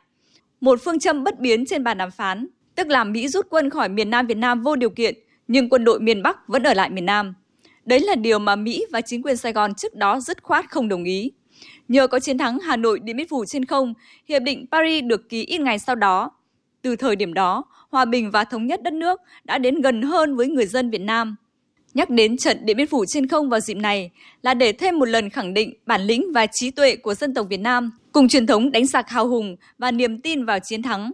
Một 0.60 0.80
phương 0.84 0.98
châm 0.98 1.24
bất 1.24 1.40
biến 1.40 1.66
trên 1.66 1.84
bàn 1.84 1.98
đàm 1.98 2.10
phán, 2.10 2.46
tức 2.74 2.88
là 2.88 3.04
Mỹ 3.04 3.28
rút 3.28 3.46
quân 3.50 3.70
khỏi 3.70 3.88
miền 3.88 4.10
Nam 4.10 4.26
Việt 4.26 4.36
Nam 4.36 4.62
vô 4.62 4.76
điều 4.76 4.90
kiện, 4.90 5.14
nhưng 5.48 5.68
quân 5.68 5.84
đội 5.84 6.00
miền 6.00 6.22
Bắc 6.22 6.48
vẫn 6.48 6.62
ở 6.62 6.74
lại 6.74 6.90
miền 6.90 7.06
Nam. 7.06 7.34
Đấy 7.90 8.00
là 8.00 8.14
điều 8.14 8.38
mà 8.38 8.56
Mỹ 8.56 8.84
và 8.92 9.00
chính 9.00 9.22
quyền 9.22 9.36
Sài 9.36 9.52
Gòn 9.52 9.74
trước 9.74 9.94
đó 9.94 10.20
dứt 10.20 10.42
khoát 10.42 10.70
không 10.70 10.88
đồng 10.88 11.04
ý. 11.04 11.32
Nhờ 11.88 12.06
có 12.06 12.20
chiến 12.20 12.38
thắng 12.38 12.58
Hà 12.58 12.76
Nội 12.76 13.00
Điện 13.02 13.16
Biên 13.16 13.28
Phủ 13.28 13.44
trên 13.44 13.64
không, 13.64 13.94
Hiệp 14.28 14.42
định 14.42 14.66
Paris 14.72 15.04
được 15.04 15.28
ký 15.28 15.44
ít 15.44 15.60
ngày 15.60 15.78
sau 15.78 15.96
đó. 15.96 16.30
Từ 16.82 16.96
thời 16.96 17.16
điểm 17.16 17.34
đó, 17.34 17.64
hòa 17.90 18.04
bình 18.04 18.30
và 18.30 18.44
thống 18.44 18.66
nhất 18.66 18.82
đất 18.82 18.92
nước 18.92 19.20
đã 19.44 19.58
đến 19.58 19.80
gần 19.80 20.02
hơn 20.02 20.36
với 20.36 20.48
người 20.48 20.66
dân 20.66 20.90
Việt 20.90 21.00
Nam. 21.00 21.36
Nhắc 21.94 22.10
đến 22.10 22.36
trận 22.36 22.58
Điện 22.64 22.76
Biên 22.76 22.86
Phủ 22.86 23.04
trên 23.08 23.28
không 23.28 23.48
vào 23.48 23.60
dịp 23.60 23.76
này 23.76 24.10
là 24.42 24.54
để 24.54 24.72
thêm 24.72 24.98
một 24.98 25.08
lần 25.08 25.30
khẳng 25.30 25.54
định 25.54 25.74
bản 25.86 26.02
lĩnh 26.02 26.32
và 26.32 26.46
trí 26.52 26.70
tuệ 26.70 26.96
của 26.96 27.14
dân 27.14 27.34
tộc 27.34 27.46
Việt 27.50 27.60
Nam, 27.60 27.90
cùng 28.12 28.28
truyền 28.28 28.46
thống 28.46 28.72
đánh 28.72 28.86
giặc 28.86 29.08
hào 29.08 29.28
hùng 29.28 29.56
và 29.78 29.90
niềm 29.90 30.20
tin 30.20 30.44
vào 30.44 30.58
chiến 30.58 30.82
thắng. 30.82 31.12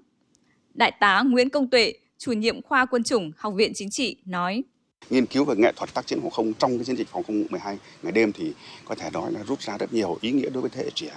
Đại 0.75 0.93
tá 1.01 1.23
Nguyễn 1.27 1.51
Công 1.51 1.71
Tuệ, 1.71 1.93
chủ 2.19 2.33
nhiệm 2.33 2.63
khoa 2.63 2.87
quân 2.87 3.03
chủng 3.05 3.31
Học 3.37 3.55
viện 3.57 3.73
Chính 3.75 3.89
trị 3.91 4.17
nói 4.25 4.63
nghiên 5.11 5.27
cứu 5.27 5.45
về 5.45 5.55
nghệ 5.57 5.73
thuật 5.77 5.95
tác 5.95 6.07
chiến 6.07 6.21
phòng 6.23 6.31
không 6.31 6.53
trong 6.55 6.79
cái 6.79 6.85
chiến 6.85 6.97
dịch 6.97 7.09
phòng 7.09 7.23
không 7.23 7.45
12 7.51 7.79
ngày 8.03 8.13
đêm 8.13 8.33
thì 8.33 8.53
có 8.85 8.95
thể 8.95 9.11
nói 9.13 9.33
là 9.33 9.41
rút 9.45 9.61
ra 9.61 9.79
rất 9.79 9.93
nhiều 9.93 10.19
ý 10.21 10.33
nghĩa 10.33 10.51
đối 10.51 10.61
với 10.61 10.71
thế 10.71 10.83
hệ 10.85 10.91
trẻ 10.95 11.11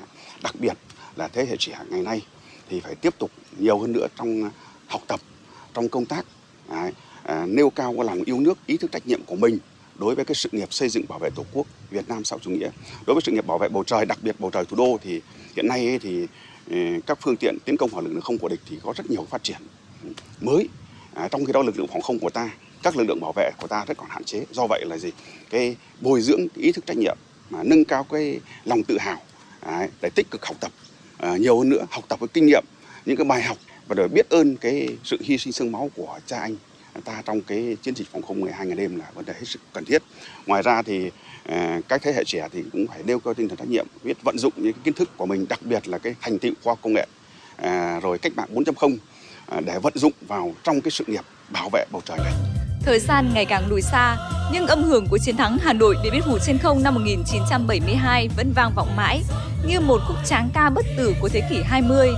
đặc 0.44 0.56
biệt 0.60 0.78
là 1.16 1.28
thế 1.28 1.46
hệ 1.46 1.56
trẻ 1.60 1.78
ngày 1.90 2.02
nay 2.02 2.22
thì 2.70 2.80
phải 2.80 2.96
tiếp 2.96 3.14
tục 3.20 3.32
nhiều 3.60 3.80
hơn 3.80 3.92
nữa 3.92 4.08
trong 4.18 4.50
học 4.88 5.02
tập 5.08 5.20
trong 5.74 5.90
công 5.90 6.06
tác 6.06 6.26
Đấy, 6.70 6.92
à, 7.24 7.46
nêu 7.46 7.70
cao 7.70 7.94
cái 7.98 8.06
lòng 8.06 8.24
yêu 8.26 8.40
nước, 8.40 8.58
ý 8.66 8.78
thức 8.78 8.92
trách 8.92 9.08
nhiệm 9.08 9.24
của 9.26 9.36
mình 9.36 9.58
đối 10.00 10.16
với 10.16 10.26
cái 10.26 10.36
sự 10.36 10.50
nghiệp 10.52 10.74
xây 10.74 10.90
dựng 10.90 11.06
bảo 11.10 11.20
vệ 11.20 11.30
tổ 11.36 11.44
quốc 11.54 11.68
Việt 11.90 12.10
Nam 12.10 12.24
xã 12.24 12.34
hội 12.34 12.40
chủ 12.44 12.52
nghĩa. 12.52 12.70
Đối 13.08 13.14
với 13.14 13.22
sự 13.26 13.32
nghiệp 13.32 13.48
bảo 13.48 13.58
vệ 13.58 13.70
bầu 13.70 13.84
trời, 13.84 14.06
đặc 14.06 14.18
biệt 14.22 14.36
bầu 14.40 14.52
trời 14.52 14.66
thủ 14.66 14.78
đô 14.78 14.98
thì 15.04 15.22
hiện 15.56 15.68
nay 15.68 15.88
ấy 15.88 16.00
thì 16.00 16.28
ừ, 16.70 16.78
các 17.08 17.18
phương 17.22 17.36
tiện 17.38 17.58
tiến 17.66 17.78
công 17.78 17.90
vào 17.90 18.02
lực 18.02 18.14
lượng 18.14 18.22
không 18.22 18.38
của 18.38 18.48
địch 18.50 18.60
thì 18.70 18.80
có 18.84 18.94
rất 18.98 19.10
nhiều 19.10 19.26
phát 19.30 19.44
triển 19.44 19.58
mới. 20.42 20.68
À, 21.14 21.28
trong 21.28 21.46
khi 21.46 21.54
đó 21.54 21.62
lực 21.62 21.78
lượng 21.78 21.88
phòng 21.88 22.02
không 22.02 22.20
của 22.20 22.30
ta, 22.30 22.50
các 22.84 22.98
lực 22.98 23.04
lượng 23.08 23.20
bảo 23.22 23.34
vệ 23.36 23.52
của 23.58 23.68
ta 23.68 23.86
rất 23.88 23.98
còn 23.98 24.10
hạn 24.10 24.24
chế. 24.24 24.46
Do 24.52 24.68
vậy 24.70 24.86
là 24.86 24.98
gì? 24.98 25.12
Cái 25.50 25.76
bồi 26.02 26.22
dưỡng 26.22 26.48
ý 26.56 26.72
thức 26.72 26.86
trách 26.86 26.98
nhiệm 26.98 27.18
mà 27.50 27.64
nâng 27.64 27.86
cao 27.86 28.04
cái 28.04 28.40
lòng 28.66 28.84
tự 28.84 28.98
hào 29.00 29.22
đấy, 29.66 29.90
để 30.02 30.10
tích 30.16 30.28
cực 30.32 30.46
học 30.46 30.58
tập 30.60 30.72
à, 31.18 31.38
nhiều 31.38 31.58
hơn 31.58 31.70
nữa, 31.70 31.86
học 31.92 32.04
tập 32.08 32.20
với 32.20 32.30
kinh 32.34 32.46
nghiệm 32.46 32.64
những 33.06 33.18
cái 33.18 33.26
bài 33.26 33.42
học 33.42 33.58
và 33.88 33.96
để 33.96 34.08
biết 34.08 34.30
ơn 34.30 34.56
cái 34.56 34.88
sự 35.04 35.18
hy 35.22 35.38
sinh 35.38 35.54
sương 35.54 35.72
máu 35.72 35.90
của 35.96 36.20
cha 36.26 36.40
anh 36.40 36.56
ta 37.02 37.22
trong 37.26 37.42
cái 37.42 37.78
chiến 37.82 37.96
dịch 37.96 38.08
phòng 38.12 38.22
không 38.22 38.40
12 38.42 38.66
ngày 38.68 38.78
đêm 38.78 38.96
là 38.96 39.06
vấn 39.14 39.26
đề 39.26 39.34
hết 39.34 39.46
sức 39.46 39.62
cần 39.74 39.86
thiết. 39.86 40.04
Ngoài 40.46 40.62
ra 40.62 40.82
thì 40.82 41.12
à, 41.44 41.80
các 41.88 42.02
thế 42.02 42.14
hệ 42.14 42.24
trẻ 42.24 42.48
thì 42.52 42.64
cũng 42.72 42.88
phải 42.88 43.04
nêu 43.06 43.20
cao 43.20 43.34
tinh 43.34 43.48
thần 43.48 43.58
trách 43.58 43.70
nhiệm, 43.70 43.88
biết 44.04 44.24
vận 44.24 44.38
dụng 44.38 44.54
những 44.56 44.74
kiến 44.84 44.94
thức 44.94 45.10
của 45.18 45.26
mình, 45.26 45.46
đặc 45.50 45.60
biệt 45.64 45.88
là 45.88 45.98
cái 45.98 46.16
thành 46.22 46.40
tựu 46.40 46.54
khoa 46.64 46.76
công 46.76 46.94
nghệ, 46.94 47.08
à, 47.56 48.00
rồi 48.00 48.18
cách 48.18 48.34
mạng 48.36 48.50
4.0 48.54 48.98
à, 49.48 49.62
để 49.66 49.80
vận 49.80 49.94
dụng 49.96 50.14
vào 50.28 50.54
trong 50.64 50.82
cái 50.82 50.92
sự 50.92 51.04
nghiệp 51.08 51.26
bảo 51.50 51.70
vệ 51.74 51.86
bầu 51.92 52.02
trời 52.06 52.18
này. 52.18 52.49
Thời 52.90 53.00
gian 53.00 53.34
ngày 53.34 53.46
càng 53.46 53.70
lùi 53.70 53.82
xa, 53.82 54.18
nhưng 54.52 54.68
âm 54.68 54.84
hưởng 54.84 55.08
của 55.08 55.18
chiến 55.18 55.38
thắng 55.38 55.58
Hà 55.58 55.74
Nội 55.74 55.96
Điện 56.04 56.14
biên 56.14 56.22
phủ 56.22 56.38
trên 56.46 56.58
không 56.58 56.84
năm 56.84 56.94
1972 56.94 58.30
vẫn 58.38 58.52
vang 58.56 58.72
vọng 58.76 58.96
mãi 58.96 59.22
như 59.68 59.80
một 59.80 60.02
khúc 60.08 60.18
tráng 60.26 60.50
ca 60.54 60.70
bất 60.70 60.86
tử 60.98 61.14
của 61.22 61.30
thế 61.30 61.42
kỷ 61.50 61.62
20. 61.64 62.10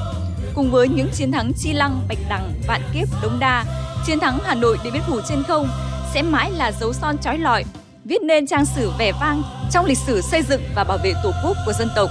Cùng 0.54 0.72
với 0.72 0.88
những 0.88 1.10
chiến 1.14 1.32
thắng 1.32 1.52
Chi 1.58 1.74
Lăng, 1.74 2.02
Bạch 2.10 2.18
Đằng, 2.30 2.54
Vạn 2.68 2.82
Kiếp, 2.94 3.08
Đống 3.22 3.40
Đa, 3.40 3.66
chiến 4.06 4.20
thắng 4.20 4.40
Hà 4.44 4.56
Nội 4.56 4.78
Điện 4.84 4.94
biên 4.94 5.02
phủ 5.08 5.20
trên 5.30 5.44
không 5.44 5.70
sẽ 6.14 6.22
mãi 6.22 6.52
là 6.52 6.72
dấu 6.72 6.94
son 6.94 7.18
trói 7.18 7.38
lọi, 7.38 7.66
viết 8.06 8.22
nên 8.22 8.48
trang 8.48 8.66
sử 8.66 8.92
vẻ 9.00 9.12
vang 9.12 9.44
trong 9.72 9.86
lịch 9.86 9.98
sử 9.98 10.22
xây 10.22 10.42
dựng 10.44 10.62
và 10.76 10.84
bảo 10.84 10.98
vệ 11.04 11.14
Tổ 11.24 11.32
quốc 11.44 11.58
của 11.66 11.74
dân 11.74 11.88
tộc. 11.96 12.10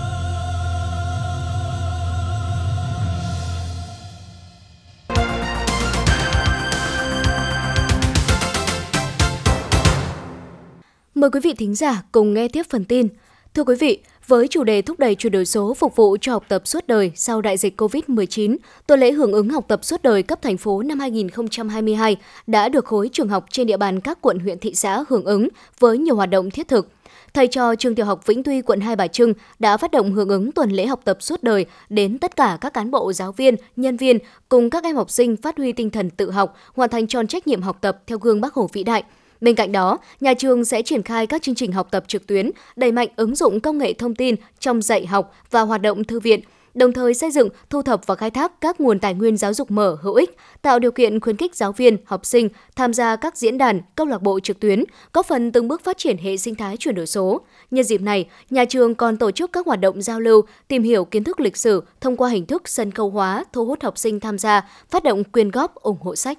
Mời 11.20 11.30
quý 11.30 11.40
vị 11.40 11.54
thính 11.54 11.74
giả 11.74 12.02
cùng 12.12 12.34
nghe 12.34 12.48
tiếp 12.48 12.62
phần 12.70 12.84
tin. 12.84 13.08
Thưa 13.54 13.64
quý 13.64 13.74
vị, 13.80 13.98
với 14.26 14.48
chủ 14.48 14.64
đề 14.64 14.82
thúc 14.82 14.98
đẩy 14.98 15.14
chuyển 15.14 15.32
đổi 15.32 15.46
số 15.46 15.74
phục 15.74 15.96
vụ 15.96 16.16
cho 16.20 16.32
học 16.32 16.44
tập 16.48 16.62
suốt 16.64 16.86
đời 16.86 17.12
sau 17.14 17.40
đại 17.40 17.56
dịch 17.56 17.80
COVID-19, 17.80 18.56
tuần 18.86 19.00
lễ 19.00 19.12
hưởng 19.12 19.32
ứng 19.32 19.48
học 19.48 19.64
tập 19.68 19.84
suốt 19.84 20.02
đời 20.02 20.22
cấp 20.22 20.42
thành 20.42 20.56
phố 20.56 20.82
năm 20.82 21.00
2022 21.00 22.16
đã 22.46 22.68
được 22.68 22.84
khối 22.84 23.08
trường 23.12 23.28
học 23.28 23.46
trên 23.50 23.66
địa 23.66 23.76
bàn 23.76 24.00
các 24.00 24.18
quận 24.20 24.38
huyện 24.38 24.58
thị 24.58 24.74
xã 24.74 25.04
hưởng 25.08 25.24
ứng 25.24 25.48
với 25.78 25.98
nhiều 25.98 26.16
hoạt 26.16 26.30
động 26.30 26.50
thiết 26.50 26.68
thực. 26.68 26.88
Thầy 27.34 27.46
trò 27.46 27.74
trường 27.74 27.94
tiểu 27.94 28.06
học 28.06 28.26
Vĩnh 28.26 28.42
Tuy, 28.42 28.62
quận 28.62 28.80
Hai 28.80 28.96
Bà 28.96 29.06
Trưng 29.06 29.32
đã 29.58 29.76
phát 29.76 29.90
động 29.90 30.12
hưởng 30.12 30.28
ứng 30.28 30.52
tuần 30.52 30.70
lễ 30.70 30.86
học 30.86 31.00
tập 31.04 31.18
suốt 31.20 31.42
đời 31.42 31.66
đến 31.88 32.18
tất 32.18 32.36
cả 32.36 32.58
các 32.60 32.74
cán 32.74 32.90
bộ, 32.90 33.12
giáo 33.12 33.32
viên, 33.32 33.54
nhân 33.76 33.96
viên 33.96 34.18
cùng 34.48 34.70
các 34.70 34.84
em 34.84 34.96
học 34.96 35.10
sinh 35.10 35.36
phát 35.36 35.56
huy 35.56 35.72
tinh 35.72 35.90
thần 35.90 36.10
tự 36.10 36.30
học, 36.30 36.56
hoàn 36.74 36.90
thành 36.90 37.06
tròn 37.06 37.26
trách 37.26 37.46
nhiệm 37.46 37.62
học 37.62 37.78
tập 37.80 38.02
theo 38.06 38.18
gương 38.18 38.40
Bác 38.40 38.54
Hồ 38.54 38.68
vĩ 38.72 38.82
đại– 38.82 39.04
Bên 39.40 39.54
cạnh 39.54 39.72
đó, 39.72 39.98
nhà 40.20 40.34
trường 40.34 40.64
sẽ 40.64 40.82
triển 40.82 41.02
khai 41.02 41.26
các 41.26 41.42
chương 41.42 41.54
trình 41.54 41.72
học 41.72 41.88
tập 41.90 42.04
trực 42.08 42.26
tuyến, 42.26 42.50
đẩy 42.76 42.92
mạnh 42.92 43.08
ứng 43.16 43.34
dụng 43.34 43.60
công 43.60 43.78
nghệ 43.78 43.92
thông 43.92 44.14
tin 44.14 44.34
trong 44.58 44.82
dạy 44.82 45.06
học 45.06 45.34
và 45.50 45.60
hoạt 45.60 45.82
động 45.82 46.04
thư 46.04 46.20
viện, 46.20 46.40
đồng 46.74 46.92
thời 46.92 47.14
xây 47.14 47.30
dựng, 47.30 47.48
thu 47.70 47.82
thập 47.82 48.06
và 48.06 48.14
khai 48.14 48.30
thác 48.30 48.60
các 48.60 48.80
nguồn 48.80 48.98
tài 48.98 49.14
nguyên 49.14 49.36
giáo 49.36 49.54
dục 49.54 49.70
mở 49.70 49.96
hữu 50.02 50.14
ích, 50.14 50.36
tạo 50.62 50.78
điều 50.78 50.90
kiện 50.90 51.20
khuyến 51.20 51.36
khích 51.36 51.56
giáo 51.56 51.72
viên, 51.72 51.96
học 52.04 52.26
sinh 52.26 52.48
tham 52.76 52.94
gia 52.94 53.16
các 53.16 53.36
diễn 53.36 53.58
đàn, 53.58 53.80
câu 53.94 54.06
lạc 54.06 54.22
bộ 54.22 54.40
trực 54.40 54.60
tuyến, 54.60 54.84
góp 55.12 55.26
phần 55.26 55.52
từng 55.52 55.68
bước 55.68 55.84
phát 55.84 55.98
triển 55.98 56.16
hệ 56.18 56.36
sinh 56.36 56.54
thái 56.54 56.76
chuyển 56.76 56.94
đổi 56.94 57.06
số. 57.06 57.40
Nhân 57.70 57.84
dịp 57.84 58.00
này, 58.00 58.28
nhà 58.50 58.64
trường 58.64 58.94
còn 58.94 59.16
tổ 59.16 59.30
chức 59.30 59.52
các 59.52 59.66
hoạt 59.66 59.80
động 59.80 60.02
giao 60.02 60.20
lưu, 60.20 60.42
tìm 60.68 60.82
hiểu 60.82 61.04
kiến 61.04 61.24
thức 61.24 61.40
lịch 61.40 61.56
sử 61.56 61.82
thông 62.00 62.16
qua 62.16 62.28
hình 62.28 62.46
thức 62.46 62.68
sân 62.68 62.90
khấu 62.90 63.10
hóa, 63.10 63.44
thu 63.52 63.66
hút 63.66 63.82
học 63.82 63.98
sinh 63.98 64.20
tham 64.20 64.38
gia, 64.38 64.68
phát 64.90 65.04
động 65.04 65.24
quyên 65.24 65.50
góp 65.50 65.74
ủng 65.74 65.98
hộ 66.00 66.16
sách. 66.16 66.38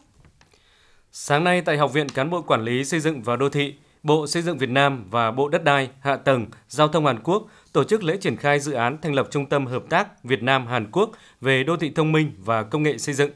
Sáng 1.14 1.44
nay 1.44 1.62
tại 1.62 1.78
Học 1.78 1.94
viện 1.94 2.10
Cán 2.10 2.30
bộ 2.30 2.42
Quản 2.42 2.64
lý 2.64 2.86
Xây 2.86 3.00
dựng 3.00 3.22
và 3.22 3.36
Đô 3.36 3.50
thị, 3.50 3.74
Bộ 4.04 4.28
Xây 4.28 4.42
dựng 4.42 4.58
Việt 4.58 4.70
Nam 4.70 5.06
và 5.10 5.32
Bộ 5.32 5.50
Đất 5.50 5.64
đai, 5.64 5.90
Hạ 6.00 6.16
tầng, 6.16 6.46
Giao 6.68 6.88
thông 6.88 7.06
Hàn 7.06 7.20
Quốc 7.24 7.48
tổ 7.74 7.84
chức 7.84 8.04
lễ 8.04 8.18
triển 8.18 8.38
khai 8.38 8.60
dự 8.60 8.72
án 8.72 8.98
thành 9.02 9.14
lập 9.14 9.28
Trung 9.32 9.46
tâm 9.46 9.66
Hợp 9.66 9.84
tác 9.90 10.24
Việt 10.24 10.44
Nam 10.44 10.68
Hàn 10.68 10.92
Quốc 10.92 11.12
về 11.42 11.64
đô 11.64 11.78
thị 11.78 11.92
thông 11.96 12.12
minh 12.12 12.32
và 12.38 12.64
công 12.64 12.84
nghệ 12.84 12.98
xây 12.98 13.16
dựng. 13.16 13.32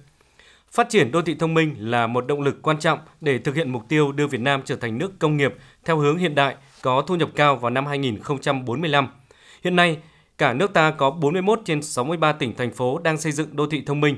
Phát 0.72 0.90
triển 0.90 1.12
đô 1.12 1.22
thị 1.22 1.36
thông 1.40 1.54
minh 1.54 1.76
là 1.80 2.08
một 2.08 2.28
động 2.28 2.42
lực 2.42 2.62
quan 2.62 2.80
trọng 2.80 3.00
để 3.22 3.38
thực 3.38 3.56
hiện 3.56 3.72
mục 3.72 3.84
tiêu 3.90 4.12
đưa 4.12 4.28
Việt 4.28 4.42
Nam 4.42 4.62
trở 4.66 4.76
thành 4.76 4.98
nước 4.98 5.20
công 5.20 5.38
nghiệp 5.38 5.56
theo 5.86 5.98
hướng 5.98 6.18
hiện 6.18 6.36
đại, 6.36 6.56
có 6.82 7.02
thu 7.02 7.16
nhập 7.16 7.30
cao 7.36 7.56
vào 7.56 7.70
năm 7.70 7.86
2045. 7.86 9.08
Hiện 9.64 9.76
nay, 9.76 9.98
cả 10.38 10.54
nước 10.54 10.74
ta 10.74 10.92
có 10.92 11.10
41 11.10 11.60
trên 11.66 11.82
63 11.82 12.32
tỉnh 12.32 12.56
thành 12.56 12.74
phố 12.74 13.00
đang 13.00 13.18
xây 13.18 13.32
dựng 13.32 13.56
đô 13.56 13.68
thị 13.68 13.84
thông 13.86 14.02
minh. 14.02 14.16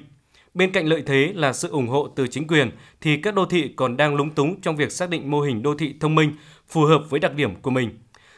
Bên 0.57 0.71
cạnh 0.71 0.87
lợi 0.87 1.03
thế 1.05 1.31
là 1.35 1.53
sự 1.53 1.69
ủng 1.69 1.87
hộ 1.87 2.07
từ 2.15 2.27
chính 2.27 2.47
quyền 2.47 2.71
thì 3.01 3.17
các 3.17 3.35
đô 3.35 3.45
thị 3.45 3.73
còn 3.75 3.97
đang 3.97 4.15
lúng 4.15 4.29
túng 4.29 4.61
trong 4.61 4.75
việc 4.75 4.91
xác 4.91 5.09
định 5.09 5.31
mô 5.31 5.41
hình 5.41 5.63
đô 5.63 5.75
thị 5.75 5.95
thông 5.99 6.15
minh 6.15 6.31
phù 6.67 6.85
hợp 6.85 7.01
với 7.09 7.19
đặc 7.19 7.35
điểm 7.35 7.55
của 7.55 7.69
mình. 7.69 7.89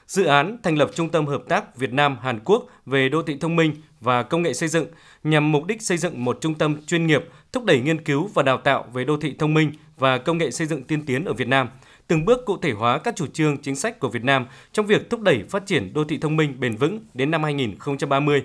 Dự 0.08 0.26
án 0.26 0.58
thành 0.64 0.78
lập 0.78 0.92
Trung 0.96 1.10
tâm 1.10 1.26
Hợp 1.26 1.44
tác 1.50 1.78
Việt 1.78 1.94
Nam 1.94 2.18
Hàn 2.22 2.40
Quốc 2.46 2.68
về 2.86 3.10
đô 3.10 3.22
thị 3.24 3.38
thông 3.40 3.56
minh 3.56 3.74
và 4.02 4.24
công 4.24 4.42
nghệ 4.42 4.54
xây 4.54 4.70
dựng 4.70 4.88
nhằm 5.24 5.52
mục 5.52 5.66
đích 5.66 5.82
xây 5.82 5.98
dựng 5.98 6.26
một 6.26 6.38
trung 6.42 6.56
tâm 6.56 6.86
chuyên 6.86 7.08
nghiệp 7.08 7.26
thúc 7.52 7.64
đẩy 7.64 7.80
nghiên 7.80 8.04
cứu 8.04 8.30
và 8.34 8.44
đào 8.44 8.58
tạo 8.58 8.86
về 8.94 9.06
đô 9.06 9.18
thị 9.18 9.36
thông 9.40 9.54
minh 9.54 9.72
và 9.98 10.18
công 10.18 10.38
nghệ 10.38 10.52
xây 10.52 10.68
dựng 10.68 10.84
tiên 10.84 11.06
tiến 11.06 11.26
ở 11.26 11.34
Việt 11.34 11.48
Nam, 11.48 11.70
từng 12.08 12.26
bước 12.26 12.46
cụ 12.46 12.58
thể 12.58 12.72
hóa 12.72 12.98
các 12.98 13.16
chủ 13.16 13.28
trương 13.28 13.58
chính 13.58 13.76
sách 13.76 14.00
của 14.00 14.10
Việt 14.10 14.24
Nam 14.24 14.46
trong 14.74 14.86
việc 14.86 15.10
thúc 15.10 15.22
đẩy 15.22 15.44
phát 15.50 15.66
triển 15.66 15.94
đô 15.94 16.04
thị 16.04 16.18
thông 16.18 16.38
minh 16.38 16.60
bền 16.60 16.76
vững 16.76 17.00
đến 17.14 17.32
năm 17.32 17.44
2030 17.44 18.44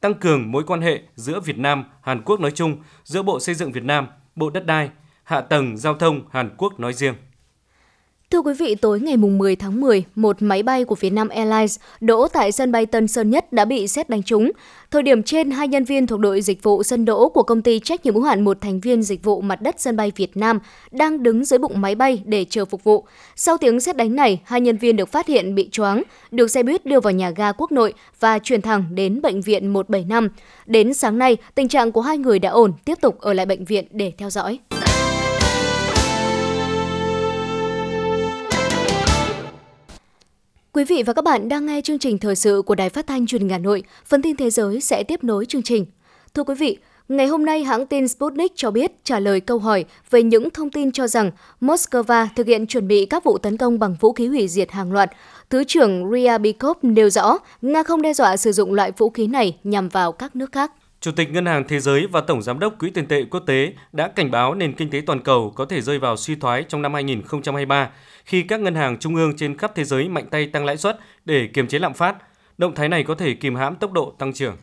tăng 0.00 0.14
cường 0.14 0.52
mối 0.52 0.64
quan 0.66 0.80
hệ 0.80 1.02
giữa 1.14 1.40
Việt 1.40 1.58
Nam, 1.58 1.84
Hàn 2.02 2.22
Quốc 2.22 2.40
nói 2.40 2.50
chung, 2.50 2.76
giữa 3.04 3.22
Bộ 3.22 3.40
Xây 3.40 3.54
dựng 3.54 3.72
Việt 3.72 3.84
Nam, 3.84 4.06
Bộ 4.36 4.50
Đất 4.50 4.66
đai, 4.66 4.90
Hạ 5.24 5.40
tầng 5.40 5.76
Giao 5.76 5.94
thông 5.94 6.20
Hàn 6.30 6.56
Quốc 6.56 6.80
nói 6.80 6.92
riêng. 6.92 7.14
Thưa 8.30 8.40
quý 8.40 8.52
vị, 8.54 8.74
tối 8.74 9.00
ngày 9.00 9.16
10 9.16 9.56
tháng 9.56 9.80
10, 9.80 10.04
một 10.14 10.36
máy 10.42 10.62
bay 10.62 10.84
của 10.84 10.94
Vietnam 10.94 11.28
Airlines 11.28 11.78
đỗ 12.00 12.28
tại 12.28 12.52
sân 12.52 12.72
bay 12.72 12.86
Tân 12.86 13.08
Sơn 13.08 13.30
Nhất 13.30 13.52
đã 13.52 13.64
bị 13.64 13.88
xét 13.88 14.08
đánh 14.08 14.22
trúng. 14.22 14.50
Thời 14.90 15.02
điểm 15.02 15.22
trên, 15.22 15.50
hai 15.50 15.68
nhân 15.68 15.84
viên 15.84 16.06
thuộc 16.06 16.20
đội 16.20 16.40
dịch 16.42 16.62
vụ 16.62 16.82
sân 16.82 17.04
đỗ 17.04 17.28
của 17.28 17.42
công 17.42 17.62
ty 17.62 17.78
trách 17.78 18.04
nhiệm 18.04 18.14
hữu 18.14 18.22
hạn 18.22 18.44
một 18.44 18.60
thành 18.60 18.80
viên 18.80 19.02
dịch 19.02 19.24
vụ 19.24 19.40
mặt 19.40 19.62
đất 19.62 19.74
sân 19.78 19.96
bay 19.96 20.12
Việt 20.16 20.36
Nam 20.36 20.58
đang 20.90 21.22
đứng 21.22 21.44
dưới 21.44 21.58
bụng 21.58 21.80
máy 21.80 21.94
bay 21.94 22.22
để 22.24 22.46
chờ 22.50 22.64
phục 22.64 22.84
vụ. 22.84 23.04
Sau 23.36 23.58
tiếng 23.58 23.80
xét 23.80 23.96
đánh 23.96 24.16
này, 24.16 24.40
hai 24.44 24.60
nhân 24.60 24.76
viên 24.76 24.96
được 24.96 25.08
phát 25.08 25.26
hiện 25.26 25.54
bị 25.54 25.68
choáng, 25.72 26.02
được 26.30 26.50
xe 26.50 26.62
buýt 26.62 26.86
đưa 26.86 27.00
vào 27.00 27.12
nhà 27.12 27.30
ga 27.30 27.52
quốc 27.52 27.72
nội 27.72 27.94
và 28.20 28.38
chuyển 28.38 28.62
thẳng 28.62 28.84
đến 28.90 29.22
bệnh 29.22 29.40
viện 29.40 29.68
175. 29.68 30.28
Đến 30.66 30.94
sáng 30.94 31.18
nay, 31.18 31.36
tình 31.54 31.68
trạng 31.68 31.92
của 31.92 32.00
hai 32.00 32.18
người 32.18 32.38
đã 32.38 32.50
ổn, 32.50 32.72
tiếp 32.84 32.98
tục 33.00 33.20
ở 33.20 33.32
lại 33.32 33.46
bệnh 33.46 33.64
viện 33.64 33.84
để 33.90 34.12
theo 34.18 34.30
dõi. 34.30 34.58
Quý 40.76 40.84
vị 40.84 41.02
và 41.06 41.12
các 41.12 41.24
bạn 41.24 41.48
đang 41.48 41.66
nghe 41.66 41.80
chương 41.80 41.98
trình 41.98 42.18
thời 42.18 42.36
sự 42.36 42.62
của 42.66 42.74
Đài 42.74 42.90
Phát 42.90 43.06
thanh 43.06 43.26
Truyền 43.26 43.40
hình 43.40 43.50
Hà 43.50 43.58
Nội. 43.58 43.82
Phần 44.04 44.22
tin 44.22 44.36
thế 44.36 44.50
giới 44.50 44.80
sẽ 44.80 45.02
tiếp 45.02 45.24
nối 45.24 45.46
chương 45.46 45.62
trình. 45.62 45.86
Thưa 46.34 46.44
quý 46.44 46.54
vị, 46.54 46.78
ngày 47.08 47.26
hôm 47.26 47.44
nay 47.44 47.64
hãng 47.64 47.86
tin 47.86 48.08
Sputnik 48.08 48.52
cho 48.54 48.70
biết 48.70 48.92
trả 49.04 49.20
lời 49.20 49.40
câu 49.40 49.58
hỏi 49.58 49.84
về 50.10 50.22
những 50.22 50.50
thông 50.50 50.70
tin 50.70 50.92
cho 50.92 51.06
rằng 51.06 51.30
Moscow 51.60 52.26
thực 52.36 52.46
hiện 52.46 52.66
chuẩn 52.66 52.88
bị 52.88 53.06
các 53.06 53.24
vụ 53.24 53.38
tấn 53.38 53.56
công 53.56 53.78
bằng 53.78 53.96
vũ 54.00 54.12
khí 54.12 54.26
hủy 54.26 54.48
diệt 54.48 54.70
hàng 54.70 54.92
loạt. 54.92 55.10
Thứ 55.50 55.64
trưởng 55.64 56.10
Ryabikov 56.12 56.76
nêu 56.82 57.10
rõ 57.10 57.38
Nga 57.62 57.82
không 57.82 58.02
đe 58.02 58.12
dọa 58.12 58.36
sử 58.36 58.52
dụng 58.52 58.72
loại 58.72 58.92
vũ 58.96 59.10
khí 59.10 59.26
này 59.26 59.56
nhằm 59.64 59.88
vào 59.88 60.12
các 60.12 60.36
nước 60.36 60.52
khác. 60.52 60.72
Chủ 61.00 61.12
tịch 61.12 61.30
Ngân 61.30 61.46
hàng 61.46 61.64
Thế 61.68 61.80
giới 61.80 62.06
và 62.06 62.20
Tổng 62.20 62.42
Giám 62.42 62.58
đốc 62.58 62.78
Quỹ 62.78 62.90
tiền 62.90 63.06
tệ 63.06 63.24
quốc 63.30 63.40
tế 63.40 63.72
đã 63.92 64.08
cảnh 64.08 64.30
báo 64.30 64.54
nền 64.54 64.72
kinh 64.72 64.90
tế 64.90 65.02
toàn 65.06 65.20
cầu 65.20 65.52
có 65.56 65.64
thể 65.64 65.80
rơi 65.80 65.98
vào 65.98 66.16
suy 66.16 66.34
thoái 66.34 66.64
trong 66.68 66.82
năm 66.82 66.94
2023 66.94 67.90
khi 68.24 68.42
các 68.42 68.60
ngân 68.60 68.74
hàng 68.74 68.98
trung 68.98 69.14
ương 69.14 69.36
trên 69.36 69.58
khắp 69.58 69.72
thế 69.74 69.84
giới 69.84 70.08
mạnh 70.08 70.26
tay 70.30 70.46
tăng 70.46 70.64
lãi 70.64 70.76
suất 70.76 70.98
để 71.24 71.48
kiềm 71.54 71.68
chế 71.68 71.78
lạm 71.78 71.94
phát. 71.94 72.16
Động 72.58 72.74
thái 72.74 72.88
này 72.88 73.02
có 73.04 73.14
thể 73.14 73.34
kìm 73.34 73.54
hãm 73.54 73.76
tốc 73.76 73.92
độ 73.92 74.14
tăng 74.18 74.32
trưởng. 74.32 74.56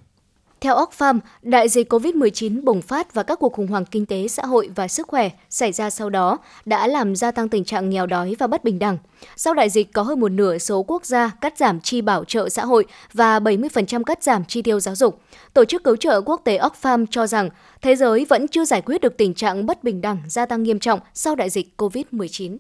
Theo 0.64 0.76
Oxfam, 0.76 1.20
đại 1.42 1.70
dịch 1.70 1.94
COVID-19 1.94 2.64
bùng 2.64 2.82
phát 2.82 3.14
và 3.14 3.24
các 3.24 3.40
cuộc 3.40 3.54
khủng 3.54 3.68
hoảng 3.68 3.86
kinh 3.86 4.06
tế, 4.06 4.28
xã 4.28 4.46
hội 4.46 4.70
và 4.76 4.88
sức 4.88 5.08
khỏe 5.08 5.30
xảy 5.50 5.72
ra 5.72 5.90
sau 5.90 6.10
đó 6.10 6.38
đã 6.66 6.88
làm 6.88 7.16
gia 7.16 7.32
tăng 7.32 7.50
tình 7.50 7.64
trạng 7.66 7.90
nghèo 7.90 8.06
đói 8.06 8.36
và 8.40 8.48
bất 8.48 8.64
bình 8.64 8.80
đẳng. 8.80 8.98
Sau 9.36 9.54
đại 9.54 9.70
dịch, 9.70 9.94
có 9.94 10.02
hơn 10.02 10.20
một 10.20 10.30
nửa 10.30 10.58
số 10.58 10.84
quốc 10.84 11.06
gia 11.06 11.32
cắt 11.42 11.58
giảm 11.58 11.82
chi 11.82 12.02
bảo 12.02 12.24
trợ 12.26 12.50
xã 12.50 12.66
hội 12.66 12.86
và 13.14 13.40
70% 13.40 14.04
cắt 14.04 14.24
giảm 14.24 14.46
chi 14.46 14.62
tiêu 14.62 14.80
giáo 14.80 14.96
dục. 14.96 15.22
Tổ 15.54 15.66
chức 15.66 15.84
cứu 15.84 15.96
trợ 15.96 16.22
quốc 16.22 16.42
tế 16.44 16.60
Oxfam 16.60 17.06
cho 17.12 17.28
rằng 17.28 17.50
thế 17.82 17.96
giới 17.96 18.26
vẫn 18.26 18.48
chưa 18.48 18.66
giải 18.66 18.82
quyết 18.82 19.02
được 19.02 19.18
tình 19.18 19.34
trạng 19.34 19.66
bất 19.66 19.84
bình 19.84 20.02
đẳng 20.02 20.18
gia 20.28 20.46
tăng 20.46 20.64
nghiêm 20.64 20.80
trọng 20.80 21.00
sau 21.14 21.36
đại 21.36 21.50
dịch 21.50 21.74
COVID-19. 21.78 22.58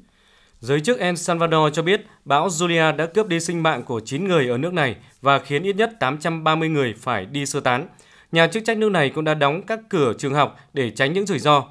Giới 0.63 0.81
chức 0.81 0.99
El 0.99 1.15
Salvador 1.15 1.73
cho 1.73 1.81
biết 1.81 2.05
bão 2.25 2.47
Julia 2.47 2.95
đã 2.95 3.05
cướp 3.05 3.27
đi 3.27 3.39
sinh 3.39 3.63
mạng 3.63 3.83
của 3.83 3.99
9 3.99 4.27
người 4.27 4.47
ở 4.47 4.57
nước 4.57 4.73
này 4.73 4.95
và 5.21 5.39
khiến 5.39 5.63
ít 5.63 5.75
nhất 5.75 5.91
830 5.99 6.69
người 6.69 6.93
phải 6.97 7.25
đi 7.25 7.45
sơ 7.45 7.59
tán. 7.59 7.87
Nhà 8.31 8.47
chức 8.47 8.65
trách 8.65 8.77
nước 8.77 8.89
này 8.89 9.09
cũng 9.09 9.23
đã 9.23 9.33
đóng 9.33 9.61
các 9.61 9.79
cửa 9.89 10.13
trường 10.17 10.33
học 10.33 10.59
để 10.73 10.91
tránh 10.91 11.13
những 11.13 11.25
rủi 11.25 11.39
ro. 11.39 11.63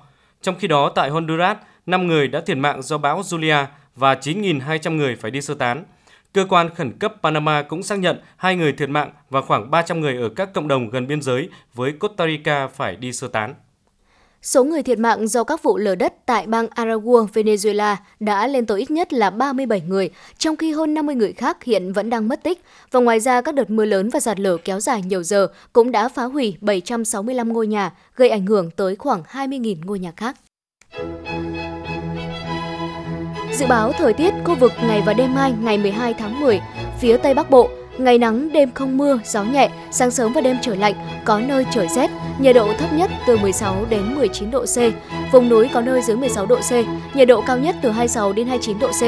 Trong 0.42 0.54
khi 0.58 0.68
đó, 0.68 0.92
tại 0.94 1.10
Honduras, 1.10 1.56
5 1.86 2.06
người 2.06 2.28
đã 2.28 2.40
thiệt 2.40 2.56
mạng 2.56 2.82
do 2.82 2.98
bão 2.98 3.20
Julia 3.20 3.66
và 3.96 4.14
9.200 4.14 4.96
người 4.96 5.16
phải 5.16 5.30
đi 5.30 5.40
sơ 5.40 5.54
tán. 5.54 5.84
Cơ 6.32 6.46
quan 6.48 6.74
khẩn 6.74 6.98
cấp 6.98 7.14
Panama 7.22 7.62
cũng 7.62 7.82
xác 7.82 7.98
nhận 7.98 8.20
hai 8.36 8.56
người 8.56 8.72
thiệt 8.72 8.88
mạng 8.88 9.10
và 9.30 9.40
khoảng 9.40 9.70
300 9.70 10.00
người 10.00 10.16
ở 10.16 10.28
các 10.28 10.52
cộng 10.52 10.68
đồng 10.68 10.90
gần 10.90 11.06
biên 11.06 11.22
giới 11.22 11.48
với 11.74 11.92
Costa 11.92 12.26
Rica 12.26 12.66
phải 12.66 12.96
đi 12.96 13.12
sơ 13.12 13.28
tán. 13.28 13.54
Số 14.42 14.64
người 14.64 14.82
thiệt 14.82 14.98
mạng 14.98 15.28
do 15.28 15.44
các 15.44 15.62
vụ 15.62 15.76
lở 15.76 15.94
đất 15.94 16.14
tại 16.26 16.46
bang 16.46 16.66
Aragua, 16.70 17.26
Venezuela 17.32 17.96
đã 18.20 18.46
lên 18.46 18.66
tới 18.66 18.80
ít 18.80 18.90
nhất 18.90 19.12
là 19.12 19.30
37 19.30 19.80
người, 19.80 20.10
trong 20.38 20.56
khi 20.56 20.72
hơn 20.72 20.94
50 20.94 21.14
người 21.14 21.32
khác 21.32 21.64
hiện 21.64 21.92
vẫn 21.92 22.10
đang 22.10 22.28
mất 22.28 22.42
tích. 22.42 22.62
Và 22.90 23.00
ngoài 23.00 23.20
ra, 23.20 23.40
các 23.40 23.54
đợt 23.54 23.70
mưa 23.70 23.84
lớn 23.84 24.10
và 24.10 24.20
giạt 24.20 24.40
lở 24.40 24.56
kéo 24.64 24.80
dài 24.80 25.02
nhiều 25.02 25.22
giờ 25.22 25.48
cũng 25.72 25.92
đã 25.92 26.08
phá 26.08 26.24
hủy 26.24 26.56
765 26.60 27.52
ngôi 27.52 27.66
nhà, 27.66 27.92
gây 28.16 28.28
ảnh 28.28 28.46
hưởng 28.46 28.70
tới 28.70 28.96
khoảng 28.96 29.22
20.000 29.22 29.76
ngôi 29.84 29.98
nhà 29.98 30.12
khác. 30.16 30.36
Dự 33.58 33.66
báo 33.66 33.92
thời 33.92 34.12
tiết 34.12 34.34
khu 34.44 34.54
vực 34.60 34.72
ngày 34.82 35.02
và 35.06 35.12
đêm 35.12 35.34
mai 35.34 35.52
ngày 35.60 35.78
12 35.78 36.14
tháng 36.14 36.40
10, 36.40 36.60
phía 37.00 37.16
Tây 37.16 37.34
Bắc 37.34 37.50
Bộ, 37.50 37.68
Ngày 38.02 38.18
nắng, 38.18 38.52
đêm 38.52 38.70
không 38.74 38.98
mưa, 38.98 39.18
gió 39.24 39.42
nhẹ, 39.42 39.68
sáng 39.90 40.10
sớm 40.10 40.32
và 40.32 40.40
đêm 40.40 40.56
trời 40.62 40.76
lạnh, 40.76 40.94
có 41.24 41.40
nơi 41.40 41.66
trời 41.70 41.88
rét, 41.88 42.10
nhiệt 42.38 42.54
độ 42.54 42.72
thấp 42.78 42.92
nhất 42.92 43.10
từ 43.26 43.36
16 43.36 43.86
đến 43.88 44.14
19 44.14 44.50
độ 44.50 44.64
C, 44.64 44.78
vùng 45.32 45.48
núi 45.48 45.68
có 45.74 45.80
nơi 45.80 46.02
dưới 46.02 46.16
16 46.16 46.46
độ 46.46 46.56
C, 46.56 46.72
nhiệt 47.16 47.28
độ 47.28 47.42
cao 47.46 47.58
nhất 47.58 47.76
từ 47.82 47.90
26 47.90 48.32
đến 48.32 48.46
29 48.46 48.78
độ 48.78 48.88
C. 48.88 49.02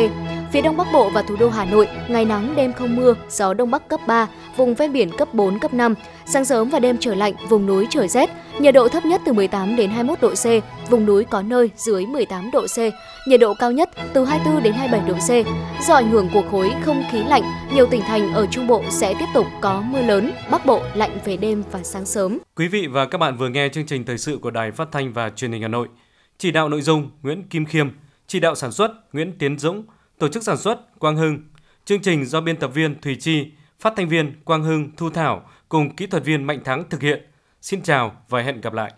Phía 0.53 0.61
Đông 0.61 0.77
Bắc 0.77 0.87
Bộ 0.93 1.11
và 1.11 1.23
thủ 1.23 1.37
đô 1.37 1.49
Hà 1.49 1.65
Nội, 1.65 1.89
ngày 2.09 2.25
nắng, 2.25 2.55
đêm 2.57 2.73
không 2.73 2.97
mưa, 2.97 3.15
gió 3.31 3.55
Đông 3.55 3.71
Bắc 3.71 3.89
cấp 3.89 4.01
3, 4.07 4.29
vùng 4.57 4.75
ven 4.75 4.93
biển 4.93 5.17
cấp 5.19 5.35
4, 5.35 5.59
cấp 5.59 5.75
5. 5.75 5.95
Sáng 6.27 6.45
sớm 6.45 6.71
và 6.71 6.79
đêm 6.79 6.97
trời 7.01 7.17
lạnh, 7.17 7.35
vùng 7.49 7.67
núi 7.67 7.87
trời 7.91 8.09
rét, 8.09 8.31
nhiệt 8.59 8.75
độ 8.75 8.89
thấp 8.89 9.05
nhất 9.05 9.21
từ 9.25 9.33
18 9.33 9.77
đến 9.77 9.91
21 9.91 10.21
độ 10.21 10.31
C, 10.35 10.47
vùng 10.91 11.07
núi 11.07 11.25
có 11.25 11.43
nơi 11.43 11.71
dưới 11.77 12.07
18 12.07 12.51
độ 12.51 12.67
C, 12.67 12.79
nhiệt 13.27 13.41
độ 13.41 13.55
cao 13.55 13.73
nhất 13.73 13.91
từ 14.15 14.25
24 14.25 14.63
đến 14.63 14.75
27 14.75 15.09
độ 15.09 15.15
C. 15.15 15.47
Do 15.89 15.95
ảnh 15.95 16.11
hưởng 16.11 16.29
của 16.33 16.43
khối 16.51 16.71
không 16.83 17.03
khí 17.11 17.23
lạnh, 17.29 17.43
nhiều 17.75 17.87
tỉnh 17.91 18.01
thành 18.01 18.33
ở 18.33 18.47
Trung 18.51 18.67
Bộ 18.67 18.83
sẽ 18.91 19.15
tiếp 19.19 19.27
tục 19.35 19.47
có 19.61 19.81
mưa 19.81 20.03
lớn, 20.03 20.33
Bắc 20.51 20.67
Bộ 20.67 20.83
lạnh 20.95 21.19
về 21.25 21.37
đêm 21.37 21.63
và 21.71 21.83
sáng 21.83 22.07
sớm. 22.07 22.39
Quý 22.57 22.69
vị 22.69 22.87
và 22.87 23.07
các 23.07 23.19
bạn 23.19 23.37
vừa 23.37 23.49
nghe 23.49 23.69
chương 23.69 23.87
trình 23.87 24.05
thời 24.05 24.19
sự 24.19 24.39
của 24.43 24.51
Đài 24.51 24.73
Phát 24.73 24.89
thanh 24.93 25.13
và 25.13 25.31
Truyền 25.31 25.53
hình 25.53 25.63
Hà 25.63 25.69
Nội. 25.69 25.89
Chỉ 26.39 26.51
đạo 26.51 26.69
nội 26.69 26.83
dung 26.83 27.11
Nguyễn 27.23 27.43
Kim 27.43 27.67
Khiêm, 27.67 27.89
chỉ 28.27 28.41
đạo 28.41 28.55
sản 28.55 28.73
xuất 28.73 29.15
Nguyễn 29.15 29.39
Tiến 29.39 29.59
Dũng, 29.59 29.85
tổ 30.19 30.29
chức 30.29 30.43
sản 30.43 30.57
xuất 30.57 30.99
Quang 30.99 31.17
Hưng. 31.17 31.39
Chương 31.85 32.03
trình 32.03 32.25
do 32.25 32.41
biên 32.41 32.57
tập 32.57 32.71
viên 32.75 33.01
Thùy 33.01 33.17
Chi, 33.21 33.47
phát 33.81 33.93
thanh 33.97 34.09
viên 34.09 34.33
Quang 34.45 34.63
Hưng, 34.63 34.91
Thu 34.97 35.11
Thảo 35.11 35.49
cùng 35.69 35.97
kỹ 35.97 36.07
thuật 36.07 36.25
viên 36.25 36.45
Mạnh 36.45 36.65
Thắng 36.65 36.89
thực 36.91 37.03
hiện. 37.03 37.23
Xin 37.63 37.83
chào 37.83 38.17
và 38.29 38.43
hẹn 38.43 38.61
gặp 38.61 38.73
lại. 38.73 38.93